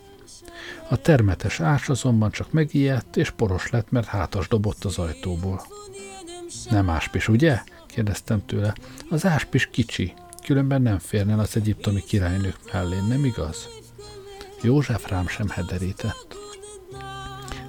A 0.90 0.98
termetes 0.98 1.60
ás 1.60 1.90
azonban 1.90 2.32
csak 2.32 2.52
megijedt, 2.52 3.18
és 3.18 3.30
poros 3.30 3.70
lett, 3.70 3.92
mert 3.92 4.08
hátas 4.08 4.48
dobott 4.48 4.84
az 4.84 4.98
ajtóból. 4.98 5.62
Nem 6.70 6.90
áspis, 6.90 7.28
ugye? 7.28 7.62
Kérdeztem 7.98 8.46
tőle. 8.46 8.76
Az 9.10 9.26
áspis 9.26 9.70
kicsi, 9.72 10.14
különben 10.46 10.82
nem 10.82 11.00
férne 11.00 11.36
az 11.36 11.56
egyiptomi 11.56 12.04
királynők 12.04 12.74
mellé, 12.74 13.00
nem 13.08 13.26
igaz? 13.26 13.68
József 14.62 15.10
rám 15.10 15.28
sem 15.28 15.50
hederített. 15.50 16.38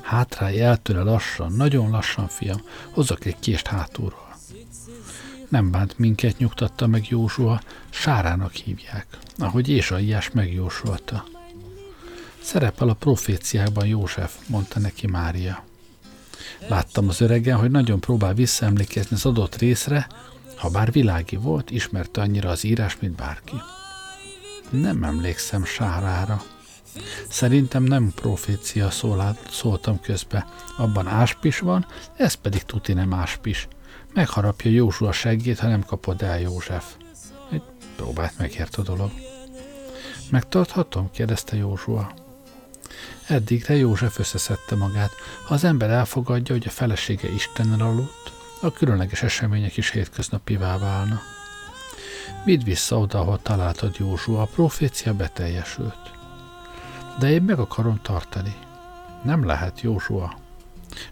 Hátrálj 0.03 0.61
el 0.61 0.77
tőle 0.77 1.03
lassan, 1.03 1.53
nagyon 1.53 1.91
lassan, 1.91 2.29
fiam, 2.29 2.61
hozzak 2.91 3.25
egy 3.25 3.39
kést 3.39 3.67
hátulról. 3.67 4.37
Nem 5.49 5.71
bánt 5.71 5.99
minket, 5.99 6.39
nyugtatta 6.39 6.87
meg 6.87 7.09
Józsua, 7.09 7.61
Sárának 7.91 8.53
hívják, 8.53 9.07
ahogy 9.39 9.69
Ésaiás 9.69 10.31
megjósolta. 10.31 11.25
Szerepel 12.43 12.89
a 12.89 12.95
proféciákban 12.95 13.87
József, 13.87 14.35
mondta 14.47 14.79
neki 14.79 15.07
Mária. 15.07 15.68
Láttam 16.69 17.09
az 17.09 17.21
öregen, 17.21 17.57
hogy 17.59 17.71
nagyon 17.71 18.01
próbál 18.01 18.35
visszaemlékezni 18.35 19.17
az 19.17 19.27
adott 19.27 19.57
részre, 19.57 20.07
ha 20.57 20.69
bár 20.69 20.93
világi 20.93 21.37
volt, 21.37 21.71
ismerte 21.71 22.21
annyira 22.21 22.51
az 22.51 22.65
írás, 22.65 22.97
mint 23.01 23.15
bárki. 23.15 23.55
Nem 24.71 25.03
emlékszem 25.03 25.65
Sárára. 25.65 26.43
Szerintem 27.29 27.83
nem 27.83 28.13
profécia 28.15 28.91
szólát, 28.91 29.49
szóltam 29.51 30.01
közbe. 30.01 30.47
Abban 30.77 31.07
áspis 31.07 31.59
van, 31.59 31.87
ez 32.17 32.35
pedig 32.35 32.63
tuti 32.63 32.93
nem 32.93 33.15
áspis. 33.15 33.69
Megharapja 34.15 34.71
Józsua 34.71 35.13
seggét, 35.13 35.59
ha 35.59 35.69
nem 35.69 35.85
kapod 35.85 36.23
el 36.23 36.41
József. 36.41 36.95
Egy 37.51 37.63
próbált 37.97 38.39
megért 38.39 38.77
a 38.77 38.83
dolog. 38.83 39.11
Megtarthatom? 40.31 41.11
kérdezte 41.11 41.57
Józsua. 41.57 42.28
Eddigre 43.29 43.77
József 43.77 44.19
összeszedte 44.19 44.75
magát. 44.75 45.13
Ha 45.45 45.55
az 45.55 45.65
ember 45.65 45.91
elfogadja, 45.91 46.55
hogy 46.55 46.67
a 46.67 46.71
felesége 46.71 47.33
Istennel 47.33 47.81
aludt, 47.81 48.33
a 48.61 48.73
különleges 48.73 49.23
események 49.23 49.77
is 49.77 49.91
hétköznapivá 49.91 50.79
válna. 50.79 51.21
Vidd 52.45 52.65
vissza 52.65 52.99
oda, 52.99 53.19
ahol 53.19 53.43
találtad 53.43 53.97
Józsua, 53.97 54.43
a 54.43 54.49
profécia 54.55 55.15
beteljesült. 55.15 56.11
De 57.19 57.31
én 57.31 57.43
meg 57.43 57.59
akarom 57.59 58.01
tartani. 58.03 58.55
Nem 59.25 59.45
lehet, 59.45 59.81
Józsua. 59.81 60.39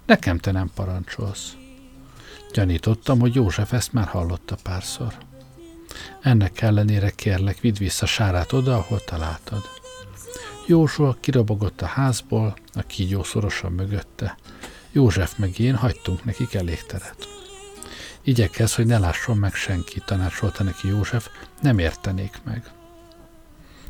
Nekem 0.07 0.39
te 0.39 0.51
nem 0.51 0.71
parancsolsz. 0.75 1.53
Gyanítottam, 2.53 3.21
hogy 3.21 3.35
József 3.35 3.73
ezt 3.73 3.93
már 3.93 4.07
hallotta 4.07 4.57
párszor. 4.63 5.15
Ennek 6.23 6.61
ellenére 6.61 7.11
kérlek, 7.11 7.61
vidd 7.61 7.79
vissza 7.79 8.07
Sárát 8.07 8.53
oda, 8.53 8.77
ahol 8.77 9.05
találtad. 9.05 9.63
Józsua 10.69 11.17
kirobogott 11.21 11.81
a 11.81 11.87
házból, 11.87 12.57
a 12.75 12.83
kígyó 12.83 13.23
szorosan 13.23 13.73
mögötte. 13.73 14.37
József 14.93 15.37
meg 15.37 15.59
én 15.59 15.75
hagytunk 15.75 16.25
nekik 16.25 16.55
elég 16.55 16.83
teret. 16.83 17.29
Igyekez, 18.23 18.75
hogy 18.75 18.87
ne 18.87 18.99
lásson 18.99 19.37
meg 19.37 19.55
senki, 19.55 20.03
tanácsolta 20.05 20.65
neki 20.65 20.89
József, 20.89 21.29
nem 21.61 21.79
értenék 21.79 22.41
meg. 22.45 22.71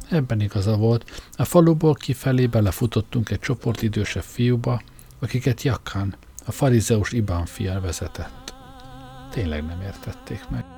Ebben 0.08 0.40
igaza 0.40 0.76
volt, 0.76 1.22
a 1.36 1.44
faluból 1.44 1.94
kifelé 1.94 2.46
belefutottunk 2.46 3.30
egy 3.30 3.40
csoport 3.40 3.82
idősebb 3.82 4.22
fiúba, 4.22 4.82
akiket 5.18 5.62
Jakán, 5.62 6.14
a 6.46 6.52
farizeus 6.52 7.12
Ibán 7.12 7.46
fia 7.46 7.80
vezetett. 7.80 8.54
Tényleg 9.30 9.64
nem 9.64 9.80
értették 9.80 10.48
meg. 10.48 10.75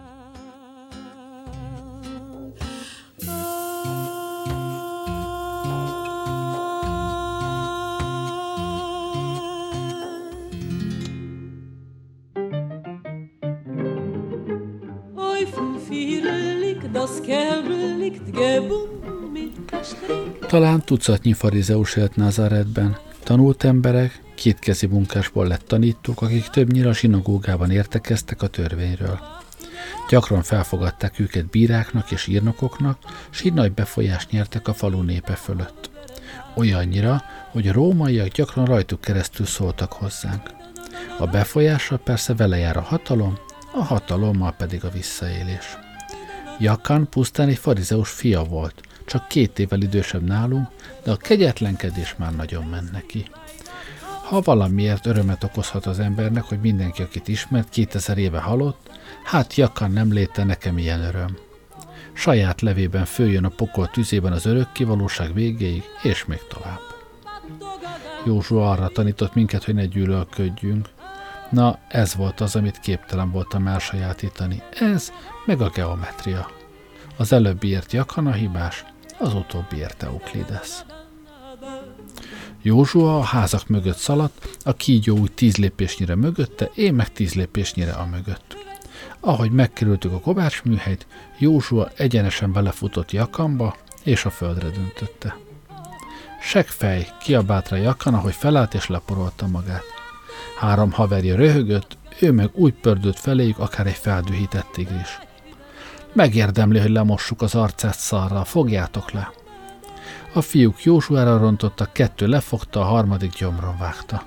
Talán 20.48 20.82
tucatnyi 20.84 21.32
farizeus 21.32 21.96
élt 21.96 22.16
Nazaretben, 22.16 22.96
tanult 23.22 23.64
emberek, 23.64 24.22
kétkezi 24.34 24.86
munkásból 24.86 25.46
lett 25.46 25.66
tanítók, 25.66 26.22
akik 26.22 26.46
többnyire 26.46 26.88
a 26.88 26.92
sinagógában 26.92 27.70
értekeztek 27.70 28.42
a 28.42 28.46
törvényről. 28.46 29.18
Gyakran 30.08 30.42
felfogadták 30.42 31.18
őket 31.18 31.46
bíráknak 31.46 32.10
és 32.10 32.26
írnokoknak, 32.26 32.98
s 33.30 33.42
így 33.42 33.52
nagy 33.52 33.72
befolyást 33.72 34.30
nyertek 34.30 34.68
a 34.68 34.74
falu 34.74 35.02
népe 35.02 35.34
fölött. 35.34 35.90
Olyannyira, 36.56 37.22
hogy 37.50 37.68
a 37.68 37.72
rómaiak 37.72 38.28
gyakran 38.28 38.64
rajtuk 38.64 39.00
keresztül 39.00 39.46
szóltak 39.46 39.92
hozzánk. 39.92 40.50
A 41.18 41.26
befolyással 41.26 41.98
persze 41.98 42.34
vele 42.34 42.56
jár 42.56 42.76
a 42.76 42.82
hatalom, 42.82 43.38
a 43.72 43.82
hatalommal 43.84 44.52
pedig 44.52 44.84
a 44.84 44.90
visszaélés. 44.90 45.78
Jakan 46.58 47.08
pusztán 47.10 47.48
egy 47.48 47.58
farizeus 47.58 48.10
fia 48.10 48.44
volt, 48.44 48.87
csak 49.08 49.28
két 49.28 49.58
évvel 49.58 49.80
idősebb 49.80 50.22
nálunk, 50.22 50.68
de 51.02 51.10
a 51.10 51.16
kegyetlenkedés 51.16 52.14
már 52.18 52.36
nagyon 52.36 52.64
ment 52.64 52.92
neki. 52.92 53.26
Ha 54.28 54.40
valamiért 54.40 55.06
örömet 55.06 55.44
okozhat 55.44 55.86
az 55.86 55.98
embernek, 55.98 56.42
hogy 56.42 56.60
mindenki, 56.60 57.02
akit 57.02 57.28
ismert, 57.28 57.68
2000 57.68 58.18
éve 58.18 58.40
halott, 58.40 58.90
hát 59.24 59.54
Jakan 59.54 59.90
nem 59.90 60.12
léte 60.12 60.44
nekem 60.44 60.78
ilyen 60.78 61.00
öröm. 61.00 61.36
Saját 62.12 62.60
levében 62.60 63.04
följön 63.04 63.44
a 63.44 63.48
pokol 63.48 63.86
tüzében 63.86 64.32
az 64.32 64.46
örökké 64.46 64.84
valóság 64.84 65.34
végéig, 65.34 65.82
és 66.02 66.24
még 66.24 66.40
tovább. 66.48 66.80
Józsua 68.24 68.70
arra 68.70 68.88
tanított 68.88 69.34
minket, 69.34 69.64
hogy 69.64 69.74
ne 69.74 69.84
gyűlölködjünk. 69.84 70.88
Na, 71.50 71.78
ez 71.88 72.14
volt 72.14 72.40
az, 72.40 72.56
amit 72.56 72.80
képtelen 72.80 73.30
voltam 73.30 73.66
elsajátítani. 73.66 74.62
Ez, 74.80 75.12
meg 75.46 75.60
a 75.60 75.70
geometria. 75.70 76.50
Az 77.16 77.32
előbbi 77.32 77.68
ért 77.68 77.92
Jakan 77.92 78.26
a 78.26 78.32
hibás, 78.32 78.84
az 79.18 79.34
utóbbiért 79.34 80.02
Euklides. 80.02 80.84
Józsua 82.62 83.18
a 83.18 83.22
házak 83.22 83.68
mögött 83.68 83.96
szaladt, 83.96 84.48
a 84.64 84.72
kígyó 84.72 85.18
úgy 85.18 85.32
tíz 85.32 85.56
lépésnyire 85.56 86.14
mögötte, 86.14 86.70
én 86.74 86.94
meg 86.94 87.12
tíz 87.12 87.34
lépésnyire 87.34 87.92
a 87.92 88.06
mögött. 88.06 88.56
Ahogy 89.20 89.50
megkerültük 89.50 90.12
a 90.12 90.20
kovács 90.20 90.62
műhelyt, 90.62 91.06
Józsua 91.38 91.90
egyenesen 91.96 92.52
belefutott 92.52 93.12
Jakamba, 93.12 93.76
és 94.04 94.24
a 94.24 94.30
földre 94.30 94.68
döntötte. 94.68 95.36
Segfej, 96.40 97.08
kiabált 97.20 97.68
rá 97.68 97.76
Jakan, 97.76 98.14
ahogy 98.14 98.34
felállt 98.34 98.74
és 98.74 98.86
leporolta 98.86 99.46
magát. 99.46 99.84
Három 100.58 100.92
haverja 100.92 101.36
röhögött, 101.36 101.96
ő 102.20 102.32
meg 102.32 102.50
úgy 102.52 102.74
pördült 102.74 103.18
feléjük, 103.18 103.58
akár 103.58 103.86
egy 103.86 103.94
feldühített 103.96 104.68
tigris. 104.72 105.27
Megérdemli, 106.18 106.78
hogy 106.78 106.90
lemossuk 106.90 107.42
az 107.42 107.54
arcát 107.54 107.98
szarral, 107.98 108.44
fogjátok 108.44 109.10
le. 109.10 109.32
A 110.32 110.40
fiúk 110.40 110.82
Józsuára 110.82 111.38
rontottak, 111.38 111.92
kettő 111.92 112.26
lefogta, 112.26 112.80
a 112.80 112.84
harmadik 112.84 113.32
gyomron 113.32 113.78
vágta. 113.78 114.22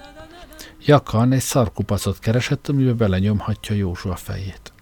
Jakan 0.86 1.32
egy 1.32 1.42
szarkupacot 1.42 2.20
keresett, 2.20 2.68
amiben 2.68 2.98
belenyomhatja 2.98 3.76
Józsua 3.76 4.16
fejét. 4.16 4.74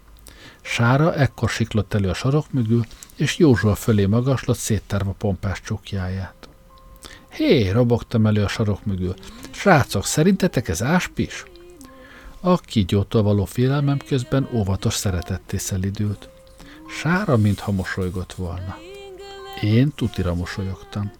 Sára 0.60 1.14
ekkor 1.14 1.48
siklott 1.48 1.94
elő 1.94 2.08
a 2.08 2.14
sarok 2.14 2.52
mögül, 2.52 2.84
és 3.16 3.38
Józsua 3.38 3.74
fölé 3.74 4.06
magaslott, 4.06 4.58
széttárva 4.58 5.14
pompás 5.18 5.60
csukjáját. 5.60 6.48
Hé, 7.30 7.70
robogtam 7.70 8.26
elő 8.26 8.44
a 8.44 8.48
sarok 8.48 8.84
mögül. 8.84 9.14
Srácok, 9.50 10.04
szerintetek 10.04 10.68
ez 10.68 10.82
áspis? 10.82 11.44
A 12.40 12.58
kígyótól 12.58 13.22
való 13.22 13.44
félelmem 13.44 13.98
közben 14.06 14.48
óvatos 14.52 14.94
szeretetté 14.94 15.56
szelidült. 15.56 16.28
Sára, 16.90 17.36
mintha 17.36 17.72
mosolygott 17.72 18.32
volna. 18.32 18.76
Én 19.60 19.92
tutira 19.94 20.34
mosolyogtam. 20.34 21.10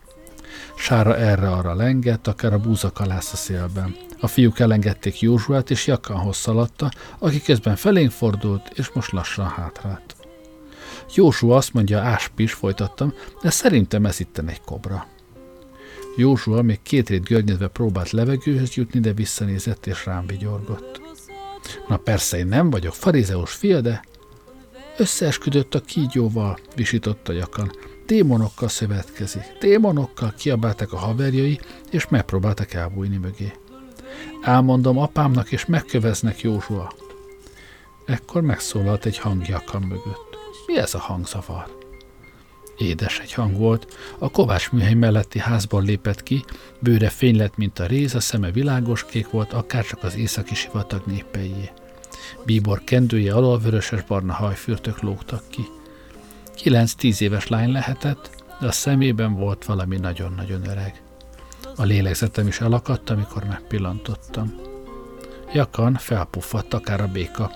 Sára 0.76 1.16
erre-arra 1.16 1.74
lengett, 1.74 2.26
akár 2.26 2.52
a 2.52 2.58
búzakalász 2.58 3.32
a 3.32 3.36
szélben. 3.36 3.96
A 4.20 4.26
fiúk 4.26 4.58
elengedték 4.58 5.20
Józsuát, 5.20 5.70
és 5.70 5.86
Jakanhoz 5.86 6.36
szaladta, 6.36 6.90
aki 7.18 7.42
közben 7.42 7.76
felénk 7.76 8.10
fordult, 8.10 8.70
és 8.74 8.90
most 8.92 9.12
lassan 9.12 9.48
hátrált. 9.48 10.16
Józsua 11.14 11.56
azt 11.56 11.72
mondja, 11.72 12.00
áspis, 12.00 12.52
folytattam, 12.52 13.14
de 13.42 13.50
szerintem 13.50 14.06
ez 14.06 14.20
itten 14.20 14.48
egy 14.48 14.60
kobra. 14.60 15.06
Józsua 16.16 16.62
még 16.62 16.82
két 16.82 17.08
rét 17.08 17.24
görnyedve 17.24 17.68
próbált 17.68 18.10
levegőhöz 18.10 18.74
jutni, 18.74 19.00
de 19.00 19.12
visszanézett 19.12 19.86
és 19.86 20.06
rám 20.06 20.26
vigyorgott. 20.26 21.00
Na 21.88 21.96
persze, 21.96 22.38
én 22.38 22.46
nem 22.46 22.70
vagyok 22.70 22.94
farizeus 22.94 23.52
fia, 23.52 23.80
de 23.80 24.02
Összeesküdött 25.00 25.74
a 25.74 25.80
kígyóval, 25.80 26.58
visította 26.74 27.32
Jakan. 27.32 27.72
Démonokkal 28.06 28.68
szövetkezik. 28.68 29.42
Démonokkal 29.60 30.34
kiabáltak 30.38 30.92
a 30.92 30.96
haverjai, 30.96 31.60
és 31.90 32.08
megpróbáltak 32.08 32.72
elbújni 32.72 33.16
mögé. 33.16 33.52
Elmondom 34.42 34.98
apámnak, 34.98 35.52
és 35.52 35.66
megköveznek 35.66 36.40
Józsua. 36.40 36.92
Ekkor 38.06 38.42
megszólalt 38.42 39.04
egy 39.04 39.18
hang 39.18 39.48
Jakan 39.48 39.82
mögött. 39.82 40.38
Mi 40.66 40.78
ez 40.78 40.94
a 40.94 40.98
hangzavar? 40.98 41.78
Édes 42.76 43.18
egy 43.18 43.32
hang 43.32 43.56
volt, 43.56 43.96
a 44.18 44.30
kovács 44.30 44.70
műhely 44.70 44.94
melletti 44.94 45.38
házból 45.38 45.82
lépett 45.82 46.22
ki, 46.22 46.44
bőre 46.80 47.08
fény 47.08 47.36
lett, 47.36 47.56
mint 47.56 47.78
a 47.78 47.86
réz, 47.86 48.14
a 48.14 48.20
szeme 48.20 48.50
világos 48.50 49.04
kék 49.04 49.30
volt, 49.30 49.52
akárcsak 49.52 50.02
az 50.02 50.16
északi 50.16 50.54
sivatag 50.54 51.02
népeié. 51.06 51.70
Bíbor 52.44 52.84
kendője 52.84 53.34
alól 53.34 53.58
vöröses-barna 53.58 54.32
hajfürtök 54.32 55.00
lógtak 55.00 55.42
ki. 55.48 55.64
Kilenc-tíz 56.54 57.20
éves 57.22 57.48
lány 57.48 57.72
lehetett, 57.72 58.30
de 58.60 58.66
a 58.66 58.72
szemében 58.72 59.34
volt 59.34 59.64
valami 59.64 59.96
nagyon-nagyon 59.96 60.68
öreg. 60.68 61.02
A 61.76 61.82
lélegzetem 61.82 62.46
is 62.46 62.60
elakadt, 62.60 63.10
amikor 63.10 63.44
megpillantottam. 63.44 64.60
Jakan 65.52 65.94
felpuffadt 65.94 66.74
akár 66.74 67.00
a 67.00 67.08
béka. 67.08 67.50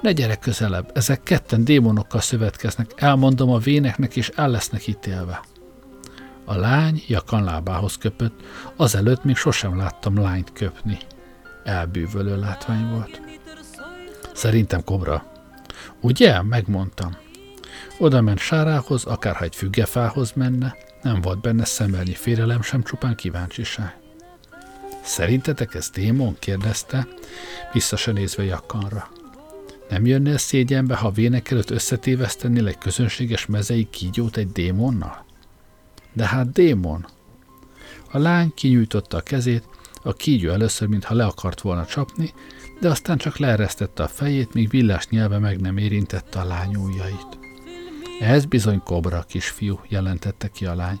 Ne 0.00 0.12
gyere 0.12 0.36
közelebb, 0.36 0.90
ezek 0.94 1.22
ketten 1.22 1.64
démonokkal 1.64 2.20
szövetkeznek, 2.20 2.92
elmondom 2.96 3.50
a 3.50 3.58
véneknek, 3.58 4.16
és 4.16 4.28
el 4.34 4.48
lesznek 4.48 4.86
ítélve. 4.86 5.40
A 6.44 6.56
lány 6.56 7.02
Jakan 7.06 7.44
lábához 7.44 7.96
köpött, 7.96 8.40
azelőtt 8.76 9.24
még 9.24 9.36
sosem 9.36 9.76
láttam 9.76 10.20
lányt 10.20 10.52
köpni. 10.52 10.98
Elbűvölő 11.64 12.38
látvány 12.38 12.88
volt. 12.90 13.20
Szerintem 14.36 14.84
kobra. 14.84 15.32
Ugye? 16.00 16.42
Megmondtam. 16.42 17.16
Oda 17.98 18.20
ment 18.20 18.38
Sárához, 18.38 19.04
akárha 19.04 19.44
egy 19.44 19.56
függefához 19.56 20.32
menne, 20.32 20.76
nem 21.02 21.20
volt 21.20 21.40
benne 21.40 21.64
szemelni 21.64 22.14
félelem, 22.14 22.62
sem 22.62 22.82
csupán 22.82 23.14
kíváncsiság. 23.14 23.96
Szerintetek 25.02 25.74
ez 25.74 25.90
démon? 25.90 26.36
kérdezte, 26.38 27.08
vissza 27.72 27.96
se 27.96 28.12
nézve 28.12 28.44
Jakanra. 28.44 29.08
Nem 29.88 30.06
jönnél 30.06 30.38
szégyenbe, 30.38 30.94
ha 30.94 31.10
vének 31.10 31.50
előtt 31.50 31.70
összetévesztenél 31.70 32.66
egy 32.66 32.78
közönséges 32.78 33.46
mezei 33.46 33.88
kígyót 33.90 34.36
egy 34.36 34.52
démonnal? 34.52 35.24
De 36.12 36.26
hát 36.26 36.52
démon! 36.52 37.06
A 38.10 38.18
lány 38.18 38.52
kinyújtotta 38.54 39.16
a 39.16 39.20
kezét, 39.20 39.68
a 40.02 40.12
kígyó 40.12 40.50
először, 40.50 40.88
mintha 40.88 41.14
le 41.14 41.24
akart 41.24 41.60
volna 41.60 41.86
csapni, 41.86 42.32
de 42.80 42.88
aztán 42.88 43.16
csak 43.16 43.36
leeresztette 43.36 44.02
a 44.02 44.08
fejét, 44.08 44.54
míg 44.54 44.68
villás 44.68 45.08
nyelve 45.08 45.38
meg 45.38 45.60
nem 45.60 45.76
érintette 45.76 46.40
a 46.40 46.44
lány 46.44 46.74
ujjait. 46.74 47.38
Ez 48.20 48.44
bizony 48.44 48.82
kobra, 48.84 49.24
kisfiú, 49.28 49.80
jelentette 49.88 50.48
ki 50.48 50.66
a 50.66 50.74
lány, 50.74 51.00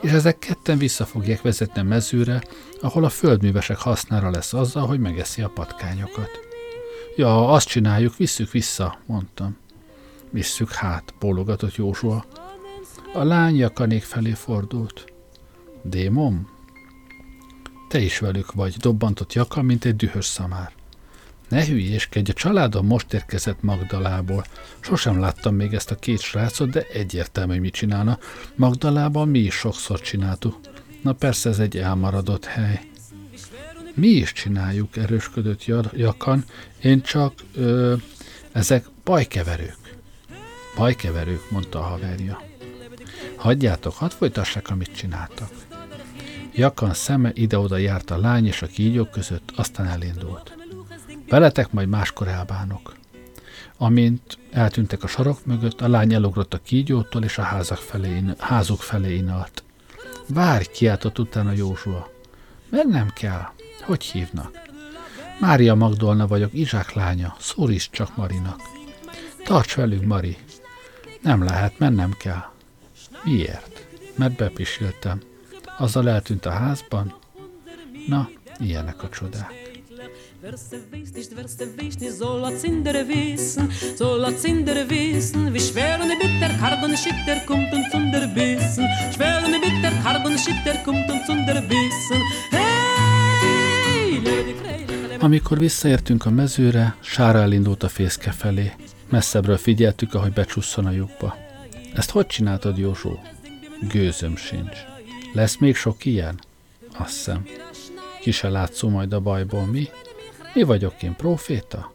és 0.00 0.10
ezek 0.10 0.38
ketten 0.38 0.78
vissza 0.78 1.04
fogják 1.04 1.42
vezetni 1.42 1.80
a 1.80 1.84
mezőre, 1.84 2.42
ahol 2.80 3.04
a 3.04 3.08
földművesek 3.08 3.78
hasznára 3.78 4.30
lesz 4.30 4.52
azzal, 4.52 4.86
hogy 4.86 5.00
megeszi 5.00 5.42
a 5.42 5.48
patkányokat. 5.48 6.30
Ja, 7.16 7.52
azt 7.52 7.68
csináljuk, 7.68 8.16
visszük 8.16 8.50
vissza, 8.50 8.98
mondtam. 9.06 9.56
Visszük 10.30 10.72
hát, 10.72 11.14
bólogatott 11.18 11.74
Józsua. 11.76 12.24
A 13.12 13.24
lány 13.24 13.56
jakanék 13.56 14.02
felé 14.02 14.30
fordult. 14.30 15.04
Démon? 15.82 16.48
Te 17.88 17.98
is 17.98 18.18
velük 18.18 18.52
vagy, 18.52 18.76
dobbantott 18.76 19.32
jaka, 19.32 19.62
mint 19.62 19.84
egy 19.84 19.96
dühös 19.96 20.24
szamár. 20.24 20.72
Ne 21.50 21.64
hülyéskedj, 21.64 22.30
a 22.30 22.34
családom 22.34 22.86
most 22.86 23.12
érkezett 23.12 23.62
Magdalából. 23.62 24.44
Sosem 24.80 25.20
láttam 25.20 25.54
még 25.54 25.74
ezt 25.74 25.90
a 25.90 25.94
két 25.94 26.20
srácot, 26.20 26.70
de 26.70 26.86
egyértelmű, 26.92 27.52
hogy 27.52 27.60
mit 27.60 27.72
csinálna. 27.72 28.18
Magdalában 28.54 29.28
mi 29.28 29.38
is 29.38 29.54
sokszor 29.54 30.00
csináltuk. 30.00 30.60
Na 31.02 31.12
persze 31.12 31.48
ez 31.48 31.58
egy 31.58 31.76
elmaradott 31.76 32.44
hely. 32.44 32.80
Mi 33.94 34.08
is 34.08 34.32
csináljuk, 34.32 34.96
erősködött 34.96 35.64
Jakan. 35.92 36.44
Én 36.82 37.02
csak... 37.02 37.32
Ö, 37.54 37.94
ezek 38.52 38.86
bajkeverők. 39.04 39.98
Bajkeverők, 40.76 41.50
mondta 41.50 41.78
a 41.78 41.82
haverja. 41.82 42.42
Hagyjátok, 43.36 43.94
hadd 43.94 44.10
folytassák, 44.10 44.70
amit 44.70 44.96
csináltak. 44.96 45.50
Jakan 46.54 46.94
szeme 46.94 47.30
ide-oda 47.34 47.76
járt 47.76 48.10
a 48.10 48.18
lány 48.18 48.46
és 48.46 48.62
a 48.62 48.66
kígyók 48.66 49.10
között, 49.10 49.52
aztán 49.56 49.86
elindult. 49.86 50.59
Veletek 51.30 51.72
majd 51.72 51.88
máskor 51.88 52.28
elbánok. 52.28 52.94
Amint 53.76 54.38
eltűntek 54.50 55.02
a 55.02 55.06
sarok 55.06 55.44
mögött, 55.44 55.80
a 55.80 55.88
lány 55.88 56.12
elugrott 56.12 56.54
a 56.54 56.60
kígyótól, 56.62 57.22
és 57.24 57.38
a 57.38 57.42
házak 57.42 57.78
felé, 57.78 58.24
házuk 58.38 58.80
felé 58.80 59.14
inalt. 59.14 59.62
Várj, 60.28 60.64
kiáltott 60.72 61.18
utána 61.18 61.52
Józsua. 61.52 62.10
Mert 62.70 62.88
nem 62.88 63.08
kell. 63.14 63.48
Hogy 63.80 64.04
hívnak? 64.04 64.60
Mária 65.40 65.74
Magdolna 65.74 66.26
vagyok, 66.26 66.52
Izsák 66.52 66.92
lánya, 66.92 67.36
szólíts 67.38 67.90
csak 67.90 68.16
Marinak. 68.16 68.60
Tarts 69.44 69.74
velünk, 69.74 70.04
Mari. 70.04 70.36
Nem 71.20 71.44
lehet, 71.44 71.78
mennem 71.78 72.10
kell. 72.18 72.44
Miért? 73.24 73.86
Mert 74.16 74.36
bepisiltem. 74.36 75.20
Azzal 75.78 76.08
eltűnt 76.08 76.46
a 76.46 76.50
házban. 76.50 77.14
Na, 78.06 78.28
ilyenek 78.58 79.02
a 79.02 79.08
csodák. 79.08 79.69
Wer 80.42 80.52
weiß 80.54 80.72
nicht, 80.72 81.36
wer 81.36 81.44
weiß 81.44 82.00
nicht, 82.00 82.12
soll 82.12 82.42
a 82.44 82.56
Zinder 82.56 83.06
wissen, 83.06 83.70
soll 83.94 84.24
a 84.24 84.34
Zinder 84.34 84.88
wissen, 84.88 85.52
wie 85.52 85.60
schwer 85.60 86.00
und 86.00 86.08
bitter 86.18 86.48
Karbon 86.58 86.96
Schitter 86.96 87.44
kommt 87.46 87.70
und 87.74 87.90
zunder 87.90 88.26
bissen, 88.28 88.86
schwer 89.14 89.42
und 89.44 89.60
bitter 89.60 89.92
Karbon 90.02 90.38
Schitter 90.38 90.82
kommt 90.82 91.10
und 91.10 91.26
zunder 91.26 91.60
bissen. 91.60 92.22
Hey, 92.50 94.22
Amikor 95.18 95.58
visszaértünk 95.58 96.26
a 96.26 96.30
mezőre, 96.30 96.96
Sára 97.00 97.38
elindult 97.38 97.82
a 97.82 97.88
fészke 97.88 98.30
felé. 98.30 98.72
Messzebbről 99.08 99.56
figyeltük, 99.56 100.14
ahogy 100.14 100.32
becsusszon 100.32 100.86
a 100.86 100.90
lyukba. 100.90 101.36
Ezt 101.94 102.10
hogy 102.10 102.26
csináltad, 102.26 102.78
Józsó? 102.78 103.18
Gőzöm 103.80 104.36
sincs. 104.36 104.76
Lesz 105.32 105.56
még 105.56 105.76
sok 105.76 106.04
ilyen? 106.04 106.40
Azt 106.98 107.14
hiszem. 107.14 107.46
Ki 108.20 108.30
se 108.30 108.48
látszó 108.48 108.88
majd 108.88 109.12
a 109.12 109.20
bajból, 109.20 109.64
mi? 109.64 109.88
Mi 110.54 110.62
vagyok 110.62 111.02
én, 111.02 111.16
proféta? 111.16 111.92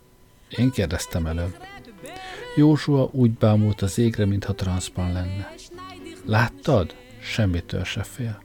Én 0.49 0.71
kérdeztem 0.71 1.25
előbb. 1.25 1.57
Józsua 2.55 3.09
úgy 3.11 3.31
bámult 3.31 3.81
az 3.81 3.97
égre, 3.97 4.25
mintha 4.25 4.53
transzban 4.53 5.11
lenne. 5.13 5.53
Láttad? 6.25 6.95
Semmitől 7.21 7.83
se 7.83 8.03
fél. 8.03 8.43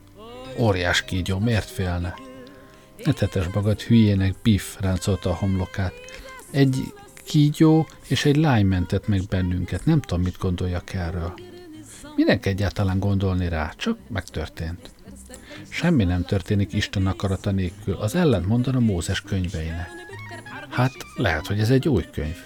Óriás 0.58 1.04
kígyó, 1.04 1.38
miért 1.38 1.68
félne? 1.68 2.14
Ne 3.04 3.12
tetes 3.12 3.46
magad 3.54 3.80
hülyének, 3.80 4.34
Biff 4.42 4.76
ráncolta 4.80 5.30
a 5.30 5.34
homlokát. 5.34 5.92
Egy 6.50 6.92
kígyó 7.24 7.86
és 8.08 8.24
egy 8.24 8.36
lány 8.36 8.66
mentett 8.66 9.08
meg 9.08 9.22
bennünket, 9.28 9.84
nem 9.84 10.00
tudom, 10.00 10.22
mit 10.22 10.38
gondoljak 10.38 10.92
erről. 10.92 11.34
Minek 12.16 12.46
egyáltalán 12.46 12.98
gondolni 12.98 13.48
rá, 13.48 13.72
csak 13.76 13.98
megtörtént. 14.08 14.90
Semmi 15.68 16.04
nem 16.04 16.24
történik 16.24 16.72
Isten 16.72 17.06
akarata 17.06 17.50
nélkül, 17.50 17.94
az 17.94 18.14
ellent 18.14 18.46
mondan 18.46 18.74
a 18.74 18.80
Mózes 18.80 19.20
könyveinek. 19.20 19.99
Hát 20.70 20.92
lehet, 21.16 21.46
hogy 21.46 21.60
ez 21.60 21.70
egy 21.70 21.88
új 21.88 22.04
könyv. 22.12 22.36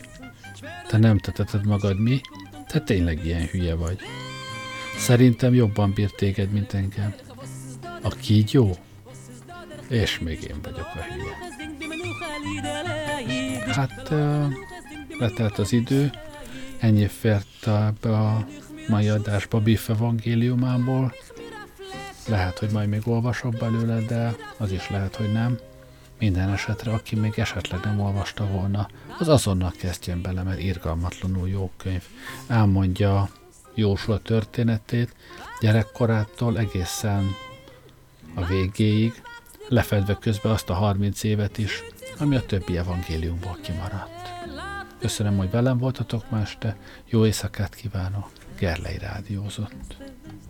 Te 0.89 0.99
nem 0.99 1.19
teteted 1.19 1.67
magad 1.67 2.01
mi? 2.01 2.21
Te 2.69 2.81
tényleg 2.81 3.25
ilyen 3.25 3.47
hülye 3.47 3.75
vagy. 3.75 3.99
Szerintem 4.97 5.55
jobban 5.55 5.93
bír 5.93 6.11
téged, 6.11 6.51
mint 6.53 6.73
engem. 6.73 7.15
A 8.03 8.09
kígyó? 8.09 8.77
És 9.89 10.19
még 10.19 10.43
én 10.43 10.57
vagyok 10.63 10.91
a 10.95 10.99
hülye. 10.99 11.53
Hát 13.73 14.11
uh, 14.11 14.53
letelt 15.19 15.59
az 15.59 15.73
idő, 15.73 16.11
ennyi 16.79 17.07
fért 17.07 17.71
be 18.01 18.19
a 18.19 18.47
mai 18.89 19.09
adásba 19.09 19.61
Biff 19.61 19.89
evangéliumából. 19.89 21.15
Lehet, 22.29 22.59
hogy 22.59 22.71
majd 22.71 22.89
még 22.89 23.01
olvasok 23.05 23.55
belőle, 23.55 24.01
de 24.01 24.37
az 24.57 24.73
is 24.73 24.91
lehet, 24.91 25.17
hogy 25.17 25.33
nem. 25.33 25.59
Minden 26.19 26.53
esetre, 26.53 26.93
aki 26.93 27.17
még 27.17 27.33
esetleg 27.37 27.81
nem 27.85 28.01
olvasta 28.01 28.47
volna, 28.47 28.89
az 29.19 29.29
azonnal 29.29 29.73
kezdjen 29.79 30.23
bele, 30.23 30.43
mert 30.43 30.61
irgalmatlanul 30.61 31.49
jó 31.49 31.71
könyv. 31.77 32.03
Elmondja 32.47 33.29
Jósua 33.75 34.19
történetét, 34.19 35.15
gyerekkorától 35.61 36.59
egészen 36.59 37.31
a 38.35 38.45
végéig, 38.45 39.23
lefedve 39.69 40.19
közben 40.21 40.53
azt 40.53 40.71
a 40.71 40.75
30 40.75 41.23
évet 41.23 41.59
is, 41.59 41.83
ami 42.19 42.37
a 42.37 42.47
többi 42.47 42.77
evangéliumból 42.77 43.59
kimaradt. 43.63 44.33
Köszönöm, 44.99 45.37
hogy 45.37 45.51
velem 45.51 45.79
voltatok 45.79 46.31
ma 46.31 46.41
este, 46.41 46.77
jó 47.07 47.27
éjszakát 47.27 47.75
kívánok, 47.75 48.31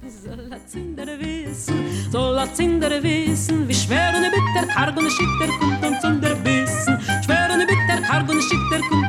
Soll 0.07 0.53
a 0.53 0.59
Zinder 0.67 1.07
wissen, 1.19 2.11
soll 2.11 2.39
a 2.39 2.53
Zinder 2.53 3.03
wissen, 3.03 3.67
wie 3.67 3.75
schwer 3.75 4.13
und 4.15 4.23
bitter 4.23 4.67
karg 4.75 4.97
und 4.97 5.11
schitter 5.11 5.49
kommt 5.59 5.85
uns 5.85 6.05
unter 6.05 6.35
Bissen. 6.37 7.01
Schwer 7.25 7.49
und 7.53 7.67
bitter 7.67 8.03
karg 8.03 8.29
und 8.29 8.43
schitter 8.43 8.81
kommt 8.91 9.04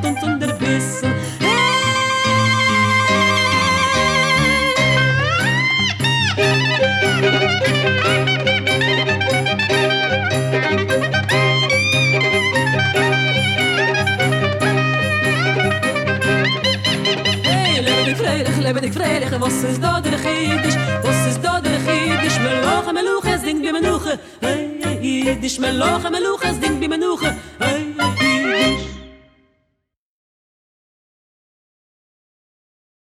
lebe 18.66 18.80
dik 18.80 18.92
freilich 18.92 19.38
was 19.38 19.62
es 19.62 19.78
do 19.78 20.00
der 20.02 20.18
geit 20.24 20.64
is 20.66 20.76
was 21.04 21.26
es 21.26 21.36
do 21.40 21.52
der 21.62 21.78
geit 21.86 22.24
is 22.24 22.38
mir 22.38 22.60
loch 22.64 22.88
am 22.88 22.98
loch 23.08 23.28
es 23.34 23.42
ding 23.42 23.60
bi 23.62 23.70
manuche 23.72 24.18
hey 24.40 24.60
hey 24.82 25.38
dis 25.40 25.58
mir 25.58 25.72
loch 25.72 26.04
am 26.04 26.16
loch 26.26 26.42
es 26.42 26.58
ding 26.58 26.80
bi 26.80 26.88
manuche 26.88 27.30
hey 27.60 27.94
hey 28.18 28.85